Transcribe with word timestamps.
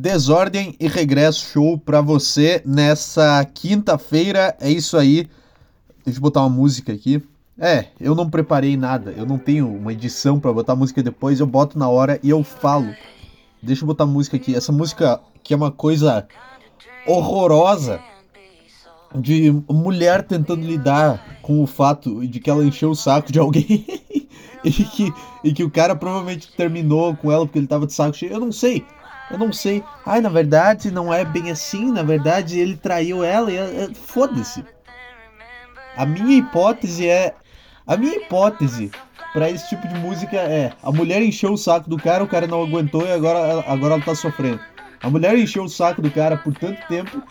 Desordem 0.00 0.76
e 0.78 0.86
Regresso 0.86 1.50
Show 1.50 1.76
pra 1.76 2.00
você 2.00 2.62
nessa 2.64 3.44
quinta-feira. 3.44 4.56
É 4.60 4.70
isso 4.70 4.96
aí. 4.96 5.28
Deixa 6.04 6.18
eu 6.18 6.22
botar 6.22 6.42
uma 6.42 6.48
música 6.48 6.92
aqui. 6.92 7.20
É, 7.58 7.86
eu 7.98 8.14
não 8.14 8.30
preparei 8.30 8.76
nada. 8.76 9.12
Eu 9.16 9.26
não 9.26 9.38
tenho 9.38 9.68
uma 9.68 9.92
edição 9.92 10.38
para 10.38 10.52
botar 10.52 10.76
música 10.76 11.02
depois. 11.02 11.40
Eu 11.40 11.48
boto 11.48 11.76
na 11.76 11.88
hora 11.88 12.20
e 12.22 12.30
eu 12.30 12.44
falo. 12.44 12.94
Deixa 13.60 13.82
eu 13.82 13.88
botar 13.88 14.06
música 14.06 14.36
aqui. 14.36 14.54
Essa 14.54 14.70
música 14.70 15.20
que 15.42 15.52
é 15.52 15.56
uma 15.56 15.72
coisa 15.72 16.28
horrorosa 17.04 17.98
de 19.16 19.50
mulher 19.68 20.22
tentando 20.22 20.64
lidar 20.64 21.40
com 21.42 21.60
o 21.60 21.66
fato 21.66 22.24
de 22.24 22.38
que 22.38 22.48
ela 22.48 22.64
encheu 22.64 22.90
o 22.90 22.94
saco 22.94 23.32
de 23.32 23.40
alguém 23.40 23.84
e, 24.62 24.70
que, 24.70 25.12
e 25.42 25.52
que 25.52 25.64
o 25.64 25.70
cara 25.70 25.96
provavelmente 25.96 26.52
terminou 26.56 27.16
com 27.16 27.32
ela 27.32 27.44
porque 27.44 27.58
ele 27.58 27.66
tava 27.66 27.84
de 27.84 27.92
saco 27.92 28.16
cheio. 28.16 28.34
Eu 28.34 28.38
não 28.38 28.52
sei. 28.52 28.86
Eu 29.30 29.38
não 29.38 29.52
sei. 29.52 29.82
Ai, 30.06 30.20
na 30.20 30.28
verdade, 30.28 30.90
não 30.90 31.12
é 31.12 31.24
bem 31.24 31.50
assim. 31.50 31.90
Na 31.92 32.02
verdade, 32.02 32.58
ele 32.58 32.76
traiu 32.76 33.22
ela 33.22 33.50
e. 33.50 33.56
É, 33.56 33.88
Foda-se. 33.94 34.64
A 35.96 36.06
minha 36.06 36.38
hipótese 36.38 37.08
é. 37.08 37.34
A 37.86 37.96
minha 37.96 38.16
hipótese 38.16 38.90
para 39.32 39.50
esse 39.50 39.68
tipo 39.68 39.86
de 39.86 39.94
música 39.96 40.36
é: 40.36 40.72
a 40.82 40.90
mulher 40.90 41.22
encheu 41.22 41.52
o 41.52 41.58
saco 41.58 41.88
do 41.88 41.96
cara, 41.96 42.24
o 42.24 42.28
cara 42.28 42.46
não 42.46 42.62
aguentou 42.62 43.02
e 43.02 43.12
agora, 43.12 43.64
agora 43.66 43.94
ela 43.94 44.04
tá 44.04 44.14
sofrendo. 44.14 44.60
A 45.02 45.10
mulher 45.10 45.36
encheu 45.38 45.64
o 45.64 45.68
saco 45.68 46.02
do 46.02 46.10
cara 46.10 46.36
por 46.36 46.54
tanto 46.54 46.86
tempo 46.88 47.22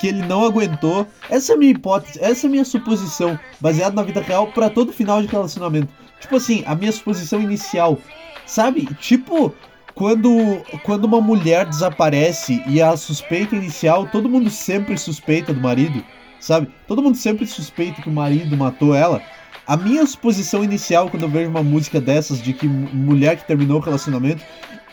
que 0.00 0.08
ele 0.08 0.22
não 0.22 0.44
aguentou. 0.44 1.06
Essa 1.30 1.52
é 1.52 1.54
a 1.54 1.58
minha 1.58 1.72
hipótese, 1.72 2.18
essa 2.20 2.46
é 2.46 2.48
a 2.48 2.50
minha 2.50 2.64
suposição, 2.64 3.38
baseada 3.60 3.94
na 3.94 4.02
vida 4.02 4.20
real 4.20 4.48
para 4.48 4.70
todo 4.70 4.92
final 4.92 5.20
de 5.20 5.28
relacionamento. 5.28 5.88
Tipo 6.20 6.36
assim, 6.36 6.64
a 6.66 6.74
minha 6.74 6.92
suposição 6.92 7.40
inicial. 7.40 7.98
Sabe? 8.46 8.86
Tipo, 8.96 9.54
quando, 9.94 10.62
quando 10.82 11.04
uma 11.04 11.20
mulher 11.20 11.66
desaparece 11.66 12.62
e 12.66 12.80
a 12.80 12.96
suspeita 12.96 13.54
inicial, 13.54 14.06
todo 14.06 14.28
mundo 14.28 14.50
sempre 14.50 14.96
suspeita 14.96 15.52
do 15.52 15.60
marido, 15.60 16.04
sabe? 16.40 16.68
Todo 16.86 17.02
mundo 17.02 17.16
sempre 17.16 17.46
suspeita 17.46 18.02
que 18.02 18.08
o 18.08 18.12
marido 18.12 18.56
matou 18.56 18.94
ela. 18.94 19.22
A 19.66 19.76
minha 19.76 20.04
suposição 20.06 20.64
inicial 20.64 21.08
quando 21.08 21.22
eu 21.22 21.28
vejo 21.28 21.50
uma 21.50 21.62
música 21.62 22.00
dessas 22.00 22.42
de 22.42 22.52
que 22.52 22.66
mulher 22.66 23.36
que 23.36 23.46
terminou 23.46 23.78
o 23.78 23.82
relacionamento, 23.82 24.42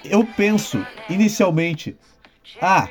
eu 0.04 0.26
penso 0.38 0.86
inicialmente, 1.10 1.98
ah, 2.62 2.88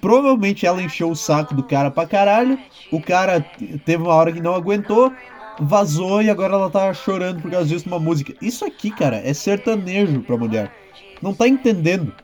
provavelmente 0.00 0.66
ela 0.66 0.82
encheu 0.82 1.10
o 1.10 1.16
saco 1.16 1.54
do 1.54 1.62
cara 1.62 1.90
pra 1.90 2.06
caralho, 2.06 2.58
o 2.90 3.00
cara 3.00 3.40
teve 3.84 4.02
uma 4.02 4.14
hora 4.14 4.32
que 4.32 4.40
não 4.40 4.54
aguentou, 4.54 5.12
vazou 5.60 6.22
e 6.22 6.30
agora 6.30 6.54
ela 6.54 6.70
tá 6.70 6.92
chorando 6.94 7.42
por 7.42 7.50
causa 7.50 7.68
disso 7.68 7.88
numa 7.88 8.00
música. 8.00 8.34
Isso 8.40 8.64
aqui, 8.64 8.90
cara, 8.90 9.16
é 9.16 9.32
sertanejo 9.32 10.22
pra 10.22 10.36
mulher 10.36 10.79
não 11.22 11.34
tá 11.34 11.46
entendendo. 11.46 12.14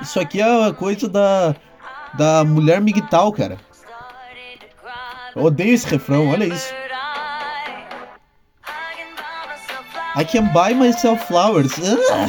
Isso 0.00 0.18
aqui 0.18 0.40
é 0.40 0.66
a 0.68 0.72
coisa 0.72 1.08
da, 1.08 1.54
da 2.14 2.44
mulher 2.44 2.80
migtal, 2.80 3.32
cara. 3.32 3.58
Eu 5.34 5.44
odeio 5.44 5.74
esse 5.74 5.86
refrão, 5.86 6.28
olha 6.28 6.44
isso. 6.44 6.72
I 10.14 10.24
can 10.24 10.52
buy 10.52 10.74
myself 10.74 11.24
flowers. 11.26 11.72
Ah! 12.10 12.28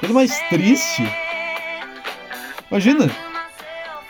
Coisa 0.00 0.14
mais 0.14 0.40
triste. 0.48 1.02
Imagina. 2.70 3.10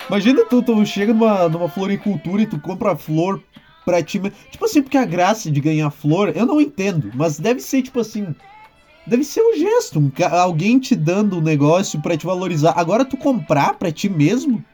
Imagina 0.08 0.44
tu, 0.44 0.62
tu 0.62 0.86
chega 0.86 1.12
numa, 1.12 1.48
numa 1.48 1.68
floricultura 1.68 2.42
e 2.42 2.46
tu 2.46 2.60
compra 2.60 2.94
flor 2.94 3.42
pra 3.84 4.02
ti. 4.02 4.20
Tipo 4.50 4.64
assim, 4.64 4.82
porque 4.82 4.96
a 4.96 5.04
graça 5.04 5.50
de 5.50 5.60
ganhar 5.60 5.90
flor, 5.90 6.32
eu 6.36 6.46
não 6.46 6.60
entendo. 6.60 7.10
Mas 7.14 7.40
deve 7.40 7.60
ser 7.60 7.82
tipo 7.82 7.98
assim 7.98 8.34
deve 9.06 9.24
ser 9.24 9.40
um 9.40 9.56
gesto, 9.56 9.98
um, 9.98 10.10
alguém 10.32 10.78
te 10.78 10.94
dando 10.94 11.38
um 11.38 11.42
negócio 11.42 12.00
para 12.00 12.16
te 12.16 12.26
valorizar. 12.26 12.74
Agora 12.76 13.04
tu 13.04 13.16
comprar 13.16 13.74
para 13.74 13.92
ti 13.92 14.08
mesmo 14.08 14.64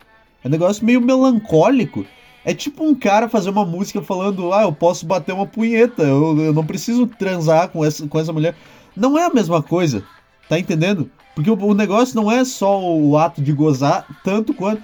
é 0.45 0.49
um 0.49 0.51
negócio 0.51 0.85
meio 0.85 1.01
melancólico. 1.01 2.05
É 2.45 2.55
tipo 2.55 2.85
um 2.85 2.95
cara 2.95 3.29
fazer 3.29 3.51
uma 3.51 3.65
música 3.65 4.01
falando: 4.03 4.53
"Ah, 4.53 4.63
eu 4.63 4.73
posso 4.73 5.05
bater 5.05 5.33
uma 5.33 5.47
punheta, 5.47 6.03
eu, 6.03 6.39
eu 6.41 6.53
não 6.53 6.65
preciso 6.65 7.07
transar 7.07 7.69
com 7.69 7.85
essa 7.85 8.07
com 8.07 8.19
essa 8.19 8.33
mulher". 8.33 8.55
Não 8.97 9.19
é 9.19 9.27
a 9.27 9.31
mesma 9.31 9.63
coisa. 9.63 10.05
Tá 10.49 10.59
entendendo? 10.59 11.11
Porque 11.35 11.51
o, 11.51 11.55
o 11.55 11.75
negócio 11.75 12.15
não 12.15 12.31
é 12.31 12.45
só 12.45 12.81
o 12.81 13.19
ato 13.19 13.43
de 13.43 13.53
gozar, 13.53 14.07
tanto 14.23 14.55
quanto 14.55 14.83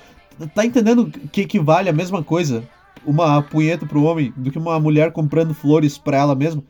tá 0.55 0.67
entendendo 0.67 1.11
que 1.31 1.43
equivale 1.43 1.89
a 1.89 1.93
mesma 1.93 2.23
coisa 2.23 2.65
uma 3.05 3.43
punheta 3.43 3.87
pro 3.87 4.03
homem 4.05 4.33
do 4.37 4.51
que 4.51 4.59
uma 4.59 4.79
mulher 4.79 5.13
comprando 5.13 5.55
flores 5.55 5.99
para 5.99 6.19
ela 6.19 6.35
mesma. 6.35 6.63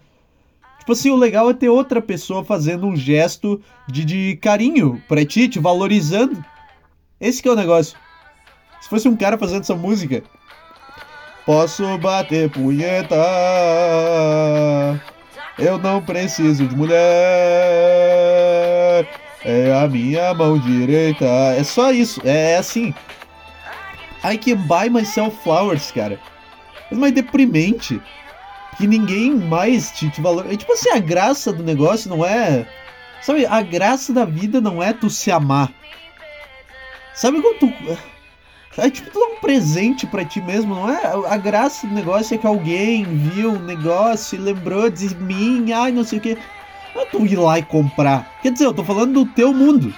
Tipo 0.82 0.94
assim, 0.94 1.10
o 1.12 1.16
legal 1.16 1.48
é 1.48 1.54
ter 1.54 1.68
outra 1.68 2.02
pessoa 2.02 2.44
fazendo 2.44 2.88
um 2.88 2.96
gesto 2.96 3.62
de, 3.86 4.04
de 4.04 4.36
carinho 4.42 5.00
pra 5.06 5.24
ti, 5.24 5.48
te 5.48 5.60
valorizando. 5.60 6.44
Esse 7.20 7.40
que 7.40 7.46
é 7.46 7.52
o 7.52 7.54
negócio. 7.54 7.96
Se 8.80 8.88
fosse 8.88 9.08
um 9.08 9.14
cara 9.14 9.38
fazendo 9.38 9.60
essa 9.60 9.76
música. 9.76 10.24
Posso 11.46 11.96
bater 11.98 12.50
punheta. 12.50 13.14
Eu 15.56 15.78
não 15.78 16.02
preciso 16.02 16.66
de 16.66 16.74
mulher. 16.74 16.98
É 19.44 19.72
a 19.72 19.86
minha 19.86 20.34
mão 20.34 20.58
direita. 20.58 21.24
É 21.24 21.62
só 21.62 21.92
isso. 21.92 22.20
É 22.24 22.56
assim. 22.56 22.92
I 24.24 24.36
can 24.36 24.56
buy 24.66 24.90
myself 24.90 25.36
flowers, 25.44 25.92
cara. 25.92 26.18
É 26.90 26.94
mais 26.96 27.14
deprimente 27.14 28.02
que 28.76 28.86
ninguém 28.86 29.34
mais 29.34 29.90
te, 29.92 30.10
te 30.10 30.20
valoriza. 30.20 30.54
É 30.54 30.56
tipo 30.56 30.72
assim, 30.72 30.90
a 30.90 30.98
graça 30.98 31.52
do 31.52 31.62
negócio 31.62 32.08
não 32.08 32.24
é. 32.24 32.66
Sabe, 33.20 33.46
a 33.46 33.62
graça 33.62 34.12
da 34.12 34.24
vida 34.24 34.60
não 34.60 34.82
é 34.82 34.92
tu 34.92 35.08
se 35.08 35.30
amar. 35.30 35.72
Sabe 37.14 37.40
quando 37.40 37.58
tu. 37.58 37.72
É 38.78 38.88
tipo 38.88 39.10
tu 39.10 39.20
dar 39.20 39.26
um 39.26 39.40
presente 39.40 40.06
para 40.06 40.24
ti 40.24 40.40
mesmo, 40.40 40.74
não 40.74 40.88
é? 40.88 41.02
A 41.28 41.36
graça 41.36 41.86
do 41.86 41.94
negócio 41.94 42.34
é 42.34 42.38
que 42.38 42.46
alguém 42.46 43.04
viu 43.04 43.52
um 43.52 43.58
negócio 43.58 44.34
e 44.36 44.40
lembrou 44.40 44.88
de 44.88 45.14
mim, 45.16 45.70
ai 45.72 45.92
não 45.92 46.04
sei 46.04 46.18
o 46.18 46.22
que. 46.22 46.38
Não 46.94 47.02
é 47.02 47.04
tu 47.06 47.26
ir 47.26 47.36
lá 47.36 47.58
e 47.58 47.62
comprar. 47.62 48.38
Quer 48.42 48.52
dizer, 48.52 48.64
eu 48.64 48.74
tô 48.74 48.82
falando 48.82 49.12
do 49.12 49.26
teu 49.26 49.52
mundo. 49.52 49.94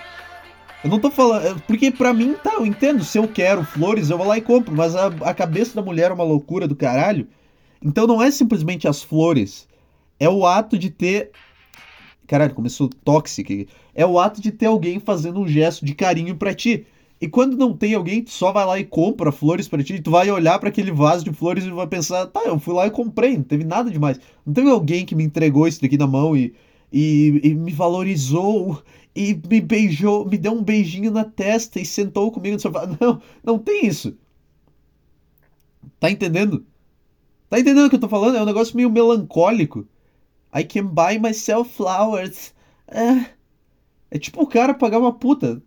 Eu 0.83 0.91
não 0.91 0.99
tô 0.99 1.11
falando. 1.11 1.47
É, 1.47 1.55
porque 1.67 1.91
pra 1.91 2.12
mim, 2.12 2.35
tá, 2.35 2.55
eu 2.55 2.67
entendo. 2.67 3.03
Se 3.03 3.17
eu 3.17 3.27
quero 3.27 3.65
flores, 3.65 4.11
eu 4.11 4.19
vou 4.19 4.27
lá 4.27 4.37
e 4.37 4.43
compro. 4.43 4.75
Mas 4.75 4.95
a, 4.95 5.06
a 5.23 5.33
cabeça 5.33 5.75
da 5.75 5.83
mulher 5.83 6.11
é 6.11 6.15
uma 6.15 6.25
loucura 6.25 6.69
do 6.69 6.77
caralho. 6.77 7.27
Então 7.84 8.06
não 8.06 8.22
é 8.22 8.31
simplesmente 8.31 8.89
as 8.89 9.03
flores, 9.03 9.69
é 10.19 10.28
o 10.28 10.47
ato 10.47 10.78
de 10.78 10.89
ter. 10.91 11.31
Caralho, 12.27 12.55
começou 12.55 12.89
tóxico. 12.89 13.53
É 13.95 14.06
o 14.06 14.19
ato 14.19 14.41
de 14.41 14.50
ter 14.50 14.67
alguém 14.67 14.99
fazendo 14.99 15.39
um 15.41 15.47
gesto 15.47 15.84
de 15.84 15.94
carinho 15.94 16.34
para 16.37 16.55
ti. 16.55 16.87
E 17.21 17.28
quando 17.28 17.56
não 17.56 17.77
tem 17.77 17.94
alguém, 17.94 18.23
tu 18.23 18.31
só 18.31 18.53
vai 18.53 18.67
lá 18.67 18.78
e 18.78 18.84
compra 18.84 19.31
flores 19.31 19.69
para 19.69 19.83
ti, 19.83 19.94
e 19.94 20.03
tu 20.03 20.11
vai 20.11 20.31
olhar 20.31 20.59
para 20.59 20.69
aquele 20.69 20.91
vaso 20.91 21.25
de 21.25 21.33
flores 21.33 21.65
e 21.65 21.71
vai 21.71 21.87
pensar, 21.87 22.27
tá, 22.27 22.43
eu 22.44 22.59
fui 22.59 22.75
lá 22.75 22.87
e 22.87 22.91
comprei, 22.91 23.37
não 23.37 23.44
teve 23.44 23.65
nada 23.65 23.91
demais. 23.91 24.19
Não 24.44 24.53
teve 24.53 24.69
alguém 24.71 25.06
que 25.06 25.15
me 25.15 25.25
entregou 25.25 25.69
isso 25.69 25.81
daqui 25.81 25.97
na 25.97 26.06
mão 26.06 26.37
e, 26.37 26.55
e, 26.93 27.41
e 27.43 27.55
me 27.55 27.73
valorizou 27.73 28.83
e 29.15 29.41
me 29.49 29.61
beijou, 29.61 30.27
me 30.27 30.37
deu 30.37 30.53
um 30.53 30.62
beijinho 30.62 31.11
na 31.11 31.25
testa 31.25 31.81
e 31.81 31.87
sentou 31.87 32.33
comigo 32.33 32.55
no 32.56 32.61
sofá. 32.61 32.87
Não, 33.00 33.23
não 33.44 33.59
tem 33.59 33.87
isso. 33.87 34.17
Tá 36.00 36.11
entendendo? 36.11 36.65
Tá 37.54 37.60
entendendo 37.60 37.87
o 37.87 37.88
que 37.88 37.94
eu 37.94 38.00
tô 38.00 38.09
falando? 38.09 38.37
É 38.37 38.42
um 38.42 38.47
negócio 38.47 38.75
meio 38.75 38.91
melancólico. 38.91 39.87
I 40.53 40.65
can 40.65 40.87
buy 40.87 41.20
myself 41.20 41.72
flowers. 41.72 42.53
É, 42.88 43.26
é 44.10 44.19
tipo 44.19 44.42
o 44.42 44.47
cara 44.48 44.75
pagar 44.75 44.98
uma 44.98 45.12
puta. 45.12 45.62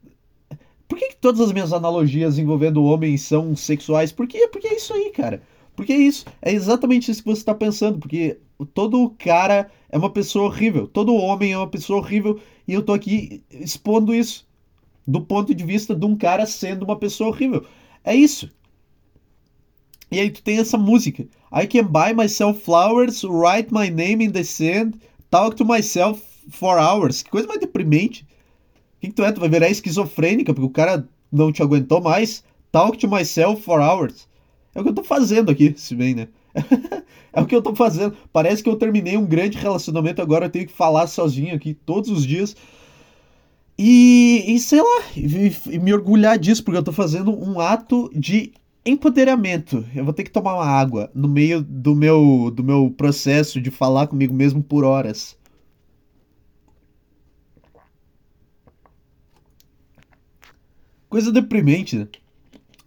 Por 0.85 0.99
que, 0.99 1.07
que 1.07 1.15
todas 1.15 1.39
as 1.39 1.53
minhas 1.53 1.71
analogias 1.71 2.37
envolvendo 2.37 2.83
homens 2.83 3.21
são 3.21 3.55
sexuais? 3.55 4.11
Por 4.11 4.27
quê? 4.27 4.49
Porque 4.49 4.67
é 4.67 4.75
isso 4.75 4.93
aí, 4.93 5.11
cara. 5.11 5.41
Porque 5.77 5.93
é 5.93 5.97
isso. 5.97 6.25
É 6.41 6.51
exatamente 6.51 7.09
isso 7.09 7.23
que 7.23 7.29
você 7.29 7.39
está 7.39 7.55
pensando. 7.55 7.99
Porque 7.99 8.37
todo 8.73 9.15
cara 9.17 9.71
é 9.87 9.97
uma 9.97 10.09
pessoa 10.09 10.47
horrível. 10.47 10.89
Todo 10.89 11.15
homem 11.15 11.53
é 11.53 11.57
uma 11.57 11.69
pessoa 11.69 11.99
horrível. 11.99 12.37
E 12.67 12.73
eu 12.73 12.83
tô 12.83 12.91
aqui 12.91 13.41
expondo 13.49 14.13
isso. 14.13 14.45
Do 15.07 15.21
ponto 15.21 15.55
de 15.55 15.63
vista 15.63 15.95
de 15.95 16.05
um 16.05 16.17
cara 16.17 16.45
sendo 16.45 16.83
uma 16.83 16.99
pessoa 16.99 17.29
horrível. 17.29 17.65
É 18.03 18.13
isso. 18.13 18.51
E 20.09 20.19
aí 20.19 20.29
tu 20.29 20.41
tem 20.41 20.57
essa 20.59 20.77
música. 20.77 21.25
I 21.51 21.67
can 21.67 21.85
buy 21.85 22.13
myself 22.13 22.63
flowers, 22.63 23.23
write 23.23 23.73
my 23.73 23.89
name 23.89 24.23
in 24.23 24.31
the 24.31 24.43
sand, 24.43 24.99
talk 25.29 25.55
to 25.57 25.65
myself 25.65 26.21
for 26.49 26.77
hours. 26.77 27.23
Que 27.23 27.29
coisa 27.29 27.47
mais 27.47 27.59
deprimente. 27.59 28.25
O 28.97 29.01
que, 29.01 29.07
que 29.07 29.13
tu 29.13 29.23
é? 29.23 29.31
Tu 29.31 29.39
vai 29.39 29.49
virar 29.49 29.69
esquizofrênica 29.69 30.53
porque 30.53 30.67
o 30.67 30.69
cara 30.69 31.07
não 31.31 31.51
te 31.51 31.61
aguentou 31.61 32.01
mais. 32.01 32.43
Talk 32.71 32.97
to 32.97 33.07
myself 33.07 33.61
for 33.61 33.79
hours. 33.79 34.27
É 34.73 34.79
o 34.79 34.83
que 34.83 34.89
eu 34.89 34.95
tô 34.95 35.03
fazendo 35.03 35.51
aqui, 35.51 35.73
se 35.77 35.95
bem, 35.95 36.15
né? 36.15 36.27
é 37.33 37.41
o 37.41 37.45
que 37.45 37.55
eu 37.55 37.61
tô 37.61 37.75
fazendo. 37.75 38.15
Parece 38.31 38.63
que 38.63 38.69
eu 38.69 38.75
terminei 38.75 39.17
um 39.17 39.25
grande 39.25 39.57
relacionamento, 39.57 40.21
agora 40.21 40.45
eu 40.45 40.49
tenho 40.49 40.67
que 40.67 40.73
falar 40.73 41.07
sozinho 41.07 41.55
aqui 41.55 41.73
todos 41.73 42.09
os 42.09 42.25
dias. 42.25 42.55
E, 43.77 44.43
e 44.47 44.59
sei 44.59 44.81
lá, 44.81 45.03
e, 45.15 45.55
e 45.71 45.79
me 45.79 45.93
orgulhar 45.93 46.39
disso, 46.39 46.63
porque 46.63 46.79
eu 46.79 46.83
tô 46.83 46.91
fazendo 46.91 47.31
um 47.31 47.59
ato 47.59 48.09
de 48.15 48.53
Empoderamento. 48.87 49.85
Eu 49.93 50.05
vou 50.05 50.13
ter 50.13 50.23
que 50.23 50.31
tomar 50.31 50.55
uma 50.55 50.65
água 50.65 51.11
no 51.13 51.27
meio 51.27 51.61
do 51.61 51.93
meu 51.93 52.49
do 52.49 52.63
meu 52.63 52.89
processo 52.89 53.59
de 53.59 53.69
falar 53.69 54.07
comigo 54.07 54.33
mesmo 54.33 54.63
por 54.63 54.85
horas. 54.85 55.37
Coisa 61.09 61.33
deprimente, 61.33 61.97
né? 61.97 62.07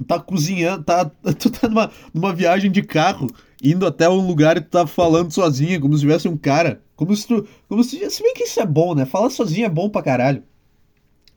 Tá 0.07 0.19
cozinhando, 0.19 0.85
tá, 0.85 1.05
tu 1.39 1.51
tá 1.51 1.69
numa, 1.69 1.91
numa 2.15 2.35
viagem 2.35 2.71
de 2.71 2.83
carro, 2.83 3.27
indo 3.63 3.87
até 3.87 4.09
um 4.09 4.27
lugar 4.27 4.57
e 4.57 4.63
tu 4.63 4.71
tá 4.71 4.87
falando 4.87 5.31
sozinha, 5.31 5.79
como 5.79 5.93
se 5.93 6.01
tivesse 6.01 6.27
um 6.27 6.37
cara. 6.37 6.81
Como 6.97 7.15
se 7.15 7.27
tu. 7.27 7.47
Como 7.69 7.85
se. 7.85 8.11
Se 8.11 8.23
bem 8.23 8.33
que 8.33 8.45
isso 8.45 8.59
é 8.59 8.65
bom, 8.65 8.95
né? 8.95 9.05
Falar 9.05 9.29
sozinho 9.29 9.67
é 9.67 9.69
bom 9.69 9.91
pra 9.91 10.03
caralho. 10.03 10.43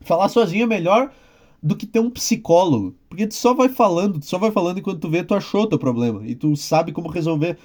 Falar 0.00 0.30
sozinho 0.30 0.64
é 0.64 0.66
melhor 0.66 1.12
do 1.64 1.74
que 1.74 1.86
ter 1.86 1.98
um 1.98 2.10
psicólogo. 2.10 2.94
Porque 3.08 3.26
tu 3.26 3.34
só 3.34 3.54
vai 3.54 3.70
falando, 3.70 4.20
tu 4.20 4.26
só 4.26 4.36
vai 4.36 4.50
falando 4.50 4.78
enquanto 4.78 5.00
tu 5.00 5.08
vê, 5.08 5.24
tu 5.24 5.34
achou 5.34 5.66
teu 5.66 5.78
problema. 5.78 6.26
E 6.26 6.34
tu 6.34 6.54
sabe 6.56 6.92
como 6.92 7.08
resolver. 7.08 7.56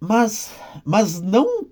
Mas. 0.00 0.52
Mas 0.84 1.20
não 1.20 1.66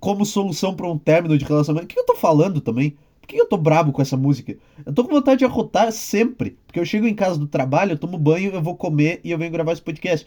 como 0.00 0.26
solução 0.26 0.74
para 0.74 0.88
um 0.90 0.98
término 0.98 1.38
de 1.38 1.44
relacionamento. 1.44 1.92
O 1.92 1.94
que 1.94 2.00
eu 2.00 2.04
tô 2.04 2.16
falando 2.16 2.60
também? 2.60 2.96
Por 3.20 3.28
que 3.28 3.40
eu 3.40 3.48
tô 3.48 3.56
brabo 3.56 3.92
com 3.92 4.02
essa 4.02 4.16
música? 4.16 4.56
Eu 4.84 4.92
tô 4.92 5.04
com 5.04 5.14
vontade 5.14 5.38
de 5.38 5.44
arrotar 5.44 5.92
sempre. 5.92 6.58
Porque 6.66 6.80
eu 6.80 6.84
chego 6.84 7.06
em 7.06 7.14
casa 7.14 7.38
do 7.38 7.46
trabalho, 7.46 7.92
eu 7.92 7.98
tomo 7.98 8.18
banho, 8.18 8.52
eu 8.52 8.62
vou 8.62 8.76
comer 8.76 9.20
e 9.22 9.30
eu 9.30 9.38
venho 9.38 9.52
gravar 9.52 9.72
esse 9.72 9.82
podcast. 9.82 10.26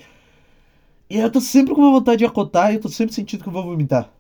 E 1.09 1.17
eu 1.17 1.31
tô 1.31 1.41
sempre 1.41 1.75
com 1.75 1.81
uma 1.81 1.91
vontade 1.91 2.19
de 2.19 2.25
arrotar 2.25 2.71
e 2.71 2.75
eu 2.75 2.81
tô 2.81 2.89
sempre 2.89 3.13
sentindo 3.13 3.43
que 3.43 3.49
eu 3.49 3.53
vou 3.53 3.63
vomitar. 3.63 4.11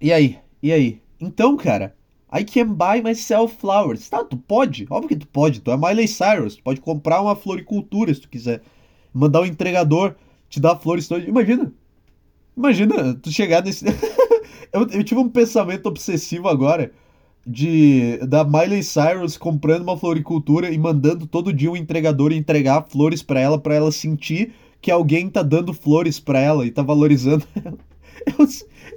E 0.00 0.12
aí? 0.12 0.38
E 0.62 0.72
aí? 0.72 1.00
Então, 1.20 1.56
cara, 1.56 1.96
I 2.32 2.44
can 2.44 2.74
buy 2.74 3.02
myself 3.02 3.56
flowers. 3.58 4.08
Tá, 4.08 4.24
tu 4.24 4.36
pode, 4.36 4.86
óbvio 4.88 5.08
que 5.08 5.16
tu 5.16 5.26
pode. 5.26 5.60
Tu 5.60 5.70
é 5.70 5.76
Miley 5.76 6.06
Cyrus, 6.06 6.56
tu 6.56 6.62
pode 6.62 6.80
comprar 6.80 7.20
uma 7.20 7.34
floricultura 7.34 8.14
se 8.14 8.20
tu 8.20 8.28
quiser. 8.28 8.62
Mandar 9.12 9.40
um 9.40 9.46
entregador 9.46 10.14
te 10.48 10.60
dar 10.60 10.76
flores 10.76 11.08
todas. 11.08 11.26
Imagina. 11.26 11.72
Imagina 12.56 13.14
tu 13.14 13.30
chegar 13.30 13.64
nesse. 13.64 13.84
eu, 14.72 14.86
eu 14.90 15.04
tive 15.04 15.20
um 15.20 15.28
pensamento 15.28 15.86
obsessivo 15.86 16.48
agora 16.48 16.92
de 17.46 18.18
da 18.18 18.44
Miley 18.44 18.82
Cyrus 18.82 19.36
comprando 19.36 19.82
uma 19.82 19.96
floricultura 19.96 20.70
e 20.70 20.78
mandando 20.78 21.26
todo 21.26 21.52
dia 21.52 21.70
um 21.70 21.76
entregador 21.76 22.32
entregar 22.32 22.86
flores 22.88 23.22
para 23.22 23.40
ela 23.40 23.58
para 23.58 23.74
ela 23.74 23.90
sentir 23.90 24.52
que 24.80 24.90
alguém 24.90 25.28
tá 25.28 25.42
dando 25.42 25.72
flores 25.72 26.20
para 26.20 26.38
ela 26.38 26.66
e 26.66 26.70
tá 26.70 26.82
valorizando 26.82 27.46
ela. 27.56 27.78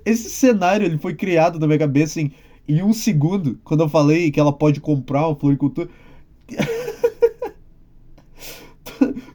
esse 0.05 0.29
cenário 0.29 0.85
ele 0.85 0.97
foi 0.97 1.15
criado 1.15 1.59
na 1.59 1.67
minha 1.67 1.79
cabeça 1.79 2.19
em 2.19 2.31
em 2.67 2.81
um 2.83 2.93
segundo, 2.93 3.59
quando 3.63 3.83
eu 3.83 3.89
falei 3.89 4.31
que 4.31 4.39
ela 4.39 4.53
pode 4.53 4.79
comprar 4.79 5.27
uma 5.27 5.35
floricultura. 5.35 5.89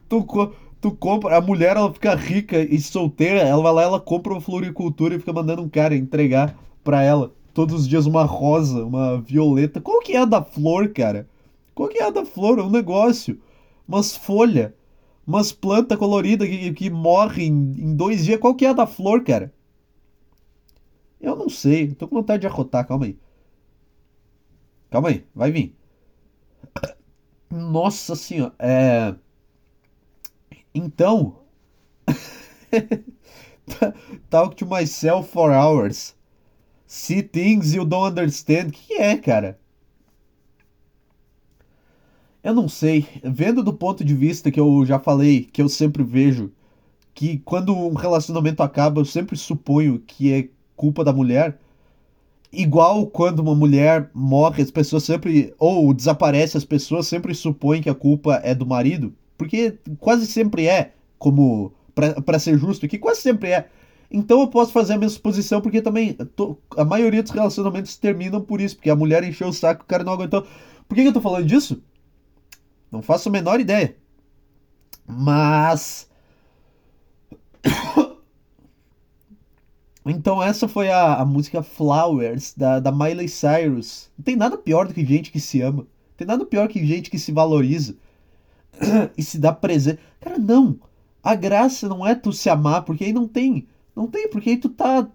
tu, 0.07 0.23
tu, 0.23 0.53
tu, 0.81 0.91
compra, 0.91 1.37
a 1.37 1.41
mulher 1.41 1.77
ela 1.77 1.93
fica 1.93 2.15
rica 2.15 2.59
e 2.59 2.79
solteira, 2.79 3.41
ela 3.41 3.61
vai 3.61 3.73
lá, 3.73 3.83
ela 3.83 3.99
compra 3.99 4.33
uma 4.33 4.41
floricultura 4.41 5.15
e 5.15 5.19
fica 5.19 5.33
mandando 5.33 5.61
um 5.61 5.69
cara 5.69 5.95
entregar 5.95 6.57
pra 6.83 7.03
ela 7.03 7.31
todos 7.53 7.81
os 7.81 7.87
dias 7.87 8.05
uma 8.05 8.23
rosa, 8.23 8.83
uma 8.85 9.21
violeta. 9.21 9.81
Qual 9.81 9.99
que 10.01 10.13
é 10.13 10.19
a 10.19 10.25
da 10.25 10.41
flor, 10.43 10.89
cara? 10.89 11.27
Qual 11.75 11.89
que 11.89 11.99
é 11.99 12.05
a 12.05 12.09
da 12.09 12.25
flor? 12.25 12.59
É 12.59 12.63
um 12.63 12.69
negócio. 12.69 13.39
Umas 13.87 14.15
folhas, 14.15 14.71
umas 15.25 15.51
plantas 15.51 15.97
coloridas 15.97 16.47
que, 16.47 16.73
que 16.73 16.89
morrem 16.89 17.47
em 17.47 17.95
dois 17.95 18.25
dias. 18.25 18.39
Qual 18.39 18.55
que 18.55 18.65
é 18.65 18.69
a 18.69 18.73
da 18.73 18.87
flor, 18.87 19.23
cara? 19.23 19.53
Eu 21.19 21.35
não 21.35 21.49
sei. 21.49 21.93
Tô 21.93 22.07
com 22.07 22.15
vontade 22.15 22.41
de 22.41 22.47
arrotar, 22.47 22.87
calma 22.87 23.05
aí. 23.05 23.17
Calma 24.89 25.09
aí, 25.09 25.25
vai 25.35 25.51
vir. 25.51 25.75
Nossa 27.49 28.15
senhora. 28.15 28.53
É. 28.59 29.15
Então. 30.73 31.43
Talk 34.29 34.55
to 34.55 34.65
myself 34.65 35.31
for 35.31 35.51
hours. 35.51 36.15
See 36.87 37.21
things 37.21 37.73
you 37.73 37.85
don't 37.85 38.19
understand. 38.19 38.69
O 38.69 38.71
que 38.71 38.93
é, 38.95 39.17
cara? 39.17 39.59
Eu 42.43 42.53
não 42.53 42.67
sei. 42.69 43.07
Vendo 43.23 43.63
do 43.63 43.73
ponto 43.73 44.03
de 44.03 44.13
vista 44.15 44.51
que 44.51 44.59
eu 44.59 44.85
já 44.85 44.99
falei, 44.99 45.43
que 45.43 45.61
eu 45.61 45.69
sempre 45.69 46.03
vejo, 46.03 46.51
que 47.13 47.39
quando 47.39 47.75
um 47.75 47.93
relacionamento 47.93 48.63
acaba, 48.63 49.01
eu 49.01 49.05
sempre 49.05 49.37
suponho 49.37 49.99
que 49.99 50.33
é 50.33 50.49
culpa 50.79 51.03
da 51.03 51.11
mulher. 51.11 51.59
Igual 52.51 53.05
quando 53.07 53.39
uma 53.39 53.53
mulher 53.53 54.09
morre, 54.13 54.63
as 54.63 54.71
pessoas 54.71 55.03
sempre. 55.03 55.53
Ou 55.59 55.93
desaparece, 55.93 56.57
as 56.57 56.63
pessoas 56.63 57.05
sempre 57.05 57.35
supõem 57.35 57.81
que 57.81 57.89
a 57.89 57.95
culpa 57.95 58.39
é 58.43 58.55
do 58.55 58.65
marido. 58.65 59.13
Porque 59.37 59.77
quase 59.99 60.25
sempre 60.25 60.67
é, 60.67 60.93
como. 61.17 61.73
para 62.25 62.39
ser 62.39 62.57
justo 62.57 62.85
aqui, 62.85 62.97
quase 62.97 63.21
sempre 63.21 63.51
é. 63.51 63.67
Então 64.09 64.39
eu 64.41 64.47
posso 64.47 64.71
fazer 64.71 64.93
a 64.93 64.97
minha 64.97 65.09
suposição, 65.09 65.61
porque 65.61 65.81
também 65.81 66.13
tô, 66.35 66.57
a 66.75 66.83
maioria 66.83 67.21
dos 67.21 67.31
relacionamentos 67.31 67.95
terminam 67.97 68.41
por 68.41 68.59
isso, 68.59 68.75
porque 68.75 68.89
a 68.89 68.95
mulher 68.95 69.23
encheu 69.23 69.49
o 69.49 69.53
saco 69.53 69.83
e 69.83 69.85
o 69.85 69.87
cara 69.87 70.03
não 70.03 70.13
aguentou. 70.13 70.47
Por 70.87 70.95
que, 70.95 71.03
que 71.03 71.09
eu 71.09 71.13
tô 71.13 71.21
falando 71.21 71.45
disso? 71.45 71.83
Não 72.91 73.03
faço 73.03 73.29
a 73.29 73.31
menor 73.31 73.59
ideia. 73.59 73.95
Mas. 75.05 76.09
Então 80.05 80.41
essa 80.41 80.67
foi 80.67 80.89
a, 80.89 81.15
a 81.15 81.25
música 81.25 81.61
Flowers, 81.61 82.53
da, 82.55 82.79
da 82.79 82.91
Miley 82.91 83.27
Cyrus. 83.27 84.09
Não 84.17 84.23
tem 84.23 84.35
nada 84.35 84.57
pior 84.57 84.87
do 84.87 84.93
que 84.93 85.05
gente 85.05 85.31
que 85.31 85.39
se 85.39 85.61
ama. 85.61 85.83
Não 85.83 86.15
tem 86.17 86.27
nada 86.27 86.45
pior 86.45 86.67
que 86.67 86.85
gente 86.85 87.09
que 87.09 87.19
se 87.19 87.31
valoriza 87.31 87.95
e 89.17 89.23
se 89.23 89.37
dá 89.37 89.51
presente. 89.51 89.99
Cara, 90.19 90.37
não. 90.37 90.79
A 91.21 91.35
graça 91.35 91.87
não 91.87 92.05
é 92.07 92.15
tu 92.15 92.31
se 92.31 92.49
amar, 92.49 92.83
porque 92.83 93.03
aí 93.03 93.13
não 93.13 93.27
tem. 93.27 93.67
Não 93.95 94.07
tem, 94.07 94.29
porque 94.29 94.51
aí 94.51 94.57
tu 94.57 94.69
tá. 94.69 95.07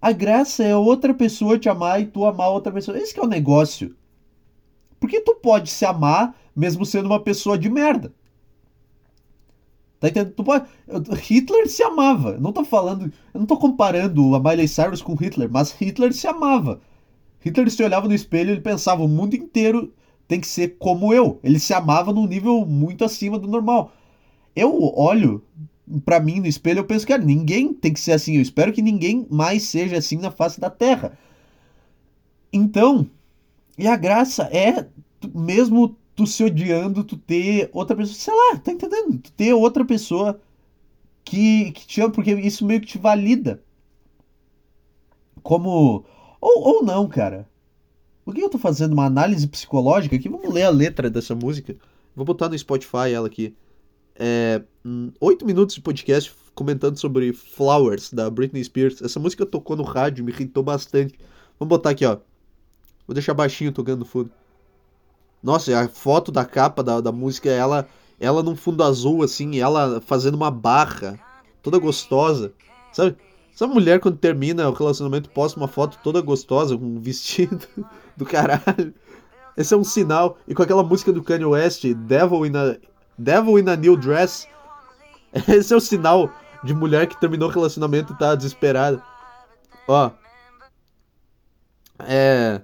A 0.00 0.12
graça 0.12 0.62
é 0.62 0.74
outra 0.74 1.12
pessoa 1.12 1.58
te 1.58 1.68
amar 1.68 2.00
e 2.00 2.06
tu 2.06 2.24
amar 2.24 2.50
outra 2.50 2.72
pessoa. 2.72 2.96
Esse 2.96 3.18
é 3.18 3.22
o 3.22 3.26
negócio. 3.26 3.94
Porque 4.98 5.20
tu 5.20 5.34
pode 5.34 5.70
se 5.70 5.84
amar 5.84 6.34
mesmo 6.54 6.86
sendo 6.86 7.06
uma 7.06 7.20
pessoa 7.20 7.58
de 7.58 7.68
merda. 7.68 8.12
Tá 10.00 10.08
entendendo? 10.08 10.32
Tu 10.32 10.42
pode... 10.42 10.64
Hitler 11.22 11.68
se 11.68 11.82
amava. 11.82 12.38
Não 12.38 12.52
tô 12.52 12.64
falando. 12.64 13.12
Eu 13.34 13.40
não 13.40 13.46
tô 13.46 13.58
comparando 13.58 14.34
a 14.34 14.40
Miley 14.40 14.66
Cyrus 14.66 15.02
com 15.02 15.14
Hitler, 15.14 15.50
mas 15.50 15.72
Hitler 15.72 16.12
se 16.14 16.26
amava. 16.26 16.80
Hitler 17.40 17.70
se 17.70 17.82
olhava 17.82 18.08
no 18.08 18.14
espelho 18.14 18.54
e 18.54 18.60
pensava: 18.60 19.02
o 19.02 19.08
mundo 19.08 19.36
inteiro 19.36 19.92
tem 20.26 20.40
que 20.40 20.46
ser 20.46 20.76
como 20.78 21.12
eu. 21.12 21.38
Ele 21.44 21.58
se 21.58 21.74
amava 21.74 22.12
num 22.12 22.26
nível 22.26 22.64
muito 22.64 23.04
acima 23.04 23.38
do 23.38 23.46
normal. 23.46 23.92
Eu 24.56 24.82
olho 24.96 25.44
para 26.04 26.20
mim 26.20 26.40
no 26.40 26.46
espelho 26.46 26.78
eu 26.78 26.84
penso, 26.84 27.06
cara, 27.06 27.22
ninguém 27.22 27.74
tem 27.74 27.92
que 27.92 28.00
ser 28.00 28.12
assim. 28.12 28.36
Eu 28.36 28.42
espero 28.42 28.72
que 28.72 28.82
ninguém 28.82 29.26
mais 29.30 29.64
seja 29.64 29.98
assim 29.98 30.16
na 30.16 30.30
face 30.30 30.60
da 30.60 30.70
terra. 30.70 31.18
Então, 32.52 33.06
e 33.76 33.86
a 33.86 33.96
graça 33.96 34.44
é, 34.44 34.86
mesmo 35.34 35.96
tu 36.20 36.26
se 36.26 36.44
odiando, 36.44 37.02
tu 37.02 37.16
ter 37.16 37.70
outra 37.72 37.96
pessoa, 37.96 38.14
sei 38.14 38.34
lá, 38.34 38.58
tá 38.58 38.70
entendendo? 38.70 39.18
Tu 39.18 39.32
ter 39.32 39.54
outra 39.54 39.86
pessoa 39.86 40.38
que, 41.24 41.72
que 41.72 41.86
te 41.86 42.02
ama, 42.02 42.12
porque 42.12 42.34
isso 42.34 42.66
meio 42.66 42.78
que 42.82 42.86
te 42.86 42.98
valida. 42.98 43.62
Como. 45.42 46.04
Ou, 46.38 46.62
ou 46.62 46.84
não, 46.84 47.08
cara. 47.08 47.48
Por 48.22 48.34
que 48.34 48.42
eu 48.42 48.50
tô 48.50 48.58
fazendo 48.58 48.92
uma 48.92 49.06
análise 49.06 49.48
psicológica 49.48 50.14
aqui? 50.14 50.28
Vamos 50.28 50.52
ler 50.52 50.64
a 50.64 50.70
letra 50.70 51.08
dessa 51.08 51.34
música. 51.34 51.74
Vou 52.14 52.26
botar 52.26 52.50
no 52.50 52.58
Spotify 52.58 53.10
ela 53.14 53.26
aqui. 53.26 53.56
É, 54.14 54.62
oito 55.18 55.46
minutos 55.46 55.74
de 55.74 55.80
podcast 55.80 56.30
comentando 56.54 56.98
sobre 56.98 57.32
Flowers, 57.32 58.12
da 58.12 58.28
Britney 58.28 58.62
Spears. 58.62 59.00
Essa 59.00 59.18
música 59.18 59.46
tocou 59.46 59.74
no 59.74 59.84
rádio, 59.84 60.22
me 60.22 60.32
irritou 60.32 60.62
bastante. 60.62 61.18
Vamos 61.58 61.70
botar 61.70 61.90
aqui, 61.90 62.04
ó. 62.04 62.18
Vou 63.06 63.14
deixar 63.14 63.32
baixinho 63.32 63.72
tocando 63.72 64.00
no 64.00 64.04
fundo. 64.04 64.30
Nossa, 65.42 65.78
a 65.78 65.88
foto 65.88 66.30
da 66.30 66.44
capa 66.44 66.82
da, 66.82 67.00
da 67.00 67.12
música 67.12 67.48
é 67.48 67.56
ela, 67.56 67.88
ela 68.18 68.42
num 68.42 68.56
fundo 68.56 68.82
azul, 68.82 69.22
assim, 69.22 69.58
ela 69.58 70.00
fazendo 70.00 70.34
uma 70.34 70.50
barra, 70.50 71.18
toda 71.62 71.78
gostosa. 71.78 72.52
Sabe? 72.92 73.16
Essa 73.54 73.66
mulher, 73.66 74.00
quando 74.00 74.16
termina 74.16 74.68
o 74.68 74.72
relacionamento, 74.72 75.30
posta 75.30 75.58
uma 75.58 75.68
foto 75.68 75.98
toda 76.02 76.20
gostosa, 76.20 76.76
com 76.76 76.84
um 76.84 77.00
vestido 77.00 77.66
do 78.16 78.24
caralho. 78.24 78.94
Esse 79.56 79.74
é 79.74 79.76
um 79.76 79.84
sinal. 79.84 80.38
E 80.48 80.54
com 80.54 80.62
aquela 80.62 80.82
música 80.82 81.12
do 81.12 81.22
Kanye 81.22 81.44
West, 81.44 81.84
Devil 81.84 82.46
in 82.46 82.56
a, 82.56 82.76
Devil 83.18 83.58
in 83.58 83.68
a 83.68 83.76
New 83.76 83.96
Dress. 83.96 84.48
Esse 85.48 85.72
é 85.74 85.76
o 85.76 85.80
sinal 85.80 86.30
de 86.64 86.74
mulher 86.74 87.06
que 87.06 87.20
terminou 87.20 87.48
o 87.48 87.52
relacionamento 87.52 88.12
e 88.12 88.18
tá 88.18 88.34
desesperada. 88.34 89.02
Ó. 89.86 90.10
É. 91.98 92.62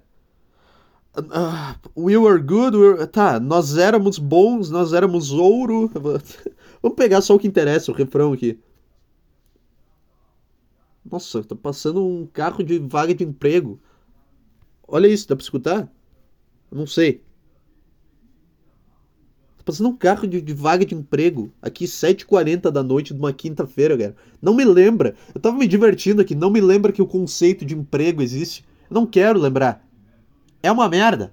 Uh, 1.17 1.75
we 1.95 2.15
were 2.17 2.39
good, 2.39 2.77
we 2.77 2.89
were... 2.89 3.07
tá, 3.07 3.41
nós 3.41 3.79
éramos 3.79 4.19
bons, 4.19 4.69
nós 4.69 4.93
éramos 4.93 5.33
ouro. 5.33 5.91
Vamos 6.83 6.97
pegar 6.97 7.23
só 7.23 7.35
o 7.35 7.39
que 7.39 7.49
interessa, 7.49 7.91
o 7.91 7.95
refrão 7.95 8.35
aqui. 8.35 8.59
Nossa, 11.11 11.43
tá 11.43 11.55
passando 11.55 12.05
um 12.05 12.27
carro 12.27 12.63
de 12.63 12.79
vaga 12.79 13.15
de 13.15 13.25
emprego. 13.25 13.81
Olha 14.87 15.07
isso, 15.07 15.27
dá 15.27 15.35
pra 15.35 15.43
escutar? 15.43 15.91
Eu 16.71 16.79
não 16.79 16.87
sei. 16.87 17.23
Tá 19.57 19.65
passando 19.65 19.89
um 19.89 19.97
carro 19.97 20.27
de, 20.27 20.43
de 20.43 20.53
vaga 20.53 20.85
de 20.85 20.95
emprego 20.95 21.51
aqui 21.63 21.87
7h40 21.87 22.71
da 22.71 22.83
noite 22.83 23.15
de 23.15 23.19
uma 23.19 23.33
quinta-feira, 23.33 23.97
cara. 23.97 24.17
Não 24.43 24.55
me 24.55 24.65
lembra. 24.65 25.15
Eu 25.35 25.41
tava 25.41 25.57
me 25.57 25.67
divertindo 25.67 26.21
aqui, 26.21 26.35
não 26.35 26.51
me 26.51 26.61
lembra 26.61 26.93
que 26.93 27.01
o 27.01 27.07
conceito 27.07 27.65
de 27.65 27.75
emprego 27.75 28.21
existe. 28.21 28.67
Eu 28.91 28.95
não 28.95 29.07
quero 29.07 29.39
lembrar. 29.39 29.86
É 30.67 30.73
uma 30.73 30.89
merda. 30.89 31.33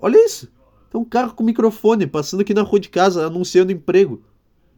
Olha 0.00 0.24
isso. 0.24 0.48
Tem 0.90 1.00
um 1.00 1.04
carro 1.04 1.34
com 1.34 1.42
microfone 1.42 2.06
passando 2.06 2.40
aqui 2.40 2.54
na 2.54 2.62
rua 2.62 2.78
de 2.78 2.88
casa 2.88 3.26
anunciando 3.26 3.72
emprego. 3.72 4.22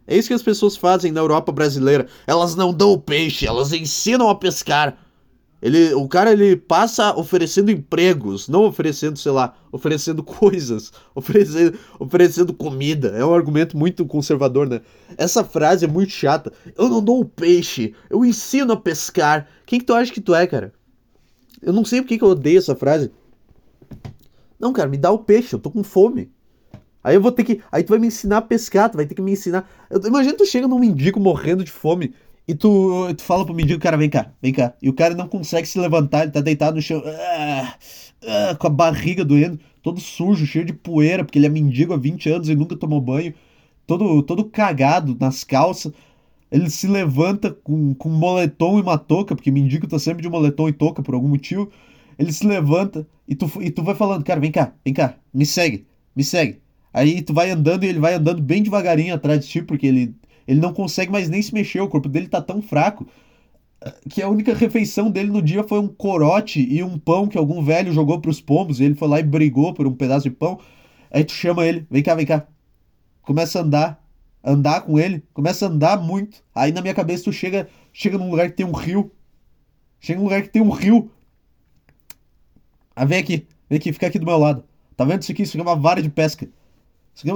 É 0.07 0.17
isso 0.17 0.29
que 0.29 0.35
as 0.35 0.43
pessoas 0.43 0.77
fazem 0.77 1.13
na 1.13 1.21
Europa 1.21 1.53
brasileira. 1.53 2.07
Elas 2.27 2.57
não 2.57 2.73
dão 2.73 2.93
o 2.93 2.99
peixe, 2.99 3.47
elas 3.47 3.73
ensinam 3.75 4.31
a 4.31 4.35
pescar. 4.35 4.97
Ele, 5.61 5.93
o 5.93 6.09
cara 6.09 6.33
ele 6.33 6.57
passa 6.57 7.15
oferecendo 7.15 7.71
empregos, 7.71 8.49
não 8.49 8.65
oferecendo, 8.65 9.19
sei 9.19 9.31
lá, 9.31 9.55
oferecendo 9.71 10.23
coisas, 10.25 10.91
oferecendo, 11.15 11.79
oferecendo 11.99 12.55
comida. 12.55 13.09
É 13.09 13.23
um 13.23 13.35
argumento 13.35 13.77
muito 13.77 14.07
conservador, 14.07 14.67
né? 14.67 14.81
Essa 15.19 15.45
frase 15.45 15.85
é 15.85 15.89
muito 15.89 16.13
chata. 16.13 16.51
Eu 16.79 16.89
não 16.89 17.05
dou 17.05 17.21
o 17.21 17.27
peixe, 17.27 17.95
eu 18.09 18.25
ensino 18.25 18.73
a 18.73 18.77
pescar. 18.77 19.47
Quem 19.67 19.79
que 19.79 19.85
tu 19.85 19.93
acha 19.93 20.11
que 20.11 20.21
tu 20.23 20.35
é, 20.35 20.47
cara? 20.47 20.73
Eu 21.62 21.73
não 21.73 21.85
sei 21.85 22.00
porque 22.00 22.19
que 22.19 22.25
eu 22.25 22.29
odeio 22.29 22.59
essa 22.59 22.75
frase. 22.75 23.11
Não, 24.59 24.73
cara, 24.73 24.88
me 24.88 24.99
dá 24.99 25.11
o 25.11 25.19
peixe, 25.19 25.55
eu 25.55 25.59
tô 25.59 25.71
com 25.71 25.83
fome. 25.83 26.31
Aí 27.02 27.14
eu 27.14 27.21
vou 27.21 27.33
ter 27.33 27.45
que. 27.45 27.61
Aí 27.73 27.83
tu 27.83 27.88
vai 27.88 27.99
me 27.99 28.07
ensinar 28.07 28.38
a 28.38 28.43
pescar, 28.43 28.90
tu 28.90 28.97
vai 28.97 29.07
ter 29.07 29.14
que 29.14 29.23
me 29.23 29.33
ensinar. 29.33 29.69
Eu, 29.88 30.00
imagina 30.07 30.37
tu 30.37 30.45
chega 30.45 30.69
num 30.69 30.79
mendigo 30.79 31.19
morrendo 31.19 31.64
de 31.64 31.71
fome 31.71 32.14
e 32.47 32.55
tu, 32.55 33.14
tu 33.14 33.23
fala 33.23 33.45
pro 33.45 33.55
mendigo, 33.55 33.81
cara, 33.81 33.97
vem 33.97 34.11
cá, 34.11 34.33
vem 34.43 34.52
cá. 34.52 34.75
E 34.83 34.88
o 34.88 34.93
cara 34.93 35.14
não 35.14 35.29
consegue 35.29 35.67
se 35.67 35.79
levantar, 35.79 36.23
ele 36.23 36.33
tá 36.33 36.40
deitado 36.40 36.76
no 36.76 36.83
chão, 36.83 37.02
ah, 37.07 37.75
ah, 38.26 38.55
com 38.57 38.67
a 38.67 38.71
barriga 38.71 39.25
doendo, 39.25 39.59
todo 39.83 40.00
sujo, 40.00 40.45
cheio 40.45 40.64
de 40.64 40.73
poeira, 40.73 41.25
porque 41.25 41.38
ele 41.38 41.47
é 41.47 41.49
mendigo 41.49 41.95
há 41.95 41.97
20 41.97 42.29
anos 42.29 42.49
e 42.49 42.55
nunca 42.55 42.76
tomou 42.76 43.00
banho, 43.00 43.33
todo, 43.87 44.23
todo 44.23 44.45
cagado 44.45 45.17
nas 45.19 45.45
calças. 45.45 45.93
Ele 46.50 46.69
se 46.69 46.87
levanta 46.87 47.50
com, 47.50 47.95
com 47.95 48.09
moletom 48.09 48.78
e 48.78 48.83
uma 48.83 48.99
touca, 48.99 49.35
porque 49.37 49.50
mendigo 49.50 49.87
tá 49.87 49.99
sempre 49.99 50.23
de 50.23 50.28
moletom 50.28 50.69
e 50.69 50.73
touca 50.73 51.02
por 51.02 51.14
algum 51.14 51.28
motivo. 51.28 51.71
Ele 52.19 52.33
se 52.33 52.47
levanta 52.47 53.07
e 53.28 53.35
tu, 53.35 53.50
e 53.61 53.71
tu 53.71 53.83
vai 53.83 53.95
falando, 53.95 54.25
cara, 54.25 54.40
vem 54.40 54.50
cá, 54.50 54.73
vem 54.85 54.92
cá, 54.92 55.16
me 55.33 55.47
segue, 55.47 55.87
me 56.14 56.25
segue. 56.25 56.61
Aí 56.92 57.23
tu 57.23 57.33
vai 57.33 57.50
andando 57.50 57.85
e 57.85 57.88
ele 57.88 58.00
vai 58.00 58.14
andando 58.14 58.42
bem 58.42 58.62
devagarinho 58.62 59.14
atrás 59.14 59.45
de 59.45 59.49
ti, 59.49 59.62
porque 59.62 59.87
ele, 59.87 60.14
ele 60.47 60.61
não 60.61 60.73
consegue 60.73 61.12
mais 61.12 61.28
nem 61.28 61.40
se 61.40 61.54
mexer, 61.54 61.80
o 61.80 61.88
corpo 61.88 62.09
dele 62.09 62.26
tá 62.28 62.42
tão 62.42 62.61
fraco 62.61 63.07
que 64.09 64.21
a 64.21 64.28
única 64.28 64.54
refeição 64.54 65.11
dele 65.11 65.30
no 65.30 65.40
dia 65.40 65.64
foi 65.64 65.78
um 65.78 65.88
corote 65.88 66.61
e 66.61 66.83
um 66.83 66.99
pão 66.99 67.26
que 67.26 67.38
algum 67.38 67.62
velho 67.62 67.92
jogou 67.92 68.21
pros 68.21 68.40
pombos, 68.40 68.80
e 68.80 68.85
ele 68.85 68.95
foi 68.95 69.09
lá 69.09 69.21
e 69.21 69.23
brigou 69.23 69.73
por 69.73 69.87
um 69.87 69.95
pedaço 69.95 70.28
de 70.28 70.35
pão. 70.35 70.59
Aí 71.11 71.25
tu 71.25 71.33
chama 71.33 71.66
ele, 71.66 71.87
vem 71.90 72.02
cá, 72.02 72.14
vem 72.14 72.26
cá. 72.26 72.47
Começa 73.23 73.59
a 73.59 73.62
andar, 73.62 74.00
andar 74.45 74.83
com 74.83 74.99
ele, 74.99 75.23
começa 75.33 75.67
a 75.67 75.69
andar 75.69 76.01
muito. 76.01 76.43
Aí 76.55 76.73
na 76.73 76.81
minha 76.81 76.95
cabeça 76.95 77.25
tu 77.25 77.33
chega, 77.33 77.69
chega 77.93 78.19
num 78.19 78.31
lugar 78.31 78.51
que 78.51 78.57
tem 78.57 78.67
um 78.67 78.73
rio. 78.73 79.11
Chega 80.01 80.19
num 80.19 80.25
lugar 80.25 80.43
que 80.43 80.49
tem 80.49 80.63
um 80.63 80.71
rio. 80.71 81.11
Ah, 82.97 83.05
vem 83.05 83.19
aqui, 83.19 83.47
vem 83.69 83.79
aqui, 83.79 83.93
fica 83.93 84.07
aqui 84.07 84.19
do 84.19 84.27
meu 84.27 84.39
lado. 84.39 84.65
Tá 84.97 85.05
vendo 85.05 85.23
isso 85.23 85.33
aqui? 85.33 85.43
Isso 85.43 85.57
aqui 85.57 85.67
é 85.67 85.71
uma 85.71 85.77
vara 85.77 86.03
de 86.03 86.11
pesca. 86.11 86.49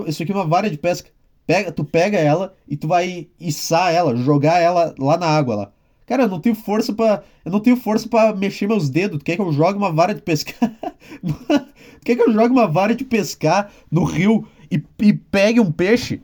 Isso 0.07 0.23
aqui 0.23 0.33
é 0.33 0.35
uma 0.35 0.47
vara 0.47 0.71
de 0.71 0.79
pesca. 0.79 1.11
Pega, 1.47 1.71
tu 1.71 1.85
pega 1.85 2.19
ela 2.19 2.55
e 2.67 2.77
tu 2.77 2.89
vai 2.89 3.29
içar 3.39 3.93
ela, 3.93 4.17
jogar 4.17 4.61
ela 4.61 4.95
lá 4.99 5.17
na 5.17 5.27
água 5.27 5.55
lá. 5.55 5.73
Cara, 6.07 6.25
eu 6.25 6.29
não 6.29 6.41
tenho 6.41 6.55
força 6.55 6.93
para, 6.93 7.23
eu 7.45 7.51
não 7.51 7.61
tenho 7.61 7.77
força 7.77 8.09
para 8.09 8.35
mexer 8.35 8.67
meus 8.67 8.91
dedos. 8.91 9.19
Tu 9.19 9.25
quer 9.25 9.37
que 9.37 9.43
eu 9.43 9.53
jogue 9.53 9.79
uma 9.79 9.93
vara 9.93 10.15
de 10.15 10.21
pescar? 10.21 10.55
tu 11.21 12.05
quer 12.05 12.17
que 12.17 12.23
eu 12.23 12.33
jogue 12.33 12.53
uma 12.53 12.67
vara 12.67 12.95
de 12.95 13.05
pescar 13.05 13.71
no 13.91 14.05
rio 14.05 14.47
e, 14.71 14.83
e 15.01 15.13
pegue 15.13 15.61
um 15.61 15.73
peixe? 15.73 16.21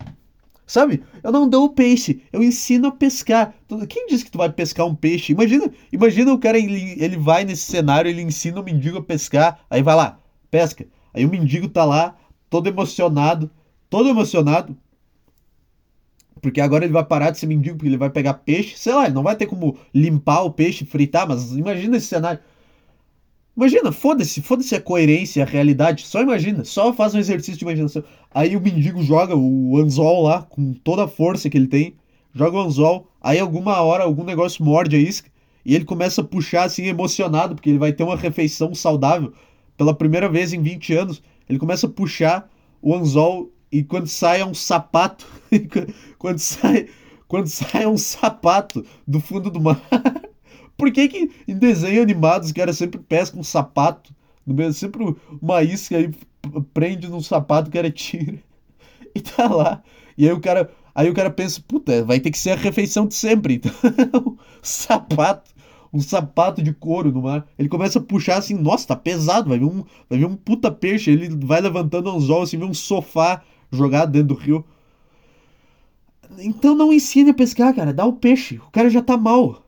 Sabe? 0.71 1.03
Eu 1.21 1.33
não 1.33 1.49
dou 1.49 1.65
o 1.65 1.71
peixe, 1.71 2.23
eu 2.33 2.45
ensino 2.45 2.87
a 2.87 2.93
pescar. 2.93 3.53
Quem 3.89 4.07
disse 4.07 4.25
que 4.25 4.31
tu 4.31 4.39
vai 4.39 4.49
pescar 4.53 4.87
um 4.87 4.95
peixe? 4.95 5.33
Imagina, 5.33 5.69
imagina 5.93 6.33
o 6.33 6.39
cara 6.39 6.57
ele, 6.57 6.95
ele 6.97 7.17
vai 7.17 7.45
nesse 7.45 7.65
cenário, 7.65 8.09
ele 8.09 8.23
ensina 8.23 8.61
o 8.61 8.62
mendigo 8.62 8.99
a 8.99 9.03
pescar, 9.03 9.59
aí 9.69 9.83
vai 9.83 9.97
lá, 9.97 10.21
pesca. 10.49 10.87
Aí 11.12 11.27
o 11.27 11.29
mendigo 11.29 11.69
tá 11.69 11.85
lá, 11.85 12.17
todo 12.49 12.69
emocionado, 12.69 13.50
todo 13.89 14.09
emocionado, 14.09 14.79
porque 16.41 16.61
agora 16.61 16.85
ele 16.85 16.93
vai 16.93 17.05
parar 17.05 17.33
de 17.33 17.41
ser 17.41 17.47
mendigo, 17.47 17.77
porque 17.77 17.89
ele 17.89 17.97
vai 17.97 18.11
pegar 18.11 18.35
peixe. 18.35 18.79
Sei 18.79 18.95
lá, 18.95 19.07
ele 19.07 19.15
não 19.15 19.25
vai 19.25 19.35
ter 19.35 19.47
como 19.47 19.77
limpar 19.93 20.43
o 20.43 20.53
peixe, 20.53 20.85
fritar, 20.85 21.27
mas 21.27 21.50
imagina 21.50 21.97
esse 21.97 22.07
cenário. 22.07 22.39
Imagina, 23.61 23.93
foda-se, 23.93 24.40
foda-se 24.40 24.75
a 24.75 24.81
coerência, 24.81 25.43
a 25.43 25.47
realidade. 25.47 26.07
Só 26.07 26.23
imagina, 26.23 26.64
só 26.64 26.95
faz 26.95 27.14
um 27.14 27.19
exercício 27.19 27.59
de 27.59 27.64
imaginação. 27.67 28.02
Aí 28.33 28.57
o 28.57 28.61
mendigo 28.61 29.02
joga 29.02 29.37
o 29.37 29.76
anzol 29.76 30.23
lá, 30.23 30.40
com 30.45 30.73
toda 30.73 31.05
a 31.05 31.09
força 31.09 31.50
que 31.50 31.59
ele 31.59 31.67
tem. 31.67 31.95
Joga 32.35 32.57
o 32.57 32.61
anzol, 32.62 33.12
aí 33.21 33.38
alguma 33.38 33.79
hora 33.83 34.05
algum 34.05 34.25
negócio 34.25 34.64
morde 34.64 34.97
a 34.97 34.99
isca. 34.99 35.31
E 35.62 35.75
ele 35.75 35.85
começa 35.85 36.23
a 36.23 36.25
puxar 36.25 36.62
assim, 36.62 36.87
emocionado, 36.87 37.55
porque 37.55 37.69
ele 37.69 37.79
vai 37.79 37.93
ter 37.93 38.02
uma 38.02 38.17
refeição 38.17 38.75
saudável 38.75 39.35
pela 39.76 39.93
primeira 39.93 40.26
vez 40.26 40.55
em 40.55 40.62
20 40.62 40.95
anos. 40.95 41.23
Ele 41.47 41.59
começa 41.59 41.87
a 41.87 41.90
puxar 41.90 42.49
o 42.81 42.95
anzol 42.95 43.52
e 43.71 43.83
quando 43.83 44.07
sai 44.07 44.40
é 44.40 44.47
um 44.47 44.55
sapato, 44.55 45.26
quando 46.17 46.38
sai, 46.38 46.88
quando 47.29 47.47
sai 47.47 47.83
é 47.83 47.88
um 47.88 47.99
sapato 47.99 48.83
do 49.07 49.21
fundo 49.21 49.50
do 49.50 49.61
mar. 49.61 49.79
Por 50.81 50.91
que, 50.91 51.09
que 51.09 51.31
em 51.47 51.57
desenho 51.57 52.03
animado 52.03 52.45
os 52.45 52.53
caras 52.53 52.79
sempre 52.79 52.99
pescam 52.99 53.41
um 53.41 53.45
sapato? 53.45 54.15
No 54.47 54.73
sempre 54.73 55.15
uma 55.41 55.63
isca 55.63 55.97
aí 55.97 56.11
prende 56.73 57.07
num 57.07 57.21
sapato 57.21 57.71
que 57.71 57.79
era 57.79 57.91
tira. 57.91 58.39
E 59.13 59.21
tá 59.21 59.49
lá. 59.49 59.83
E 60.17 60.25
aí 60.25 60.33
o 60.33 60.41
cara, 60.41 60.71
aí 60.95 61.11
o 61.11 61.15
cara 61.15 61.31
pensa, 61.31 61.61
puta, 61.67 62.05
vai 62.05 62.21
ter 62.21 62.31
que 62.31 62.39
ser 62.39 62.53
a 62.53 62.55
refeição 62.55 63.09
de 63.09 63.15
sempre. 63.15 63.55
Então, 63.55 63.73
sapato 64.63 65.51
um 65.93 66.01
sapato 66.01 66.63
de 66.63 66.73
couro 66.73 67.11
no 67.11 67.23
mar. 67.23 67.47
Ele 67.59 67.69
começa 67.69 67.99
a 67.99 68.03
puxar 68.03 68.39
assim, 68.39 68.55
nossa, 68.55 68.87
tá 68.87 68.97
pesado, 68.97 69.49
vai 69.49 69.59
vir 69.59 69.65
um, 69.65 69.85
vai 70.09 70.19
vir 70.19 70.27
um 70.27 70.37
puta 70.37 70.71
peixe. 70.71 71.11
Ele 71.11 71.29
vai 71.45 71.61
levantando 71.61 72.09
o 72.09 72.17
anzol, 72.17 72.43
assim, 72.43 72.57
vê 72.57 72.65
um 72.65 72.73
sofá 72.73 73.43
jogado 73.71 74.13
dentro 74.13 74.29
do 74.29 74.35
rio. 74.35 74.65
Então 76.39 76.75
não 76.75 76.93
ensine 76.93 77.31
a 77.31 77.35
pescar, 77.35 77.75
cara. 77.75 77.93
Dá 77.93 78.05
o 78.05 78.13
peixe. 78.13 78.59
O 78.59 78.71
cara 78.71 78.89
já 78.89 79.03
tá 79.03 79.17
mal. 79.17 79.65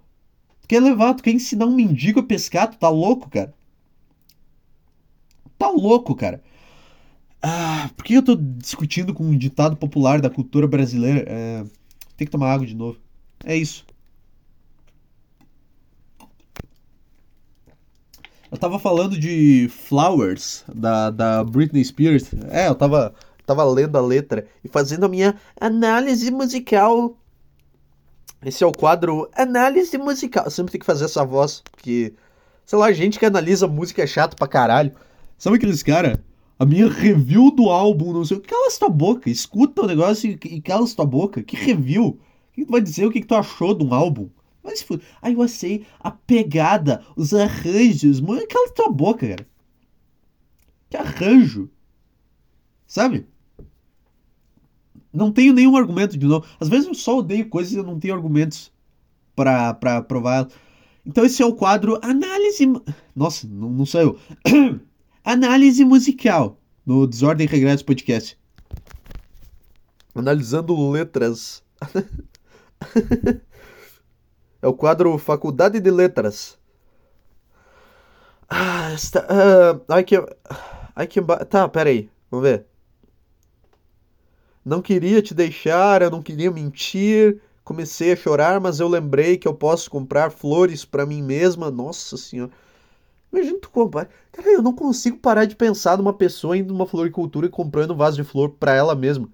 Quer 0.72 0.80
levar, 0.80 1.12
tu 1.12 1.22
quer 1.22 1.32
ensinar 1.32 1.66
um 1.66 1.74
mendigo 1.74 2.20
a 2.20 2.22
pescar, 2.22 2.66
tu 2.66 2.78
tá 2.78 2.88
louco, 2.88 3.28
cara. 3.28 3.52
Tá 5.58 5.68
louco, 5.68 6.14
cara. 6.14 6.42
Ah, 7.42 7.90
por 7.94 8.02
que 8.02 8.14
eu 8.14 8.22
tô 8.22 8.34
discutindo 8.34 9.12
com 9.12 9.22
um 9.22 9.36
ditado 9.36 9.76
popular 9.76 10.18
da 10.18 10.30
cultura 10.30 10.66
brasileira? 10.66 11.26
É, 11.28 11.64
tem 12.16 12.24
que 12.24 12.30
tomar 12.30 12.54
água 12.54 12.66
de 12.66 12.74
novo. 12.74 12.98
É 13.44 13.54
isso. 13.54 13.84
Eu 18.50 18.56
tava 18.56 18.78
falando 18.78 19.18
de 19.18 19.68
Flowers, 19.68 20.64
da, 20.74 21.10
da 21.10 21.44
Britney 21.44 21.84
Spears. 21.84 22.30
É, 22.50 22.68
eu 22.68 22.74
tava 22.74 23.14
tava 23.44 23.62
lendo 23.64 23.98
a 23.98 24.00
letra 24.00 24.46
e 24.64 24.68
fazendo 24.68 25.04
a 25.04 25.08
minha 25.10 25.38
análise 25.60 26.30
musical. 26.30 27.14
Esse 28.44 28.64
é 28.64 28.66
o 28.66 28.72
quadro 28.72 29.30
Análise 29.34 29.96
Musical. 29.96 30.44
Eu 30.44 30.50
sempre 30.50 30.72
tem 30.72 30.80
que 30.80 30.86
fazer 30.86 31.04
essa 31.04 31.24
voz, 31.24 31.62
porque, 31.70 32.12
sei 32.66 32.78
lá, 32.78 32.92
gente 32.92 33.18
que 33.18 33.24
analisa 33.24 33.68
música 33.68 34.02
é 34.02 34.06
chato 34.06 34.36
pra 34.36 34.48
caralho. 34.48 34.92
Sabe 35.38 35.56
aqueles 35.56 35.82
cara? 35.82 36.22
A 36.58 36.66
minha 36.66 36.88
review 36.88 37.50
do 37.50 37.70
álbum, 37.70 38.12
não 38.12 38.24
sei 38.24 38.36
o 38.36 38.40
que. 38.40 38.48
Cala 38.48 38.68
tua 38.78 38.88
boca, 38.88 39.30
escuta 39.30 39.82
o 39.82 39.86
negócio 39.86 40.30
e, 40.30 40.60
cala 40.60 40.86
tua 40.88 41.06
boca. 41.06 41.42
Que 41.42 41.56
review? 41.56 42.04
O 42.06 42.18
que 42.52 42.64
tu 42.64 42.70
vai 42.72 42.80
dizer 42.80 43.06
o 43.06 43.10
que, 43.12 43.24
tu 43.24 43.34
achou 43.34 43.74
de 43.74 43.84
um 43.84 43.94
álbum? 43.94 44.28
Mas, 44.62 44.84
aí 45.20 45.34
eu 45.34 45.48
sei 45.48 45.86
a 46.00 46.10
pegada, 46.10 47.04
os 47.16 47.32
arranjos. 47.32 48.20
Mano, 48.20 48.46
cala 48.48 48.72
tua 48.72 48.90
boca, 48.90 49.28
cara. 49.28 49.46
Que 50.90 50.96
arranjo? 50.96 51.70
Sabe? 52.86 53.26
Não 55.12 55.30
tenho 55.30 55.52
nenhum 55.52 55.76
argumento 55.76 56.16
de 56.16 56.26
novo. 56.26 56.46
Às 56.58 56.68
vezes 56.68 56.86
eu 56.86 56.94
só 56.94 57.18
odeio 57.18 57.48
coisas 57.48 57.72
e 57.72 57.76
eu 57.76 57.84
não 57.84 57.98
tenho 57.98 58.14
argumentos 58.14 58.72
para 59.36 60.02
provar. 60.02 60.48
Então 61.04 61.24
esse 61.24 61.42
é 61.42 61.46
o 61.46 61.54
quadro 61.54 61.98
Análise. 62.02 62.66
Nossa, 63.14 63.46
não, 63.46 63.68
não 63.70 63.84
eu. 63.94 64.18
Análise 65.24 65.84
musical 65.84 66.58
no 66.86 67.06
Desordem 67.06 67.46
Regresso 67.46 67.84
Podcast. 67.84 68.38
Analisando 70.14 70.90
letras. 70.90 71.62
é 74.62 74.66
o 74.66 74.74
quadro 74.74 75.16
Faculdade 75.18 75.80
de 75.80 75.90
Letras. 75.90 76.58
Ah, 78.48 78.92
está. 78.92 79.20
Uh, 79.20 79.80
ai 79.88 80.04
que. 80.04 80.16
Ai 80.94 81.06
que. 81.06 81.20
Tá, 81.48 81.68
peraí. 81.68 82.10
Vamos 82.30 82.46
ver. 82.46 82.71
Não 84.64 84.80
queria 84.80 85.20
te 85.20 85.34
deixar, 85.34 86.02
eu 86.02 86.10
não 86.10 86.22
queria 86.22 86.50
mentir. 86.50 87.40
Comecei 87.64 88.12
a 88.12 88.16
chorar, 88.16 88.60
mas 88.60 88.80
eu 88.80 88.88
lembrei 88.88 89.36
que 89.36 89.46
eu 89.46 89.54
posso 89.54 89.90
comprar 89.90 90.30
flores 90.30 90.84
para 90.84 91.06
mim 91.06 91.22
mesma. 91.22 91.70
Nossa 91.70 92.16
senhora. 92.16 92.50
Imagina 93.32 93.58
tu 93.58 93.70
comprar. 93.70 94.08
Cara, 94.30 94.48
eu 94.50 94.62
não 94.62 94.74
consigo 94.74 95.18
parar 95.18 95.46
de 95.46 95.56
pensar 95.56 95.96
numa 95.96 96.12
pessoa 96.12 96.56
indo 96.56 96.72
numa 96.72 96.86
floricultura 96.86 97.46
e 97.46 97.50
comprando 97.50 97.92
um 97.92 97.96
vaso 97.96 98.16
de 98.16 98.24
flor 98.24 98.50
para 98.50 98.74
ela 98.74 98.94
mesma. 98.94 99.28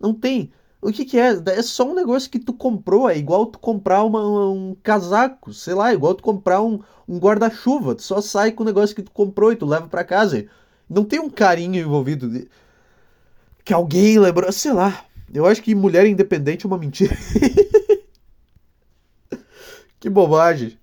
Não 0.00 0.12
tem. 0.12 0.52
O 0.80 0.92
que, 0.92 1.04
que 1.04 1.18
é? 1.18 1.40
É 1.46 1.62
só 1.62 1.88
um 1.88 1.94
negócio 1.94 2.30
que 2.30 2.38
tu 2.38 2.52
comprou. 2.52 3.08
É 3.08 3.16
igual 3.16 3.46
tu 3.46 3.58
comprar 3.58 4.02
uma, 4.04 4.22
um 4.50 4.76
casaco, 4.82 5.52
sei 5.52 5.74
lá, 5.74 5.92
igual 5.92 6.14
tu 6.14 6.22
comprar 6.22 6.62
um, 6.62 6.80
um 7.08 7.18
guarda-chuva. 7.18 7.94
Tu 7.94 8.02
só 8.02 8.20
sai 8.20 8.52
com 8.52 8.62
o 8.62 8.66
negócio 8.66 8.94
que 8.94 9.02
tu 9.02 9.10
comprou 9.12 9.52
e 9.52 9.56
tu 9.56 9.66
leva 9.66 9.88
para 9.88 10.04
casa. 10.04 10.46
Não 10.88 11.04
tem 11.04 11.20
um 11.20 11.30
carinho 11.30 11.76
envolvido. 11.76 12.48
Que 13.66 13.74
alguém 13.74 14.16
lembrou. 14.16 14.50
Sei 14.52 14.72
lá. 14.72 15.04
Eu 15.34 15.44
acho 15.44 15.60
que 15.60 15.74
mulher 15.74 16.06
independente 16.06 16.64
é 16.64 16.68
uma 16.68 16.78
mentira. 16.78 17.14
que 19.98 20.08
bobagem. 20.08 20.78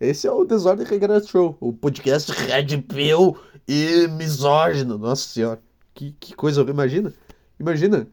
Esse 0.00 0.26
é 0.26 0.32
o 0.32 0.44
Desordem 0.44 0.86
Regrado 0.86 1.28
Show, 1.28 1.58
o 1.60 1.72
podcast 1.72 2.32
Red 2.32 2.78
Pill 2.82 3.36
e 3.66 4.08
misógino. 4.08 4.96
Nossa 4.96 5.28
senhora, 5.28 5.60
que, 5.92 6.12
que 6.18 6.34
coisa, 6.34 6.62
imagina. 6.62 7.12
Imagina 7.60 8.08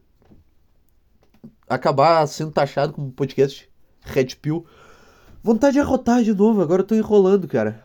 acabar 1.66 2.26
sendo 2.26 2.52
taxado 2.52 2.92
como 2.92 3.10
podcast 3.10 3.66
Red 4.02 4.36
Pill. 4.42 4.66
Vontade 5.42 5.74
de 5.74 5.80
arrotar 5.80 6.22
de 6.22 6.34
novo, 6.34 6.60
agora 6.60 6.82
eu 6.82 6.86
tô 6.86 6.94
enrolando, 6.94 7.48
cara. 7.48 7.82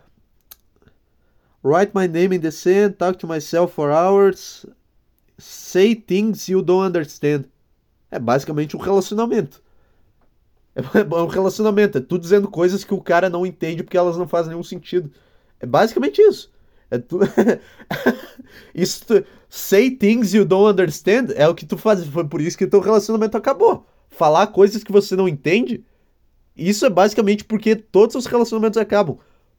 Write 1.63 1.93
my 1.95 2.09
name 2.09 2.35
in 2.35 2.41
the 2.41 2.51
sand, 2.51 2.95
talk 2.97 3.17
to 3.19 3.27
myself 3.27 3.73
for 3.73 3.89
hours, 3.89 4.65
say 5.41 5.95
things 5.95 6.47
you 6.47 6.61
don't 6.61 6.87
understand. 6.87 7.45
É 8.09 8.19
basicamente 8.19 8.75
um 8.75 8.79
relacionamento. 8.79 9.61
É 10.73 11.15
um 11.15 11.27
relacionamento, 11.27 11.97
é 11.97 12.01
tu 12.01 12.17
dizendo 12.17 12.47
coisas 12.47 12.85
que 12.85 12.93
o 12.93 13.01
cara 13.01 13.29
não 13.29 13.45
entende 13.45 13.83
porque 13.83 13.97
elas 13.97 14.15
não 14.15 14.25
fazem 14.25 14.51
nenhum 14.51 14.63
sentido. 14.63 15.11
É 15.59 15.65
basicamente 15.65 16.21
isso. 16.21 16.49
É 16.89 16.97
tu... 16.97 17.19
isso 18.73 19.05
tu... 19.05 19.25
Say 19.49 19.91
things 19.91 20.33
you 20.33 20.45
don't 20.45 20.71
understand 20.71 21.33
é 21.35 21.45
o 21.45 21.53
que 21.53 21.65
tu 21.65 21.77
faz. 21.77 22.05
Foi 22.05 22.25
por 22.25 22.39
isso 22.39 22.57
que 22.57 22.65
teu 22.65 22.79
relacionamento 22.79 23.35
acabou. 23.35 23.85
Falar 24.09 24.47
coisas 24.47 24.81
que 24.81 24.93
você 24.93 25.13
não 25.13 25.27
entende. 25.27 25.83
Isso 26.55 26.85
é 26.85 26.89
basicamente 26.89 27.43
porque 27.43 27.75
todos 27.75 28.15
os 28.15 28.25
relacionamentos 28.25 28.77
acabam. 28.77 29.17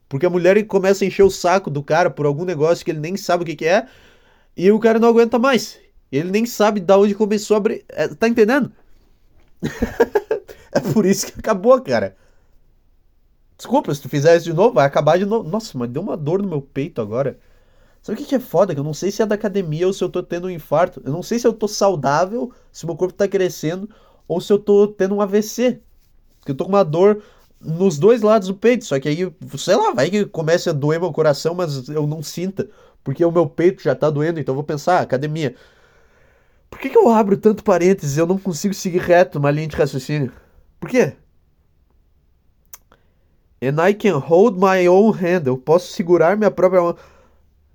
Porque 0.09 0.25
a 0.25 0.29
mulher 0.29 0.63
começa 0.65 1.03
a 1.03 1.07
encher 1.07 1.23
o 1.23 1.29
saco 1.29 1.69
do 1.69 1.83
cara 1.83 2.09
por 2.09 2.25
algum 2.25 2.45
negócio 2.45 2.83
que 2.83 2.89
ele 2.89 2.99
nem 2.99 3.15
sabe 3.15 3.43
o 3.43 3.45
que, 3.45 3.55
que 3.55 3.65
é. 3.65 3.87
E 4.55 4.71
o 4.71 4.79
cara 4.79 4.99
não 4.99 5.09
aguenta 5.09 5.39
mais. 5.39 5.79
Ele 6.11 6.29
nem 6.29 6.45
sabe 6.45 6.79
de 6.79 6.93
onde 6.93 7.15
começou 7.15 7.55
a 7.55 7.57
abrir. 7.57 7.83
É, 7.89 8.07
tá 8.07 8.27
entendendo? 8.27 8.71
é 10.71 10.79
por 10.79 11.05
isso 11.05 11.27
que 11.27 11.39
acabou, 11.39 11.81
cara. 11.81 12.15
Desculpa, 13.57 13.93
se 13.93 14.01
tu 14.01 14.09
fizer 14.09 14.35
isso 14.35 14.45
de 14.45 14.53
novo, 14.53 14.75
vai 14.75 14.85
acabar 14.85 15.17
de 15.17 15.25
novo. 15.25 15.49
Nossa, 15.49 15.75
mas 15.77 15.89
deu 15.89 16.01
uma 16.01 16.17
dor 16.17 16.41
no 16.41 16.47
meu 16.47 16.61
peito 16.61 17.01
agora. 17.01 17.39
Sabe 18.01 18.19
o 18.19 18.21
que, 18.21 18.27
que 18.27 18.35
é 18.35 18.39
foda? 18.39 18.73
Que 18.73 18.79
eu 18.79 18.83
não 18.83 18.93
sei 18.93 19.09
se 19.09 19.21
é 19.21 19.25
da 19.25 19.35
academia 19.35 19.87
ou 19.87 19.93
se 19.93 20.03
eu 20.03 20.09
tô 20.09 20.21
tendo 20.21 20.47
um 20.47 20.49
infarto. 20.49 21.01
Eu 21.05 21.11
não 21.11 21.23
sei 21.23 21.39
se 21.39 21.47
eu 21.47 21.53
tô 21.53 21.67
saudável, 21.67 22.51
se 22.71 22.85
meu 22.85 22.95
corpo 22.95 23.13
tá 23.13 23.27
crescendo, 23.27 23.89
ou 24.27 24.41
se 24.41 24.51
eu 24.51 24.59
tô 24.59 24.87
tendo 24.87 25.15
um 25.15 25.21
AVC. 25.21 25.79
Porque 26.39 26.51
eu 26.51 26.55
tô 26.55 26.65
com 26.65 26.71
uma 26.71 26.83
dor 26.83 27.23
nos 27.61 27.97
dois 27.97 28.21
lados 28.21 28.49
do 28.49 28.55
peito. 28.55 28.83
Só 28.85 28.99
que 28.99 29.07
aí, 29.07 29.33
sei 29.57 29.75
lá, 29.75 29.91
vai 29.91 30.09
que 30.09 30.25
comece 30.25 30.69
a 30.69 30.73
doer 30.73 30.99
meu 30.99 31.13
coração, 31.13 31.55
mas 31.55 31.87
eu 31.87 32.05
não 32.05 32.21
sinta. 32.21 32.69
Porque 33.03 33.23
o 33.23 33.31
meu 33.31 33.47
peito 33.47 33.83
já 33.83 33.93
tá 33.93 34.09
doendo, 34.09 34.39
então 34.39 34.53
eu 34.53 34.55
vou 34.55 34.63
pensar, 34.63 34.99
ah, 34.99 35.01
academia. 35.01 35.55
Por 36.69 36.79
que, 36.79 36.89
que 36.89 36.97
eu 36.97 37.09
abro 37.09 37.37
tanto 37.37 37.63
parênteses 37.63 38.17
e 38.17 38.19
eu 38.19 38.25
não 38.25 38.37
consigo 38.37 38.73
seguir 38.73 38.99
reto 38.99 39.37
uma 39.37 39.51
linha 39.51 39.67
de 39.67 39.75
raciocínio? 39.75 40.31
Por 40.79 40.89
quê? 40.89 41.13
And 43.61 43.81
I 43.87 43.93
can 43.93 44.17
hold 44.17 44.57
my 44.57 44.87
own 44.89 45.11
hand. 45.11 45.43
Eu 45.45 45.57
posso 45.57 45.91
segurar 45.91 46.35
minha 46.35 46.51
própria 46.51 46.81
mão. 46.81 46.97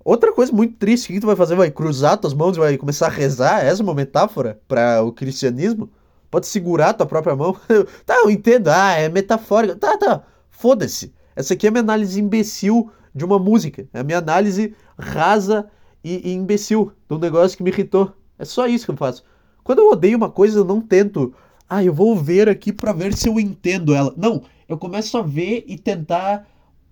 Outra 0.03 0.31
coisa 0.33 0.51
muito 0.51 0.75
triste, 0.77 1.09
o 1.09 1.13
que 1.13 1.19
tu 1.19 1.27
vai 1.27 1.35
fazer? 1.35 1.55
Vai 1.55 1.71
cruzar 1.71 2.17
tuas 2.17 2.33
mãos 2.33 2.57
e 2.57 2.59
vai 2.59 2.77
começar 2.77 3.07
a 3.07 3.09
rezar? 3.09 3.65
Essa 3.65 3.81
é 3.81 3.83
uma 3.83 3.93
metáfora 3.93 4.59
para 4.67 5.01
o 5.03 5.11
cristianismo? 5.11 5.89
Pode 6.29 6.47
segurar 6.47 6.93
tua 6.93 7.05
própria 7.05 7.35
mão? 7.35 7.55
tá, 8.05 8.15
eu 8.17 8.29
entendo. 8.29 8.67
Ah, 8.67 8.93
é 8.93 9.09
metafórica. 9.09 9.75
Tá, 9.75 9.97
tá. 9.97 10.23
Foda-se. 10.49 11.13
Essa 11.35 11.53
aqui 11.53 11.67
é 11.67 11.71
minha 11.71 11.81
análise 11.81 12.19
imbecil 12.19 12.91
de 13.13 13.25
uma 13.25 13.39
música. 13.39 13.87
É 13.93 13.99
a 13.99 14.03
minha 14.03 14.17
análise 14.17 14.75
rasa 14.97 15.69
e, 16.03 16.29
e 16.29 16.33
imbecil 16.33 16.91
de 17.07 17.15
um 17.15 17.19
negócio 17.19 17.57
que 17.57 17.63
me 17.63 17.71
irritou. 17.71 18.13
É 18.37 18.45
só 18.45 18.67
isso 18.67 18.85
que 18.85 18.91
eu 18.91 18.97
faço. 18.97 19.23
Quando 19.63 19.79
eu 19.79 19.89
odeio 19.89 20.17
uma 20.17 20.29
coisa, 20.29 20.59
eu 20.59 20.65
não 20.65 20.81
tento. 20.81 21.33
Ah, 21.69 21.83
eu 21.83 21.93
vou 21.93 22.15
ver 22.15 22.49
aqui 22.49 22.71
para 22.71 22.93
ver 22.93 23.13
se 23.13 23.27
eu 23.27 23.39
entendo 23.39 23.93
ela. 23.93 24.13
Não, 24.17 24.43
eu 24.67 24.77
começo 24.77 25.17
a 25.17 25.21
ver 25.21 25.63
e 25.67 25.77
tentar 25.77 26.47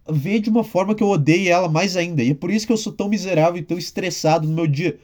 ver 0.09 0.39
de 0.39 0.49
uma 0.49 0.63
forma 0.63 0.95
que 0.95 1.03
eu 1.03 1.09
odeie 1.09 1.49
ela 1.49 1.69
mais 1.69 1.97
ainda. 1.97 2.21
E 2.23 2.31
é 2.31 2.35
por 2.35 2.51
isso 2.51 2.67
que 2.67 2.73
eu 2.73 2.77
sou 2.77 2.93
tão 2.93 3.09
miserável 3.09 3.57
e 3.57 3.63
tão 3.63 3.77
estressado 3.77 4.47
no 4.47 4.53
meu 4.53 4.67
dia. 4.67 4.99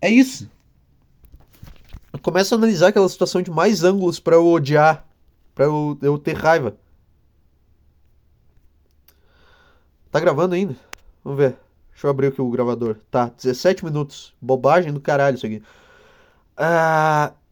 É 0.00 0.08
isso. 0.08 0.48
Eu 2.12 2.18
começo 2.18 2.54
a 2.54 2.58
analisar 2.58 2.88
aquela 2.88 3.08
situação 3.08 3.42
de 3.42 3.50
mais 3.50 3.84
ângulos 3.84 4.18
para 4.18 4.36
eu 4.36 4.46
odiar, 4.46 5.06
para 5.54 5.66
eu, 5.66 5.98
eu 6.00 6.18
ter 6.18 6.34
raiva. 6.34 6.76
Tá 10.16 10.20
gravando 10.20 10.54
ainda? 10.54 10.74
Vamos 11.22 11.38
ver. 11.38 11.56
Deixa 11.90 12.06
eu 12.06 12.10
abrir 12.10 12.28
aqui 12.28 12.40
o 12.40 12.48
gravador. 12.48 12.96
Tá, 13.10 13.30
17 13.36 13.84
minutos. 13.84 14.32
Bobagem 14.40 14.90
do 14.90 14.98
caralho 14.98 15.36
isso 15.36 15.44
aqui. 15.44 15.62
Ah. 16.56 17.32
Uh... 17.34 17.46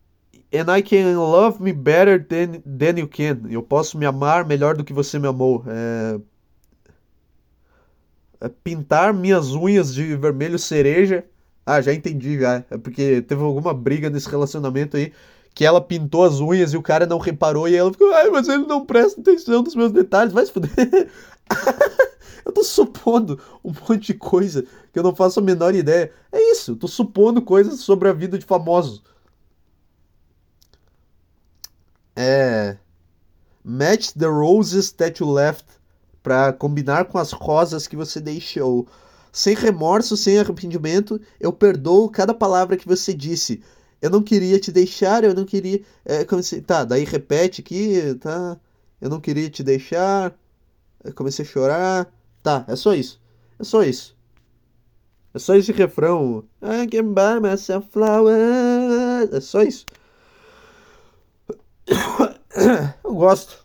And 0.57 0.75
I 0.75 0.83
can 0.83 1.19
love 1.19 1.63
me 1.63 1.75
better 1.75 2.25
than, 2.25 2.63
than 2.63 2.99
you 3.01 3.07
can. 3.07 3.51
Eu 3.51 3.63
posso 3.63 3.99
me 3.99 4.07
amar 4.07 4.47
melhor 4.47 4.77
do 4.77 4.83
que 4.83 4.95
você 4.95 5.19
me 5.19 5.29
amou. 5.29 5.63
É... 5.67 6.19
É 8.41 8.49
pintar 8.49 9.13
minhas 9.13 9.53
unhas 9.53 9.93
de 9.93 10.17
vermelho 10.17 10.59
cereja. 10.59 11.23
Ah, 11.67 11.83
já 11.83 11.93
entendi 11.93 12.41
já. 12.41 12.65
É 12.71 12.79
porque 12.79 13.21
teve 13.21 13.43
alguma 13.43 13.75
briga 13.75 14.09
nesse 14.09 14.31
relacionamento 14.31 14.97
aí 14.97 15.13
que 15.55 15.67
ela 15.67 15.83
pintou 15.83 16.25
as 16.25 16.41
unhas 16.41 16.73
e 16.73 16.79
o 16.79 16.83
cara 16.83 17.05
não 17.05 17.19
reparou 17.19 17.69
e 17.69 17.77
ela 17.77 17.93
ficou, 17.93 18.11
ai, 18.15 18.31
mas 18.31 18.49
ele 18.49 18.65
não 18.67 18.87
presta 18.87 19.21
atenção 19.21 19.63
nos 19.63 19.75
meus 19.75 19.93
detalhes, 19.93 20.33
vai 20.33 20.47
se 20.47 20.53
fuder. 20.53 21.11
eu 22.45 22.53
tô 22.53 22.63
supondo 22.65 23.41
um 23.65 23.73
monte 23.73 24.13
de 24.13 24.15
coisa 24.15 24.65
que 24.93 24.99
eu 24.99 25.03
não 25.03 25.15
faço 25.15 25.41
a 25.41 25.43
menor 25.43 25.75
ideia. 25.75 26.13
É 26.31 26.53
isso, 26.53 26.73
eu 26.73 26.77
tô 26.77 26.89
supondo 26.89 27.43
coisas 27.43 27.81
sobre 27.81 28.09
a 28.09 28.13
vida 28.13 28.39
de 28.39 28.45
famosos. 28.45 29.03
é 32.17 32.77
match 33.65 34.13
the 34.13 34.27
roses 34.27 34.93
that 34.93 35.23
you 35.23 35.31
left 35.31 35.65
para 36.23 36.53
combinar 36.53 37.07
com 37.07 37.19
as 37.19 37.33
rosas 37.33 37.87
que 37.87 37.97
você 37.97 38.21
deixou. 38.21 38.87
Sem 39.33 39.55
remorso, 39.55 40.17
sem 40.17 40.39
arrependimento, 40.39 41.21
eu 41.41 41.53
perdoo 41.53 42.09
cada 42.09 42.33
palavra 42.33 42.77
que 42.77 42.87
você 42.87 43.13
disse. 43.13 43.63
Eu 44.01 44.11
não 44.11 44.23
queria 44.23 44.61
te 44.61 44.71
deixar, 44.71 45.25
eu 45.25 45.35
não 45.35 45.45
queria. 45.45 45.83
É, 46.05 46.25
comecei, 46.25 46.61
tá, 46.61 46.85
daí 46.85 47.05
repete 47.05 47.61
aqui, 47.61 48.15
tá? 48.21 48.59
Eu 49.01 49.11
não 49.11 49.21
queria 49.21 49.51
te 49.51 49.63
deixar. 49.63 50.33
Eu 51.03 51.13
comecei 51.15 51.45
a 51.45 51.49
chorar. 51.49 52.13
Tá, 52.45 52.63
é 52.69 52.77
só 52.77 52.95
isso. 52.95 53.19
É 53.59 53.65
só 53.65 53.83
isso. 53.83 54.15
É 55.33 55.39
só 55.39 55.57
esse 55.57 55.73
refrão. 55.73 56.45
I 56.63 56.87
can 56.87 57.15
buy 57.15 57.41
myself 57.41 57.89
flowers. 57.91 59.33
É 59.33 59.41
só 59.41 59.63
isso. 59.63 59.87
eu 63.03 63.15
gosto. 63.15 63.65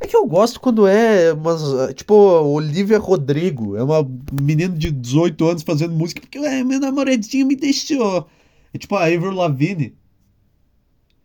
É 0.00 0.06
que 0.06 0.16
eu 0.16 0.26
gosto 0.26 0.58
quando 0.58 0.86
é 0.86 1.34
umas. 1.34 1.60
Tipo, 1.94 2.14
Olivia 2.14 2.98
Rodrigo. 2.98 3.76
É 3.76 3.82
uma 3.82 4.10
menina 4.32 4.74
de 4.74 4.90
18 4.90 5.46
anos 5.46 5.62
fazendo 5.62 5.92
música 5.92 6.22
porque 6.22 6.38
meu 6.64 6.80
namoradinho 6.80 7.46
me 7.46 7.56
deixou. 7.56 8.26
É 8.72 8.78
tipo 8.78 8.96
a 8.96 9.04
Avril 9.04 9.32
Lavigne. 9.32 9.94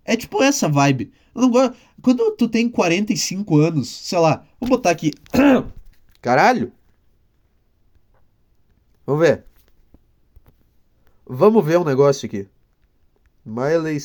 É 0.03 0.17
tipo 0.17 0.43
essa 0.43 0.67
vibe. 0.67 1.13
Eu 1.33 1.43
não 1.43 1.49
gosto. 1.49 1.77
Quando 2.01 2.29
tu 2.31 2.49
tem 2.49 2.67
45 2.67 3.57
anos, 3.57 3.87
sei 3.87 4.19
lá, 4.19 4.45
vou 4.59 4.69
botar 4.69 4.89
aqui. 4.89 5.13
Caralho! 6.21 6.71
Vamos 9.05 9.21
ver. 9.27 9.45
Vamos 11.25 11.65
ver 11.65 11.79
um 11.79 11.83
negócio 11.83 12.25
aqui. 12.25 12.47
Miley. 13.45 13.97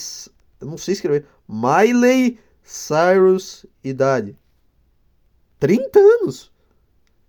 Eu 0.61 0.67
não 0.67 0.79
sei 0.79 0.95
escrever. 0.95 1.27
Miley 1.49 2.39
Cyrus, 2.63 3.67
idade. 3.83 4.37
30 5.59 5.99
anos. 5.99 6.51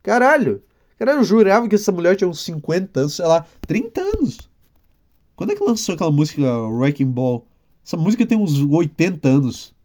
Caralho. 0.01 0.63
Caralho, 0.97 1.19
eu 1.19 1.23
jurava 1.25 1.67
que 1.67 1.75
essa 1.75 1.91
mulher 1.91 2.15
tinha 2.15 2.27
uns 2.27 2.43
50 2.45 2.99
anos, 3.01 3.15
sei 3.15 3.25
lá, 3.25 3.45
30 3.61 4.01
anos. 4.01 4.49
Quando 5.35 5.51
é 5.51 5.55
que 5.55 5.63
lançou 5.63 5.95
aquela 5.95 6.11
música 6.11 6.41
Wrecking 6.41 7.11
Ball? 7.11 7.45
Essa 7.85 7.97
música 7.97 8.25
tem 8.25 8.37
uns 8.37 8.61
80 8.61 9.27
anos. 9.27 9.75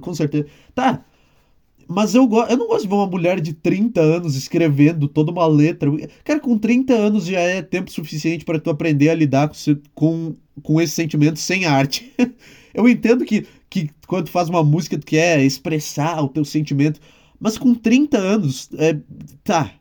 Com 0.00 0.14
certeza. 0.14 0.46
Tá. 0.74 1.04
Mas 1.88 2.14
eu, 2.14 2.28
eu 2.48 2.56
não 2.56 2.66
gosto 2.66 2.82
de 2.82 2.88
ver 2.88 2.94
uma 2.94 3.06
mulher 3.06 3.40
de 3.40 3.52
30 3.52 4.00
anos 4.00 4.36
escrevendo 4.36 5.08
toda 5.08 5.30
uma 5.30 5.46
letra. 5.46 5.90
Cara, 6.24 6.40
com 6.40 6.56
30 6.58 6.94
anos 6.94 7.26
já 7.26 7.40
é 7.40 7.62
tempo 7.62 7.90
suficiente 7.90 8.44
para 8.44 8.58
tu 8.58 8.70
aprender 8.70 9.10
a 9.10 9.14
lidar 9.14 9.48
com, 9.48 9.54
com, 9.94 10.36
com 10.62 10.80
esse 10.80 10.94
sentimento 10.94 11.38
sem 11.38 11.64
arte. 11.64 12.12
eu 12.74 12.88
entendo 12.88 13.24
que 13.24 13.46
que 13.72 13.88
quando 14.06 14.26
tu 14.26 14.30
faz 14.30 14.50
uma 14.50 14.62
música 14.62 14.98
tu 14.98 15.06
quer 15.06 15.40
expressar 15.40 16.22
o 16.22 16.28
teu 16.28 16.44
sentimento. 16.44 17.00
Mas 17.40 17.56
com 17.56 17.74
30 17.74 18.18
anos, 18.18 18.68
é, 18.76 18.98
tá. 19.42 19.72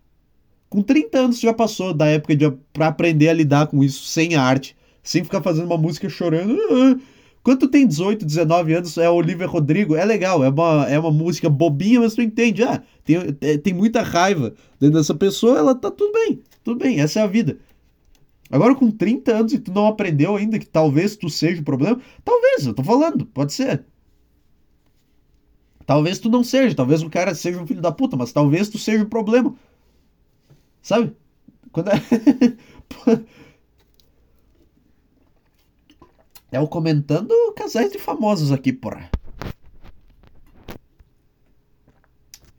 Com 0.70 0.82
30 0.82 1.20
anos 1.20 1.40
tu 1.40 1.42
já 1.44 1.54
passou 1.54 1.94
da 1.94 2.08
época 2.08 2.34
de, 2.34 2.50
pra 2.72 2.88
aprender 2.88 3.28
a 3.28 3.34
lidar 3.34 3.68
com 3.68 3.84
isso 3.84 4.06
sem 4.06 4.36
arte. 4.36 4.78
Sem 5.04 5.24
ficar 5.26 5.42
fazendo 5.42 5.66
uma 5.66 5.78
música 5.78 6.08
chorando. 6.08 7.02
Quando 7.44 7.60
tu 7.60 7.68
tem 7.68 7.88
18, 7.88 8.24
19 8.24 8.74
anos, 8.74 8.98
é 8.98 9.10
Olivia 9.10 9.48
Rodrigo, 9.48 9.96
é 9.96 10.06
legal, 10.06 10.44
é 10.44 10.50
uma, 10.50 10.86
é 10.88 11.00
uma 11.00 11.12
música 11.12 11.50
bobinha, 11.50 12.00
mas 12.00 12.14
tu 12.14 12.22
entende, 12.22 12.64
ah, 12.64 12.84
tem, 13.04 13.18
é, 13.42 13.58
tem 13.58 13.74
muita 13.74 14.04
raiva 14.04 14.54
dentro 14.80 15.00
dessa 15.00 15.16
pessoa, 15.16 15.58
ela 15.58 15.74
tá 15.74 15.90
tudo 15.90 16.14
bem, 16.14 16.42
tudo 16.64 16.78
bem, 16.80 17.00
essa 17.00 17.20
é 17.20 17.24
a 17.24 17.28
vida. 17.28 17.58
Agora 18.52 18.76
com 18.76 18.92
30 18.92 19.32
anos 19.32 19.54
e 19.54 19.60
tu 19.60 19.72
não 19.72 19.88
aprendeu 19.88 20.36
ainda 20.36 20.60
que 20.60 20.68
talvez 20.68 21.16
tu 21.16 21.30
seja 21.30 21.62
o 21.62 21.66
problema, 21.66 22.00
talvez, 22.24 22.68
eu 22.68 22.74
tô 22.74 22.84
falando, 22.84 23.26
pode 23.26 23.54
ser. 23.54 23.86
Talvez 25.86 26.20
tu 26.20 26.30
não 26.30 26.44
seja, 26.44 26.76
talvez 26.76 27.02
o 27.02 27.10
cara 27.10 27.34
seja 27.34 27.60
um 27.60 27.66
filho 27.66 27.82
da 27.82 27.92
puta, 27.92 28.16
mas 28.16 28.32
talvez 28.32 28.70
tu 28.70 28.78
seja 28.78 29.04
o 29.04 29.10
problema. 29.10 29.56
Sabe? 30.82 31.16
Quando 31.72 31.90
é... 31.90 31.94
É 36.52 36.60
o 36.60 36.68
comentando 36.68 37.34
casais 37.56 37.92
de 37.92 37.98
famosos 37.98 38.52
aqui, 38.52 38.74
porra. 38.74 39.10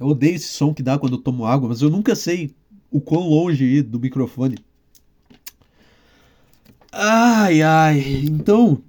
Eu 0.01 0.07
odeio 0.09 0.35
esse 0.35 0.49
som 0.49 0.73
que 0.73 0.83
dá 0.83 0.99
quando 0.99 1.13
eu 1.13 1.23
tomo 1.23 1.45
água, 1.45 1.69
mas 1.69 1.83
eu 1.83 1.91
nunca 1.91 2.17
sei 2.17 2.55
o 2.91 3.01
quão 3.01 3.29
longe 3.29 3.65
ir 3.65 3.83
do 3.83 4.01
microfone. 4.01 4.57
Ai, 6.91 7.63
ai. 7.63 8.01
Então. 8.25 8.83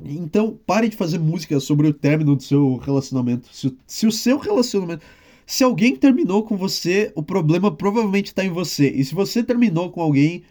Então, 0.00 0.58
pare 0.66 0.88
de 0.88 0.96
fazer 0.96 1.18
música 1.18 1.58
sobre 1.60 1.88
o 1.88 1.94
término 1.94 2.36
do 2.36 2.42
seu 2.42 2.76
relacionamento. 2.76 3.48
Se, 3.52 3.76
se 3.86 4.06
o 4.06 4.12
seu 4.12 4.38
relacionamento. 4.38 5.04
Se 5.46 5.64
alguém 5.64 5.96
terminou 5.96 6.42
com 6.42 6.56
você, 6.56 7.10
o 7.14 7.22
problema 7.22 7.74
provavelmente 7.74 8.26
está 8.26 8.44
em 8.44 8.50
você. 8.50 8.90
E 8.90 9.04
se 9.04 9.14
você 9.14 9.42
terminou 9.42 9.90
com 9.90 10.00
alguém, 10.00 10.42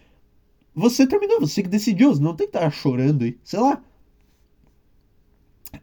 você 0.78 1.06
terminou, 1.06 1.40
você 1.40 1.62
que 1.62 1.68
decidiu, 1.68 2.14
não 2.16 2.34
tem 2.34 2.46
que 2.48 2.56
estar 2.56 2.70
chorando 2.70 3.24
aí, 3.24 3.38
sei 3.44 3.60
lá. 3.60 3.82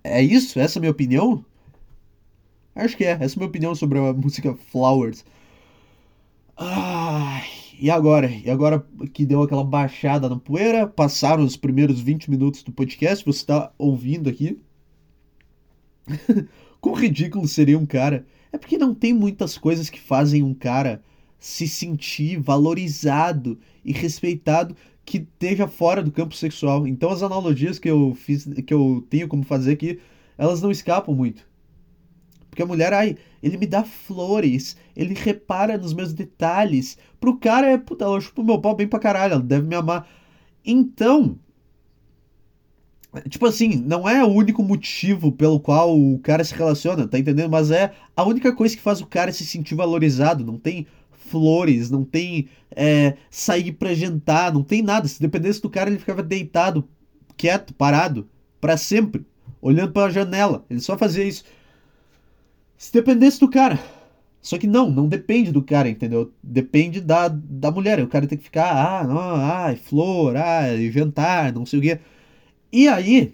É 0.04 0.22
isso? 0.22 0.60
Essa 0.60 0.78
é 0.78 0.80
a 0.80 0.82
minha 0.82 0.92
opinião? 0.92 1.46
Acho 2.74 2.98
que 2.98 3.04
é. 3.06 3.12
Essa 3.12 3.36
é 3.36 3.38
a 3.38 3.40
minha 3.40 3.50
opinião 3.50 3.76
sobre 3.76 4.00
a 4.00 4.14
música 4.14 4.56
Flowers. 4.56 5.24
E 7.80 7.90
agora? 7.90 8.30
E 8.30 8.50
agora 8.50 8.86
que 9.14 9.26
deu 9.26 9.42
aquela 9.42 9.64
baixada 9.64 10.30
na 10.30 10.38
poeira, 10.38 10.88
passaram 10.88 11.44
os 11.44 11.58
primeiros 11.58 12.00
20 12.00 12.30
minutos 12.32 12.64
do 12.64 12.72
podcast, 12.72 13.26
você 13.26 13.40
está 13.40 13.72
ouvindo 13.78 14.30
aqui. 14.30 14.60
Quão 16.80 16.96
ridículo 16.96 17.48
seria 17.48 17.78
um 17.78 17.86
cara. 17.86 18.26
É 18.52 18.58
porque 18.58 18.78
não 18.78 18.94
tem 18.94 19.14
muitas 19.14 19.58
coisas 19.58 19.90
que 19.90 20.00
fazem 20.00 20.44
um 20.44 20.54
cara 20.54 21.04
se 21.40 21.68
sentir 21.68 22.40
valorizado 22.40 23.60
e 23.86 23.94
respeitado 23.94 24.76
que 25.06 25.20
esteja 25.20 25.68
fora 25.68 26.02
do 26.02 26.12
campo 26.12 26.36
sexual. 26.36 26.88
Então 26.88 27.12
as 27.12 27.22
analogias 27.22 27.78
que 27.78 27.90
eu 27.90 28.16
fiz, 28.16 28.46
que 28.66 28.74
eu 28.74 29.06
tenho 29.10 29.28
como 29.28 29.44
fazer 29.44 29.74
aqui, 29.74 30.00
elas 30.38 30.62
não 30.62 30.72
escapam 30.72 31.14
muito. 31.14 31.48
Porque 32.50 32.64
a 32.64 32.66
mulher, 32.66 32.94
ai, 32.94 33.18
ele 33.44 33.58
me 33.58 33.68
dá 33.68 33.84
flores, 33.84 34.78
ele 34.96 35.14
repara 35.14 35.78
nos 35.78 35.94
meus 35.94 36.14
detalhes. 36.14 36.98
Pro 37.20 37.38
cara 37.38 37.68
é, 37.68 37.78
puta, 37.78 38.06
ela 38.06 38.20
chupa 38.20 38.42
o 38.42 38.46
meu 38.46 38.60
pau 38.60 38.76
bem 38.76 38.88
pra 38.88 38.98
caralho, 38.98 39.34
ela 39.34 39.44
deve 39.44 39.68
me 39.68 39.76
amar. 39.76 40.08
Então, 40.66 41.38
tipo 43.30 43.46
assim, 43.46 43.76
não 43.76 44.08
é 44.08 44.24
o 44.24 44.30
único 44.30 44.64
motivo 44.64 45.32
pelo 45.32 45.60
qual 45.60 46.00
o 46.00 46.18
cara 46.20 46.44
se 46.44 46.56
relaciona, 46.56 47.08
tá 47.08 47.20
entendendo? 47.20 47.52
Mas 47.52 47.72
é 47.72 47.94
a 48.16 48.24
única 48.24 48.56
coisa 48.56 48.76
que 48.76 48.82
faz 48.82 49.02
o 49.02 49.06
cara 49.06 49.32
se 49.32 49.46
sentir 49.46 49.76
valorizado. 49.76 50.44
Não 50.46 50.58
tem 50.58 50.88
flores, 51.26 51.90
não 51.90 52.04
tem 52.04 52.48
é, 52.72 53.16
sair 53.30 53.72
pra 53.74 53.94
jantar, 53.94 54.54
não 54.54 54.64
tem 54.64 54.82
nada. 54.82 55.08
Se 55.08 55.20
dependesse 55.20 55.62
do 55.62 55.70
cara, 55.70 55.90
ele 55.90 56.00
ficava 56.00 56.24
deitado, 56.24 56.88
quieto, 57.38 57.74
parado, 57.74 58.28
para 58.62 58.78
sempre, 58.78 59.26
olhando 59.62 59.92
pela 59.92 60.10
janela. 60.10 60.66
Ele 60.70 60.80
só 60.80 60.98
fazia 60.98 61.24
isso. 61.24 61.44
Se 62.78 62.92
dependesse 62.94 63.40
do 63.40 63.50
cara. 63.50 63.80
Só 64.42 64.60
que 64.60 64.68
não, 64.68 64.92
não 64.92 65.08
depende 65.08 65.52
do 65.52 65.64
cara, 65.64 65.90
entendeu? 65.90 66.32
Depende 66.44 67.02
da, 67.02 67.28
da 67.28 67.72
mulher. 67.72 68.00
O 68.04 68.08
cara 68.08 68.28
tem 68.28 68.38
que 68.38 68.44
ficar, 68.44 69.02
ah, 69.02 69.04
não, 69.04 69.18
ah, 69.18 69.76
flor, 69.76 70.38
ah, 70.38 70.68
jantar, 70.92 71.52
não 71.52 71.66
sei 71.66 71.80
o 71.80 71.82
quê. 71.82 72.00
E 72.72 72.88
aí. 72.88 73.34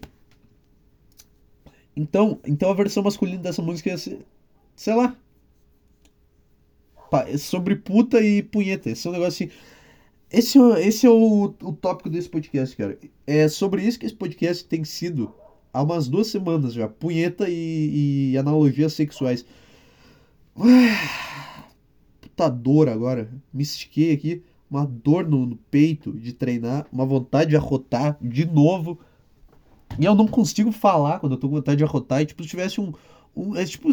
Então, 1.96 2.40
então 2.48 2.70
a 2.72 2.74
versão 2.74 3.04
masculina 3.04 3.42
dessa 3.42 3.62
música 3.62 3.92
é, 3.92 3.98
sei 3.98 4.96
lá, 4.96 5.16
sobre 7.38 7.76
puta 7.76 8.22
e 8.22 8.42
punheta. 8.44 8.90
Esse 8.90 9.08
é 9.08 9.10
um 9.10 9.14
negócio 9.14 9.46
assim. 9.46 9.56
Esse, 10.32 10.58
é 10.58 10.88
esse 10.88 11.06
é 11.06 11.10
o, 11.10 11.54
o 11.62 11.74
tópico 11.74 12.10
desse 12.10 12.30
podcast, 12.30 12.76
cara. 12.76 12.98
É 13.28 13.48
sobre 13.48 13.84
isso 13.84 14.00
que 14.00 14.06
esse 14.06 14.16
podcast 14.16 14.64
tem 14.66 14.84
sido 14.84 15.34
há 15.74 15.82
umas 15.82 16.08
duas 16.08 16.28
semanas 16.28 16.74
já. 16.74 16.88
Punheta 16.88 17.50
e, 17.50 18.32
e 18.32 18.38
analogias 18.38 18.94
sexuais. 18.94 19.46
puta 22.22 22.50
dor 22.50 22.90
agora. 22.90 23.30
Me 23.54 23.64
estiquei 23.64 24.14
aqui. 24.14 24.44
Uma 24.70 24.86
dor 24.86 25.28
no, 25.28 25.46
no 25.46 25.58
peito 25.70 26.14
de 26.14 26.32
treinar. 26.34 26.88
Uma 26.92 27.06
vontade 27.06 27.50
de 27.50 27.58
arrotar 27.58 28.18
de 28.22 28.46
novo. 28.46 28.98
E 30.00 30.06
eu 30.06 30.16
não 30.16 30.28
consigo 30.28 30.72
falar 30.72 31.20
quando 31.20 31.34
eu 31.34 31.38
tô 31.38 31.50
com 31.50 31.56
vontade 31.56 31.78
de 31.78 31.84
arrotar. 31.84 32.22
E 32.22 32.26
tipo, 32.26 32.44
se 32.44 32.50
tivesse 32.50 32.80
um. 32.80 32.94
um 33.36 33.56
é 33.56 33.66
tipo 33.66 33.90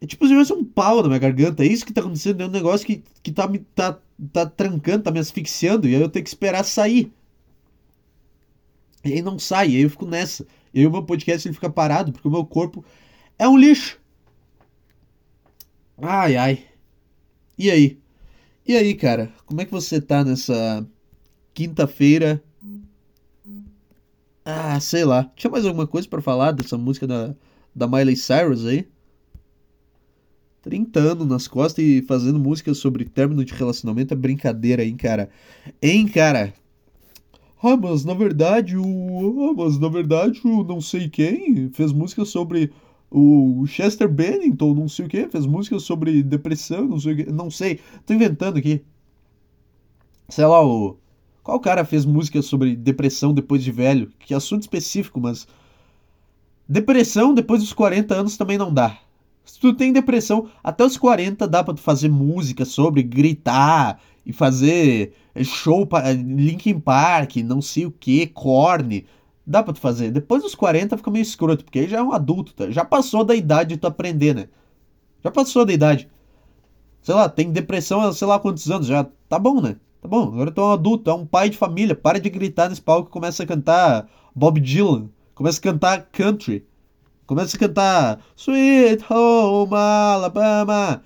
é 0.00 0.06
tipo 0.06 0.26
se 0.26 0.32
tivesse 0.32 0.52
um 0.52 0.64
pau 0.64 1.02
na 1.02 1.08
minha 1.08 1.18
garganta. 1.18 1.64
É 1.64 1.66
isso 1.66 1.86
que 1.86 1.92
tá 1.92 2.00
acontecendo. 2.00 2.42
É 2.42 2.46
um 2.46 2.50
negócio 2.50 2.86
que, 2.86 3.02
que 3.22 3.32
tá 3.32 3.48
me 3.48 3.58
tá, 3.58 3.98
tá 4.32 4.46
trancando, 4.46 5.04
tá 5.04 5.10
me 5.10 5.18
asfixiando. 5.18 5.88
E 5.88 5.94
aí 5.94 6.00
eu 6.00 6.08
tenho 6.08 6.24
que 6.24 6.28
esperar 6.28 6.64
sair. 6.64 7.12
E 9.04 9.14
aí 9.14 9.22
não 9.22 9.38
sai. 9.38 9.70
E 9.70 9.76
aí 9.76 9.82
eu 9.82 9.90
fico 9.90 10.06
nessa. 10.06 10.46
E 10.74 10.80
aí 10.80 10.86
o 10.86 10.90
meu 10.90 11.02
podcast 11.02 11.46
ele 11.48 11.54
fica 11.54 11.70
parado 11.70 12.12
porque 12.12 12.28
o 12.28 12.30
meu 12.30 12.44
corpo 12.44 12.84
é 13.38 13.48
um 13.48 13.56
lixo. 13.56 13.98
Ai, 15.98 16.36
ai. 16.36 16.66
E 17.58 17.70
aí? 17.70 17.98
E 18.66 18.76
aí, 18.76 18.94
cara? 18.94 19.32
Como 19.46 19.60
é 19.60 19.64
que 19.64 19.70
você 19.72 20.00
tá 20.00 20.22
nessa 20.24 20.86
quinta-feira? 21.54 22.42
Ah, 24.44 24.78
sei 24.78 25.04
lá. 25.04 25.24
Tinha 25.34 25.50
mais 25.50 25.64
alguma 25.64 25.86
coisa 25.86 26.06
para 26.08 26.20
falar 26.20 26.52
dessa 26.52 26.76
música 26.76 27.06
da, 27.06 27.34
da 27.74 27.88
Miley 27.88 28.16
Cyrus 28.16 28.66
aí? 28.66 28.88
30 30.66 30.98
anos 30.98 31.28
nas 31.28 31.46
costas 31.46 31.84
e 31.84 32.02
fazendo 32.02 32.40
música 32.40 32.74
sobre 32.74 33.04
término 33.04 33.44
de 33.44 33.54
relacionamento 33.54 34.12
é 34.12 34.16
brincadeira, 34.16 34.84
hein, 34.84 34.96
cara? 34.96 35.30
Hein, 35.80 36.08
cara? 36.08 36.52
Ah, 37.62 37.76
mas 37.76 38.04
na 38.04 38.14
verdade 38.14 38.76
o. 38.76 39.48
Ah, 39.48 39.54
mas 39.56 39.78
na 39.78 39.88
verdade 39.88 40.40
o 40.44 40.64
não 40.64 40.80
sei 40.80 41.08
quem 41.08 41.70
fez 41.70 41.92
música 41.92 42.24
sobre 42.24 42.72
o 43.08 43.64
Chester 43.68 44.08
Bennington, 44.08 44.74
não 44.74 44.88
sei 44.88 45.06
o 45.06 45.08
que, 45.08 45.28
fez 45.28 45.46
música 45.46 45.78
sobre 45.78 46.20
depressão, 46.20 46.84
não 46.84 46.98
sei 46.98 47.12
o 47.12 47.16
que, 47.16 47.32
não 47.32 47.48
sei, 47.48 47.78
tô 48.04 48.12
inventando 48.12 48.58
aqui. 48.58 48.82
Sei 50.28 50.44
lá, 50.44 50.66
o. 50.66 50.96
Qual 51.44 51.60
cara 51.60 51.84
fez 51.84 52.04
música 52.04 52.42
sobre 52.42 52.74
depressão 52.74 53.32
depois 53.32 53.62
de 53.62 53.70
velho? 53.70 54.10
Que 54.18 54.34
assunto 54.34 54.62
específico, 54.62 55.20
mas. 55.20 55.46
Depressão 56.68 57.32
depois 57.32 57.60
dos 57.60 57.72
40 57.72 58.12
anos 58.16 58.36
também 58.36 58.58
não 58.58 58.74
dá. 58.74 58.98
Se 59.46 59.60
tu 59.60 59.72
tem 59.72 59.92
depressão, 59.92 60.48
até 60.62 60.84
os 60.84 60.96
40 60.98 61.46
dá 61.46 61.62
pra 61.62 61.72
tu 61.72 61.80
fazer 61.80 62.08
música 62.08 62.64
sobre 62.64 63.02
gritar 63.04 64.00
e 64.26 64.32
fazer 64.32 65.14
show 65.44 65.86
para 65.86 66.12
Linkin 66.12 66.80
Park, 66.80 67.36
não 67.36 67.62
sei 67.62 67.86
o 67.86 67.92
que, 67.92 68.26
Korn. 68.26 69.06
Dá 69.46 69.62
pra 69.62 69.72
tu 69.72 69.78
fazer. 69.78 70.10
Depois 70.10 70.42
dos 70.42 70.56
40 70.56 70.96
fica 70.96 71.10
meio 71.12 71.22
escroto, 71.22 71.64
porque 71.64 71.78
aí 71.78 71.88
já 71.88 71.98
é 71.98 72.02
um 72.02 72.12
adulto, 72.12 72.52
tá? 72.54 72.68
já 72.70 72.84
passou 72.84 73.22
da 73.24 73.36
idade 73.36 73.74
de 73.74 73.80
tu 73.80 73.86
aprender, 73.86 74.34
né? 74.34 74.48
Já 75.22 75.30
passou 75.30 75.64
da 75.64 75.72
idade. 75.72 76.10
Sei 77.00 77.14
lá, 77.14 77.28
tem 77.28 77.52
depressão 77.52 78.00
há 78.00 78.12
sei 78.12 78.26
lá 78.26 78.40
quantos 78.40 78.68
anos, 78.68 78.88
já 78.88 79.06
tá 79.28 79.38
bom, 79.38 79.60
né? 79.60 79.76
Tá 80.00 80.08
bom, 80.08 80.24
agora 80.24 80.50
tu 80.50 80.60
é 80.60 80.64
um 80.64 80.72
adulto, 80.72 81.08
é 81.08 81.14
um 81.14 81.24
pai 81.24 81.48
de 81.48 81.56
família, 81.56 81.94
para 81.94 82.18
de 82.18 82.28
gritar 82.28 82.68
nesse 82.68 82.82
palco 82.82 83.08
e 83.08 83.12
começa 83.12 83.44
a 83.44 83.46
cantar 83.46 84.08
Bob 84.34 84.60
Dylan, 84.60 85.08
começa 85.36 85.60
a 85.60 85.62
cantar 85.62 86.08
country. 86.10 86.66
Começa 87.26 87.56
a 87.56 87.60
cantar 87.60 88.20
Sweet 88.36 89.04
Home 89.10 89.74
Alabama. 89.74 91.02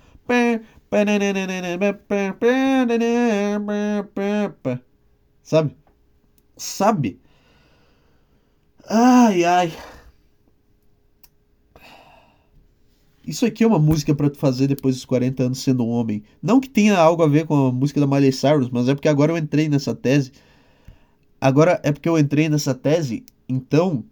Sabe? 5.41 5.75
Sabe? 6.55 7.19
Ai, 8.87 9.43
ai. 9.43 9.73
Isso 13.25 13.43
aqui 13.45 13.63
é 13.63 13.67
uma 13.67 13.79
música 13.79 14.13
para 14.13 14.29
tu 14.29 14.37
fazer 14.37 14.67
depois 14.67 14.95
dos 14.95 15.05
40 15.05 15.43
anos 15.43 15.59
sendo 15.59 15.83
um 15.83 15.89
homem. 15.89 16.21
Não 16.41 16.59
que 16.59 16.69
tenha 16.69 16.99
algo 16.99 17.23
a 17.23 17.27
ver 17.27 17.47
com 17.47 17.67
a 17.67 17.71
música 17.71 17.99
da 17.99 18.05
Miley 18.05 18.31
Cyrus, 18.31 18.69
mas 18.69 18.87
é 18.87 18.93
porque 18.93 19.07
agora 19.07 19.31
eu 19.31 19.37
entrei 19.37 19.67
nessa 19.67 19.95
tese. 19.95 20.31
Agora 21.39 21.81
é 21.83 21.91
porque 21.91 22.07
eu 22.07 22.19
entrei 22.19 22.47
nessa 22.47 22.75
tese, 22.75 23.25
então, 23.49 24.03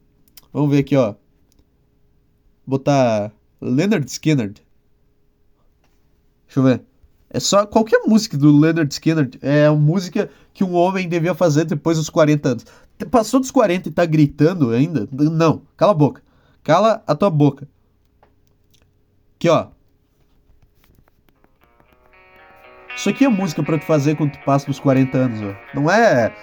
vamos 0.52 0.72
ver 0.72 0.80
aqui, 0.80 0.96
ó 0.96 1.14
botar 2.70 3.32
Leonard 3.60 4.10
Skinner. 4.10 4.54
Deixa 6.46 6.60
eu 6.60 6.64
ver. 6.64 6.82
É 7.32 7.40
só 7.40 7.66
qualquer 7.66 8.02
música 8.08 8.38
do 8.38 8.58
Leonard 8.58 8.92
Skinner 8.94 9.30
é 9.42 9.66
a 9.66 9.74
música 9.74 10.30
que 10.54 10.64
um 10.64 10.74
homem 10.74 11.08
devia 11.08 11.36
fazer 11.36 11.66
depois 11.66 11.98
dos 11.98 12.10
40 12.10 12.50
anos. 12.50 12.66
Passou 13.12 13.40
dos 13.40 13.52
40 13.52 13.90
e 13.90 13.92
tá 13.92 14.06
gritando 14.06 14.72
ainda? 14.72 15.08
Não, 15.12 15.62
cala 15.78 15.92
a 15.92 15.96
boca. 15.96 16.24
Cala 16.64 17.04
a 17.06 17.16
tua 17.16 17.30
boca. 17.30 17.68
Aqui, 19.36 19.50
ó. 19.50 19.68
Isso 23.00 23.10
aqui 23.10 23.24
é 23.24 23.30
música 23.30 23.64
para 23.64 23.78
tu 23.78 23.86
fazer 23.86 24.16
quando 24.16 24.34
tu 24.34 24.40
passa 24.40 24.66
dos 24.66 24.78
40 24.78 25.18
anos, 25.18 25.42
ó. 25.42 25.56
Não 25.74 25.90
é. 25.90 26.34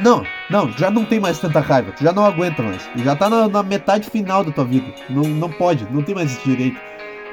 Não, 0.00 0.24
não, 0.50 0.72
já 0.72 0.90
não 0.90 1.04
tem 1.04 1.20
mais 1.20 1.38
tanta 1.38 1.60
raiva. 1.60 1.92
Tu 1.92 2.02
já 2.02 2.12
não 2.12 2.24
aguenta 2.24 2.60
mais. 2.60 2.90
Já 2.96 3.14
tá 3.14 3.30
na, 3.30 3.46
na 3.46 3.62
metade 3.62 4.10
final 4.10 4.42
da 4.42 4.50
tua 4.50 4.64
vida. 4.64 4.92
Não, 5.08 5.22
não 5.22 5.48
pode, 5.48 5.86
não 5.92 6.02
tem 6.02 6.12
mais 6.12 6.32
esse 6.32 6.42
direito. 6.42 6.76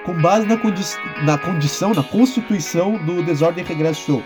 Com 0.06 0.14
base 0.22 0.46
na, 0.46 0.56
condi 0.56 0.84
na 1.24 1.36
condição, 1.36 1.96
na 1.96 2.04
constituição 2.04 3.04
do 3.04 3.24
Desordem 3.24 3.66
Regresso 3.66 4.06
Show. 4.06 4.24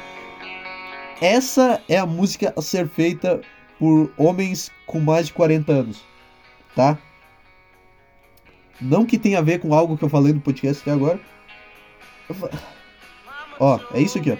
Essa 1.21 1.81
é 1.87 1.97
a 1.97 2.05
música 2.05 2.53
a 2.53 2.61
ser 2.61 2.85
feita 2.89 3.39
por 3.79 4.11
homens 4.17 4.73
com 4.85 4.99
mais 4.99 5.27
de 5.27 5.33
40 5.33 5.71
anos. 5.71 6.03
Tá? 6.75 6.97
Não 8.81 9.05
que 9.05 9.17
tenha 9.17 9.39
a 9.39 9.41
ver 9.41 9.59
com 9.59 9.73
algo 9.73 9.97
que 9.97 10.03
eu 10.03 10.09
falei 10.09 10.33
no 10.33 10.41
podcast 10.41 10.81
até 10.81 10.91
agora 10.91 11.17
Ó, 13.59 13.79
é 13.93 14.01
isso 14.01 14.17
aqui, 14.17 14.31
ó. 14.31 14.37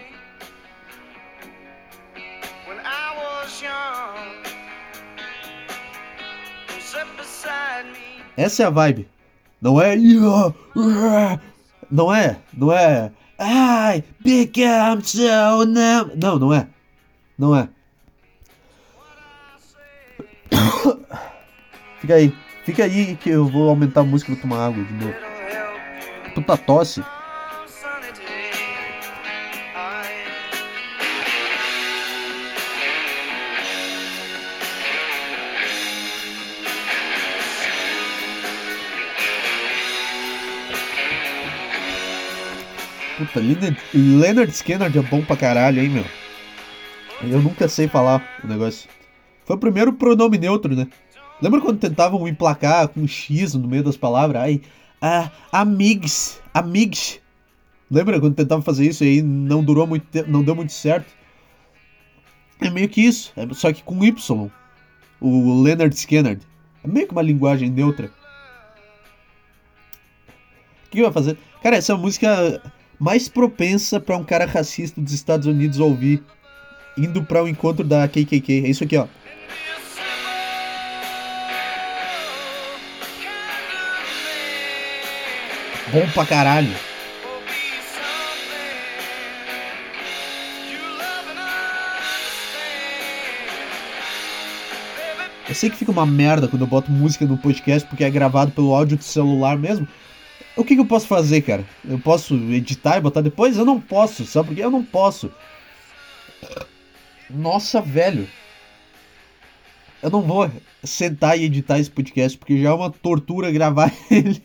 Essa 8.36 8.64
é 8.64 8.66
a 8.68 8.70
vibe. 8.70 9.08
Não 9.60 9.82
é. 9.82 9.96
Não 11.90 12.14
é. 12.14 12.38
Não 12.54 12.72
é. 12.72 13.12
Ai, 13.40 14.04
become 14.20 15.04
so 15.04 15.66
now. 15.66 16.12
Não, 16.16 16.38
não 16.38 16.54
é. 16.54 16.68
Não 17.38 17.56
é. 17.56 17.68
Fica 22.00 22.14
aí. 22.16 22.34
Fica 22.64 22.84
aí 22.84 23.16
que 23.16 23.30
eu 23.30 23.48
vou 23.48 23.70
aumentar 23.70 24.02
a 24.02 24.04
música 24.04 24.32
e 24.32 24.36
vou 24.36 24.42
tomar 24.42 24.68
água 24.68 24.84
de 24.84 24.94
novo. 24.94 25.16
Puta 26.36 26.58
tosse. 26.58 27.02
Puta, 43.18 43.40
Leonard, 43.40 43.78
Leonard 43.94 44.52
Skinner 44.52 44.96
é 44.96 45.02
bom 45.02 45.24
pra 45.24 45.36
caralho, 45.36 45.82
hein, 45.82 45.90
meu? 45.90 46.06
Eu 47.24 47.42
nunca 47.42 47.68
sei 47.68 47.88
falar 47.88 48.24
o 48.44 48.48
negócio. 48.48 48.88
Foi 49.44 49.56
o 49.56 49.60
primeiro 49.60 49.92
pronome 49.94 50.38
neutro, 50.38 50.76
né? 50.76 50.88
Lembra 51.42 51.60
quando 51.60 51.80
tentavam 51.80 52.28
emplacar 52.28 52.88
com 52.88 53.08
X 53.08 53.56
no 53.56 53.68
meio 53.68 53.84
das 53.84 53.98
palavras? 53.98 54.44
Ai, 54.44 54.62
ah, 55.02 55.32
amigs, 55.52 56.40
amigs. 56.54 57.20
Lembra 57.90 58.20
quando 58.20 58.36
tentavam 58.36 58.64
fazer 58.64 58.86
isso 58.86 59.04
e 59.04 59.08
aí 59.08 59.22
não 59.24 59.64
durou 59.64 59.88
muito 59.88 60.06
tempo, 60.08 60.30
não 60.30 60.44
deu 60.44 60.56
muito 60.56 60.74
certo? 60.74 61.12
É 62.60 62.70
meio 62.70 62.90
que 62.90 63.02
isso, 63.02 63.34
é 63.36 63.48
só 63.54 63.74
que 63.74 63.82
com 63.82 64.04
Y. 64.04 64.52
O 65.20 65.64
Leonard 65.64 65.96
Skinner. 65.96 66.40
É 66.84 66.88
meio 66.88 67.08
que 67.08 67.14
uma 67.14 67.22
linguagem 67.24 67.70
neutra. 67.72 68.12
O 70.86 70.90
que 70.92 71.02
vai 71.02 71.12
fazer? 71.12 71.38
Cara, 71.64 71.78
essa 71.78 71.98
música 71.98 72.62
mais 73.00 73.28
propensa 73.30 74.00
para 74.00 74.18
um 74.18 74.24
cara 74.24 74.46
racista 74.46 75.00
dos 75.00 75.14
Estados 75.14 75.46
Unidos 75.46 75.80
ouvir 75.80 76.24
indo 76.98 77.24
para 77.24 77.42
o 77.42 77.46
um 77.46 77.48
encontro 77.48 77.84
da 77.84 78.08
KKK. 78.08 78.66
É 78.66 78.70
isso 78.70 78.84
aqui, 78.84 78.98
ó. 78.98 79.08
Bom 85.92 86.10
pra 86.14 86.26
caralho. 86.26 86.76
Eu 95.48 95.56
sei 95.56 95.70
que 95.70 95.78
fica 95.78 95.92
uma 95.92 96.06
merda 96.06 96.48
quando 96.48 96.64
eu 96.64 96.68
boto 96.68 96.92
música 96.92 97.26
no 97.26 97.38
podcast 97.38 97.88
porque 97.88 98.04
é 98.04 98.10
gravado 98.10 98.52
pelo 98.52 98.76
áudio 98.76 98.98
do 98.98 99.04
celular 99.04 99.58
mesmo. 99.58 99.88
O 100.58 100.64
que, 100.64 100.74
que, 100.74 100.82
eu 100.82 100.86
posso 100.86 101.08
fazer, 101.08 101.42
cara? 101.42 101.64
Eu 101.88 102.00
posso 102.00 102.34
editar 102.52 102.98
e 102.98 103.02
botar 103.02 103.22
depois? 103.22 103.58
Eu 103.58 103.66
não 103.66 103.80
posso, 103.80 104.26
sabe 104.26 104.50
por 104.50 104.56
quê? 104.56 104.64
Eu 104.64 104.72
não 104.72 104.84
posso. 104.84 105.32
Nossa, 107.30 107.80
velho. 107.80 108.28
Eu 110.02 110.10
não 110.10 110.22
vou 110.22 110.50
sentar 110.84 111.38
e 111.38 111.44
editar 111.44 111.80
esse 111.80 111.92
podcast 111.92 112.38
porque 112.38 112.62
já 112.62 112.70
é 112.70 112.74
uma 112.74 112.90
tortura 112.90 113.52
gravar 113.52 113.94
ele. 114.10 114.42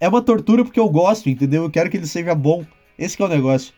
é 0.00 0.08
uma 0.08 0.22
tortura 0.22 0.64
porque 0.64 0.80
eu 0.80 0.88
gosto, 0.88 1.28
entendeu? 1.28 1.64
Eu 1.64 1.70
quero 1.70 1.90
que 1.90 1.98
ele 1.98 2.06
seja 2.06 2.34
bom. 2.34 2.64
Esse 2.98 3.20
é 3.20 3.24
o 3.24 3.28
negócio. 3.28 3.74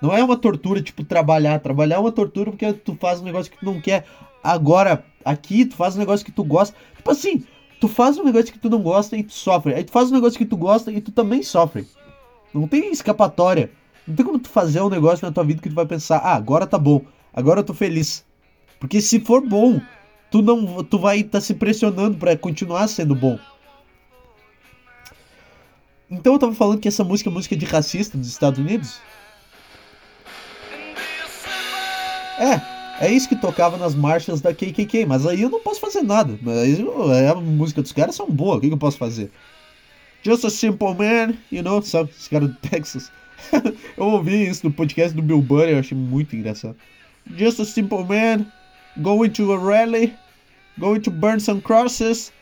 Não 0.00 0.16
é 0.16 0.22
uma 0.22 0.36
tortura 0.36 0.80
tipo 0.80 1.02
trabalhar. 1.02 1.58
Trabalhar 1.58 1.96
é 1.96 2.00
uma 2.00 2.12
tortura 2.12 2.52
porque 2.52 2.72
tu 2.72 2.96
faz 3.00 3.20
um 3.20 3.24
negócio 3.24 3.50
que 3.50 3.58
tu 3.58 3.66
não 3.66 3.80
quer. 3.80 4.04
Agora, 4.42 5.04
aqui, 5.24 5.64
tu 5.64 5.74
faz 5.74 5.96
um 5.96 5.98
negócio 5.98 6.24
que 6.24 6.32
tu 6.32 6.44
gosta. 6.44 6.76
Tipo 6.96 7.10
assim, 7.10 7.44
Tu 7.80 7.88
faz 7.88 8.18
um 8.18 8.24
negócio 8.24 8.52
que 8.52 8.58
tu 8.58 8.68
não 8.68 8.82
gosta 8.82 9.16
e 9.16 9.22
tu 9.22 9.32
sofre. 9.32 9.74
Aí 9.74 9.84
tu 9.84 9.92
faz 9.92 10.10
um 10.10 10.14
negócio 10.14 10.38
que 10.38 10.44
tu 10.44 10.56
gosta 10.56 10.90
e 10.90 11.00
tu 11.00 11.12
também 11.12 11.42
sofre. 11.42 11.86
Não 12.52 12.66
tem 12.66 12.90
escapatória. 12.90 13.70
Não 14.08 14.16
tem 14.16 14.24
como 14.24 14.38
tu 14.38 14.48
fazer 14.48 14.80
um 14.80 14.88
negócio 14.88 15.26
na 15.26 15.32
tua 15.32 15.44
vida 15.44 15.60
que 15.60 15.68
tu 15.68 15.74
vai 15.74 15.84
pensar, 15.84 16.16
ah, 16.18 16.34
agora 16.34 16.66
tá 16.66 16.78
bom, 16.78 17.02
agora 17.32 17.60
eu 17.60 17.64
tô 17.64 17.74
feliz. 17.74 18.24
Porque 18.80 19.02
se 19.02 19.20
for 19.20 19.46
bom, 19.46 19.78
tu 20.30 20.40
não, 20.40 20.82
tu 20.82 20.98
vai 20.98 21.18
estar 21.18 21.32
tá 21.32 21.40
se 21.42 21.52
pressionando 21.52 22.16
para 22.16 22.34
continuar 22.34 22.88
sendo 22.88 23.14
bom. 23.14 23.38
Então 26.10 26.32
eu 26.32 26.38
tava 26.38 26.54
falando 26.54 26.80
que 26.80 26.88
essa 26.88 27.04
música 27.04 27.28
é 27.28 27.32
música 27.32 27.54
de 27.54 27.66
racista 27.66 28.16
dos 28.16 28.28
Estados 28.28 28.58
Unidos. 28.58 28.98
É, 32.38 32.77
é 33.00 33.10
isso 33.12 33.28
que 33.28 33.36
tocava 33.36 33.76
nas 33.76 33.94
marchas 33.94 34.40
da 34.40 34.52
KKK, 34.52 35.06
mas 35.06 35.26
aí 35.26 35.42
eu 35.42 35.50
não 35.50 35.60
posso 35.60 35.80
fazer 35.80 36.02
nada. 36.02 36.38
Aí, 36.62 37.28
a 37.28 37.34
música 37.34 37.82
dos 37.82 37.92
caras 37.92 38.14
são 38.14 38.30
boas, 38.30 38.58
o 38.58 38.60
que, 38.60 38.68
que 38.68 38.74
eu 38.74 38.78
posso 38.78 38.98
fazer? 38.98 39.30
Just 40.22 40.44
a 40.44 40.50
Simple 40.50 40.94
Man, 40.94 41.34
you 41.50 41.62
know, 41.62 41.80
sabe? 41.80 42.10
Esse 42.10 42.28
cara 42.28 42.48
do 42.48 42.54
Texas. 42.68 43.10
eu 43.96 44.04
ouvi 44.04 44.48
isso 44.48 44.66
no 44.66 44.72
podcast 44.72 45.14
do 45.14 45.22
Bill 45.22 45.40
Burr, 45.40 45.68
eu 45.68 45.78
achei 45.78 45.96
muito 45.96 46.34
engraçado. 46.34 46.76
Just 47.36 47.60
a 47.60 47.64
Simple 47.64 48.04
Man, 48.04 48.46
going 49.00 49.30
to 49.30 49.52
a 49.52 49.58
rally, 49.58 50.12
going 50.78 51.00
to 51.00 51.10
burn 51.10 51.38
some 51.38 51.60
crosses. 51.60 52.32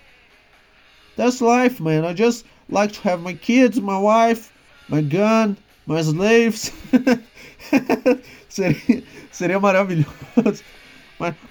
That's 1.17 1.41
life, 1.41 1.83
man. 1.83 2.05
I 2.05 2.15
just 2.15 2.47
like 2.71 2.93
to 2.95 3.09
have 3.09 3.23
my 3.23 3.35
kids, 3.35 3.79
my 3.79 3.99
wife, 3.99 4.51
my 4.89 5.03
gun, 5.03 5.57
my 5.87 6.03
slaves. 6.03 6.73
seria, 8.49 9.03
seria 9.31 9.61
maravilhoso. 9.61 10.63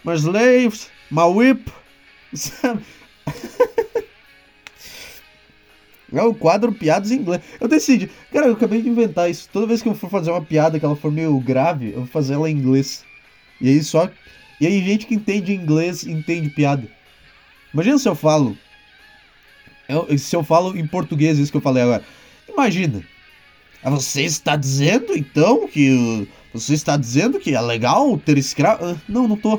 My 0.04 0.14
slaves, 0.16 0.90
my 1.12 1.24
whip. 1.24 1.72
Sabe? 2.34 2.84
É 6.14 6.22
o 6.24 6.34
quadro 6.34 6.72
Piadas 6.72 7.12
em 7.12 7.16
Inglês. 7.16 7.42
Eu 7.60 7.68
decidi. 7.68 8.10
Cara, 8.32 8.48
eu 8.48 8.54
acabei 8.54 8.82
de 8.82 8.88
inventar 8.88 9.30
isso. 9.30 9.50
Toda 9.52 9.68
vez 9.68 9.82
que 9.82 9.90
eu 9.90 9.96
for 9.96 10.10
fazer 10.10 10.32
uma 10.32 10.42
piada 10.42 10.80
que 10.80 10.86
ela 10.86 10.96
for 10.96 11.12
meio 11.12 11.38
grave, 11.40 11.90
eu 11.90 11.98
vou 11.98 12.08
fazer 12.08 12.36
ela 12.36 12.50
em 12.50 12.56
inglês. 12.56 13.04
E 13.60 13.68
aí 13.68 13.84
só. 13.84 14.10
E 14.62 14.66
aí, 14.66 14.82
gente 14.82 15.06
que 15.06 15.16
entende 15.16 15.54
inglês 15.54 16.06
entende 16.06 16.50
piada. 16.50 16.88
Imagina 17.74 17.98
se 17.98 18.08
eu 18.08 18.16
falo. 18.16 18.58
Eu, 19.90 20.18
se 20.18 20.34
eu 20.36 20.44
falo 20.44 20.78
em 20.78 20.88
português 20.88 21.38
isso 21.38 21.52
que 21.52 21.58
eu 21.58 21.62
falei 21.62 21.84
agora. 21.84 22.04
Imagina. 22.48 23.04
Você 23.92 24.24
está 24.24 24.56
dizendo 24.56 25.16
então 25.16 25.68
que. 25.68 26.28
Você 26.54 26.74
está 26.74 26.98
dizendo 26.98 27.40
que 27.40 27.54
é 27.54 27.62
legal 27.62 28.18
ter 28.18 28.38
escravo? 28.38 28.86
Ah, 28.86 28.96
não, 29.08 29.28
não 29.28 29.38
tô. 29.38 29.58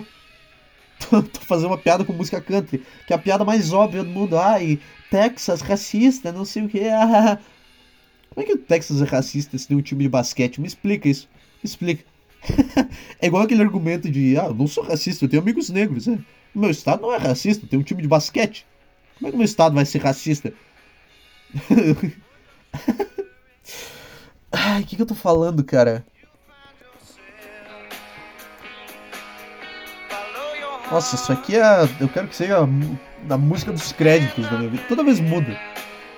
tô. 0.99 1.41
Fazendo 1.41 1.69
uma 1.69 1.79
piada 1.79 2.05
com 2.05 2.13
música 2.13 2.41
country, 2.41 2.83
que 3.07 3.13
é 3.13 3.17
a 3.17 3.19
piada 3.19 3.45
mais 3.45 3.73
óbvia 3.73 4.03
do 4.03 4.11
mundo. 4.11 4.37
Ai, 4.37 4.81
Texas, 5.11 5.61
racista, 5.61 6.33
não 6.33 6.45
sei 6.45 6.65
o 6.65 6.69
que. 6.69 6.81
Ah, 6.89 7.39
como 8.31 8.45
é 8.45 8.51
que 8.51 8.55
o 8.55 8.59
Texas 8.59 9.01
é 9.01 9.05
racista 9.05 9.57
se 9.57 9.67
tem 9.67 9.77
um 9.77 9.83
time 9.83 10.03
de 10.03 10.11
basquete? 10.11 10.61
Me 10.61 10.67
explica 10.67 11.09
isso. 11.09 11.29
Me 11.63 11.69
explica. 11.69 12.05
é 13.21 13.27
igual 13.27 13.45
aquele 13.45 13.63
argumento 13.63 14.11
de, 14.11 14.37
ah, 14.39 14.47
eu 14.47 14.55
não 14.55 14.67
sou 14.67 14.85
racista, 14.85 15.25
eu 15.25 15.29
tenho 15.29 15.43
amigos 15.43 15.71
negros. 15.71 16.07
Né? 16.07 16.19
Meu 16.55 16.71
estado 16.71 17.03
não 17.03 17.15
é 17.15 17.17
racista, 17.17 17.67
tem 17.67 17.79
um 17.79 17.83
time 17.83 18.03
de 18.03 18.09
basquete. 18.09 18.67
Como 19.17 19.29
é 19.29 19.31
que 19.31 19.37
o 19.37 19.39
meu 19.39 19.47
estado 19.47 19.75
vai 19.75 19.87
ser 19.87 20.03
racista? 20.03 20.53
Ai, 24.69 24.83
o 24.83 24.85
que, 24.85 24.97
que 24.97 25.03
eu 25.03 25.07
tô 25.07 25.15
falando, 25.15 25.63
cara? 25.63 26.05
Nossa, 30.91 31.15
isso 31.15 31.33
aqui 31.33 31.57
é. 31.57 31.89
Eu 32.01 32.09
quero 32.09 32.27
que 32.27 32.35
seja 32.35 32.59
a 32.59 33.39
música 33.39 33.71
dos 33.71 33.93
créditos 33.93 34.45
da 34.51 34.59
minha 34.59 34.71
vida. 34.71 34.83
Toda 34.89 35.05
vez 35.05 35.21
muda. 35.21 35.57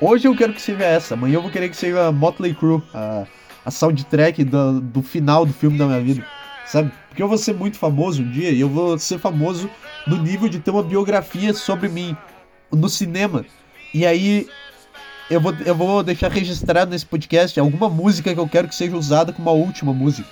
Hoje 0.00 0.26
eu 0.26 0.34
quero 0.34 0.54
que 0.54 0.62
seja 0.62 0.82
essa, 0.82 1.12
amanhã 1.12 1.34
eu 1.34 1.42
vou 1.42 1.50
querer 1.50 1.68
que 1.68 1.76
seja 1.76 2.10
Motley 2.10 2.54
Crue, 2.54 2.82
a, 2.94 3.26
a 3.66 3.70
soundtrack 3.70 4.42
do, 4.44 4.80
do 4.80 5.02
final 5.02 5.44
do 5.44 5.52
filme 5.52 5.76
da 5.76 5.86
minha 5.86 6.00
vida, 6.00 6.24
sabe? 6.64 6.90
Porque 7.08 7.22
eu 7.22 7.28
vou 7.28 7.36
ser 7.36 7.52
muito 7.52 7.76
famoso 7.76 8.22
um 8.22 8.30
dia 8.30 8.50
e 8.50 8.60
eu 8.60 8.68
vou 8.68 8.96
ser 8.96 9.18
famoso 9.18 9.68
no 10.06 10.16
nível 10.16 10.48
de 10.48 10.58
ter 10.58 10.70
uma 10.70 10.82
biografia 10.82 11.52
sobre 11.52 11.88
mim 11.88 12.16
no 12.72 12.88
cinema. 12.88 13.44
E 13.92 14.06
aí 14.06 14.48
eu 15.30 15.40
vou, 15.40 15.54
eu 15.64 15.74
vou 15.74 16.02
deixar 16.02 16.30
registrado 16.30 16.90
nesse 16.90 17.04
podcast 17.04 17.58
alguma 17.60 17.88
música 17.88 18.32
que 18.32 18.40
eu 18.40 18.48
quero 18.48 18.68
que 18.68 18.74
seja 18.74 18.96
usada 18.96 19.32
como 19.32 19.48
a 19.50 19.52
última 19.52 19.92
música. 19.92 20.28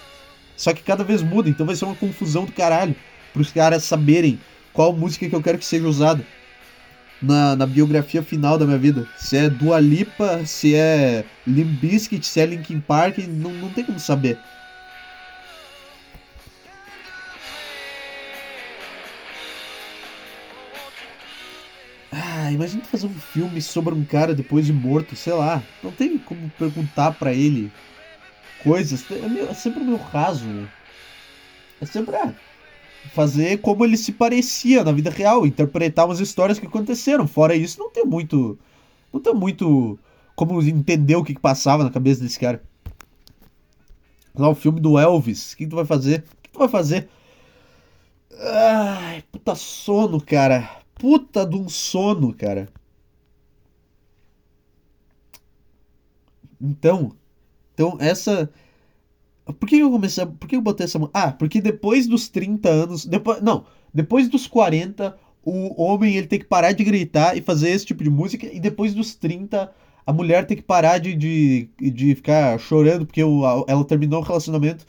Só 0.57 0.73
que 0.73 0.83
cada 0.83 1.05
vez 1.05 1.23
muda, 1.23 1.51
então 1.51 1.67
vai 1.67 1.77
ser 1.77 1.85
uma 1.85 1.95
confusão 1.95 2.45
do 2.45 2.53
caralho 2.53 2.97
pros 3.33 3.53
caras 3.53 3.85
saberem 3.85 4.41
qual 4.73 4.95
música 4.95 5.29
que 5.29 5.35
eu 5.35 5.43
quero 5.43 5.59
que 5.59 5.65
seja 5.67 5.87
usada 5.87 6.25
na, 7.21 7.55
na 7.55 7.67
biografia 7.67 8.23
final 8.23 8.57
da 8.57 8.65
minha 8.65 8.79
vida. 8.79 9.07
Se 9.19 9.37
é 9.37 9.51
Dua 9.51 9.79
Lipa, 9.79 10.45
se 10.47 10.75
é 10.75 11.25
Limp 11.47 11.81
Bizkit, 11.81 12.27
se 12.27 12.41
é 12.41 12.47
Linkin 12.47 12.81
Park, 12.81 13.19
não, 13.19 13.53
não 13.53 13.69
tem 13.69 13.85
como 13.85 14.01
saber. 14.01 14.39
Ah, 22.47 22.53
imagina 22.53 22.85
fazer 22.85 23.09
um 23.09 23.15
filme 23.15 23.61
sobre 23.61 23.93
um 23.93 24.05
cara 24.05 24.33
depois 24.33 24.65
de 24.65 24.73
morto, 24.73 25.17
sei 25.17 25.33
lá. 25.33 25.61
Não 25.83 25.91
tem 25.91 26.17
como 26.17 26.49
perguntar 26.51 27.11
para 27.11 27.33
ele 27.33 27.73
coisas. 28.63 29.05
É, 29.11 29.29
meio, 29.29 29.49
é 29.49 29.55
sempre 29.55 29.83
meio 29.83 29.97
raso, 29.97 30.45
né? 30.45 30.69
É 31.81 31.87
sempre. 31.87 32.15
Ah, 32.15 32.33
fazer 33.13 33.59
como 33.59 33.85
ele 33.85 33.97
se 33.97 34.13
parecia 34.13 34.85
na 34.85 34.93
vida 34.93 35.11
real, 35.11 35.45
interpretar 35.45 36.07
umas 36.07 36.21
histórias 36.21 36.61
que 36.61 36.67
aconteceram. 36.67 37.27
Fora 37.27 37.57
isso, 37.57 37.81
não 37.81 37.91
tem 37.91 38.05
muito. 38.05 38.57
Não 39.13 39.19
tem 39.19 39.35
muito 39.35 39.99
como 40.37 40.63
entender 40.63 41.17
o 41.17 41.25
que, 41.25 41.35
que 41.35 41.41
passava 41.41 41.83
na 41.83 41.91
cabeça 41.91 42.23
desse 42.23 42.39
cara. 42.39 42.63
Lá 44.37 44.49
o 44.49 44.55
filme 44.55 44.81
do 44.81 44.97
Elvis. 44.97 45.53
O 45.53 45.57
que 45.57 45.67
tu 45.67 45.75
vai 45.75 45.85
fazer? 45.85 46.21
O 46.21 46.43
que 46.45 46.51
tu 46.53 46.61
vai 46.61 46.69
fazer? 46.69 47.09
Ai, 48.39 49.25
puta 49.33 49.57
sono, 49.57 50.21
cara. 50.21 50.86
Puta 51.07 51.47
de 51.47 51.55
um 51.55 51.69
sono, 51.69 52.35
cara. 52.35 52.69
Então, 56.61 57.13
então 57.73 57.97
essa 58.01 58.51
por 59.61 59.69
que 59.69 59.79
eu 59.79 59.89
comecei. 59.89 60.27
Por 60.27 60.49
que 60.49 60.57
eu 60.57 60.61
botei 60.61 60.85
essa. 60.85 60.99
Ah, 61.15 61.31
porque 61.31 61.61
depois 61.61 62.09
dos 62.09 62.29
30 62.29 62.69
anos. 62.69 63.07
Depois, 63.07 63.41
não, 63.41 63.67
depois 63.95 64.29
dos 64.29 64.49
40, 64.49 65.17
o 65.45 65.81
homem 65.81 66.17
ele 66.17 66.27
tem 66.27 66.41
que 66.41 66.45
parar 66.45 66.73
de 66.73 66.83
gritar 66.83 67.37
e 67.37 67.41
fazer 67.41 67.71
esse 67.71 67.87
tipo 67.87 68.03
de 68.03 68.11
música. 68.11 68.45
E 68.53 68.59
depois 68.59 68.93
dos 68.93 69.15
30, 69.15 69.73
a 70.05 70.13
mulher 70.13 70.45
tem 70.45 70.57
que 70.57 70.63
parar 70.65 70.99
de, 70.99 71.15
de, 71.15 71.71
de 71.79 72.17
ficar 72.17 72.59
chorando 72.59 73.07
porque 73.07 73.23
o, 73.23 73.45
ela 73.69 73.85
terminou 73.85 74.21
o 74.23 74.25
relacionamento 74.25 74.85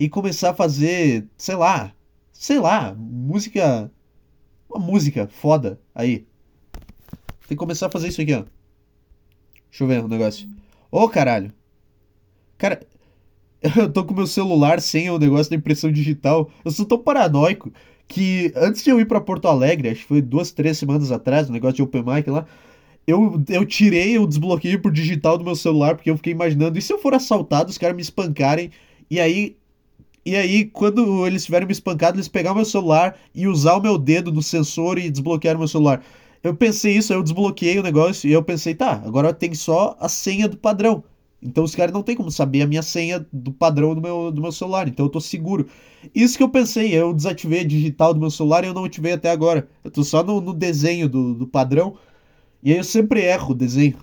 e 0.00 0.08
começar 0.08 0.50
a 0.50 0.54
fazer, 0.54 1.26
sei 1.36 1.56
lá, 1.56 1.92
sei 2.32 2.58
lá, 2.58 2.94
música. 2.94 3.92
Uma 4.68 4.84
música 4.84 5.26
foda 5.26 5.80
aí. 5.94 6.26
Tem 7.46 7.56
que 7.56 7.56
começar 7.56 7.86
a 7.86 7.90
fazer 7.90 8.08
isso 8.08 8.20
aqui, 8.20 8.34
ó. 8.34 8.44
Deixa 9.70 9.84
eu 9.84 9.88
ver 9.88 10.02
o 10.02 10.04
um 10.04 10.08
negócio. 10.08 10.48
Ô, 10.90 11.02
oh, 11.02 11.08
caralho. 11.08 11.52
Cara, 12.58 12.80
eu 13.76 13.90
tô 13.90 14.04
com 14.04 14.14
meu 14.14 14.26
celular 14.26 14.80
sem 14.80 15.10
o 15.10 15.18
negócio 15.18 15.50
da 15.50 15.56
impressão 15.56 15.90
digital. 15.90 16.50
Eu 16.64 16.70
sou 16.70 16.84
tão 16.84 16.98
paranoico 16.98 17.72
que 18.06 18.52
antes 18.56 18.82
de 18.82 18.90
eu 18.90 19.00
ir 19.00 19.06
para 19.06 19.20
Porto 19.20 19.48
Alegre, 19.48 19.90
acho 19.90 20.02
que 20.02 20.08
foi 20.08 20.22
duas, 20.22 20.50
três 20.50 20.78
semanas 20.78 21.12
atrás, 21.12 21.48
o 21.48 21.52
negócio 21.52 21.76
de 21.76 21.82
Open 21.82 22.02
Mic 22.02 22.28
lá, 22.30 22.46
eu, 23.06 23.42
eu 23.48 23.64
tirei 23.66 24.18
o 24.18 24.26
desbloqueio 24.26 24.80
por 24.80 24.90
digital 24.92 25.38
do 25.38 25.44
meu 25.44 25.54
celular 25.54 25.94
porque 25.94 26.10
eu 26.10 26.16
fiquei 26.16 26.32
imaginando, 26.32 26.78
e 26.78 26.82
se 26.82 26.92
eu 26.92 26.98
for 26.98 27.14
assaltado, 27.14 27.70
os 27.70 27.78
caras 27.78 27.96
me 27.96 28.02
espancarem, 28.02 28.70
e 29.10 29.20
aí 29.20 29.56
e 30.28 30.36
aí, 30.36 30.64
quando 30.66 31.26
eles 31.26 31.44
tiverem 31.44 31.66
me 31.66 31.72
espancado, 31.72 32.16
eles 32.16 32.28
pegar 32.28 32.54
meu 32.54 32.64
celular 32.64 33.16
e 33.34 33.46
usar 33.46 33.76
o 33.76 33.80
meu 33.80 33.96
dedo 33.96 34.30
no 34.30 34.42
sensor 34.42 34.98
e 34.98 35.10
desbloquear 35.10 35.56
o 35.56 35.58
meu 35.58 35.68
celular. 35.68 36.02
Eu 36.42 36.54
pensei 36.54 36.96
isso, 36.96 37.14
eu 37.14 37.22
desbloqueei 37.22 37.78
o 37.78 37.82
negócio 37.82 38.28
e 38.28 38.32
eu 38.32 38.42
pensei, 38.42 38.74
tá, 38.74 39.02
agora 39.06 39.32
tem 39.32 39.54
só 39.54 39.96
a 39.98 40.08
senha 40.08 40.46
do 40.46 40.58
padrão. 40.58 41.02
Então 41.42 41.64
os 41.64 41.74
caras 41.74 41.94
não 41.94 42.02
tem 42.02 42.14
como 42.14 42.30
saber 42.30 42.60
a 42.62 42.66
minha 42.66 42.82
senha 42.82 43.26
do 43.32 43.52
padrão 43.52 43.94
do 43.94 44.02
meu, 44.02 44.30
do 44.30 44.42
meu 44.42 44.52
celular, 44.52 44.86
então 44.86 45.06
eu 45.06 45.10
tô 45.10 45.20
seguro. 45.20 45.66
Isso 46.14 46.36
que 46.36 46.42
eu 46.42 46.48
pensei, 46.48 46.94
eu 46.94 47.14
desativei 47.14 47.60
a 47.60 47.64
digital 47.64 48.12
do 48.12 48.20
meu 48.20 48.30
celular 48.30 48.64
e 48.64 48.66
eu 48.66 48.74
não 48.74 48.84
ativei 48.84 49.12
até 49.12 49.30
agora. 49.30 49.66
Eu 49.82 49.90
tô 49.90 50.04
só 50.04 50.22
no, 50.22 50.40
no 50.42 50.52
desenho 50.52 51.08
do, 51.08 51.34
do 51.34 51.46
padrão. 51.46 51.96
E 52.62 52.72
aí 52.72 52.78
eu 52.78 52.84
sempre 52.84 53.22
erro 53.22 53.52
o 53.52 53.54
desenho. 53.54 53.96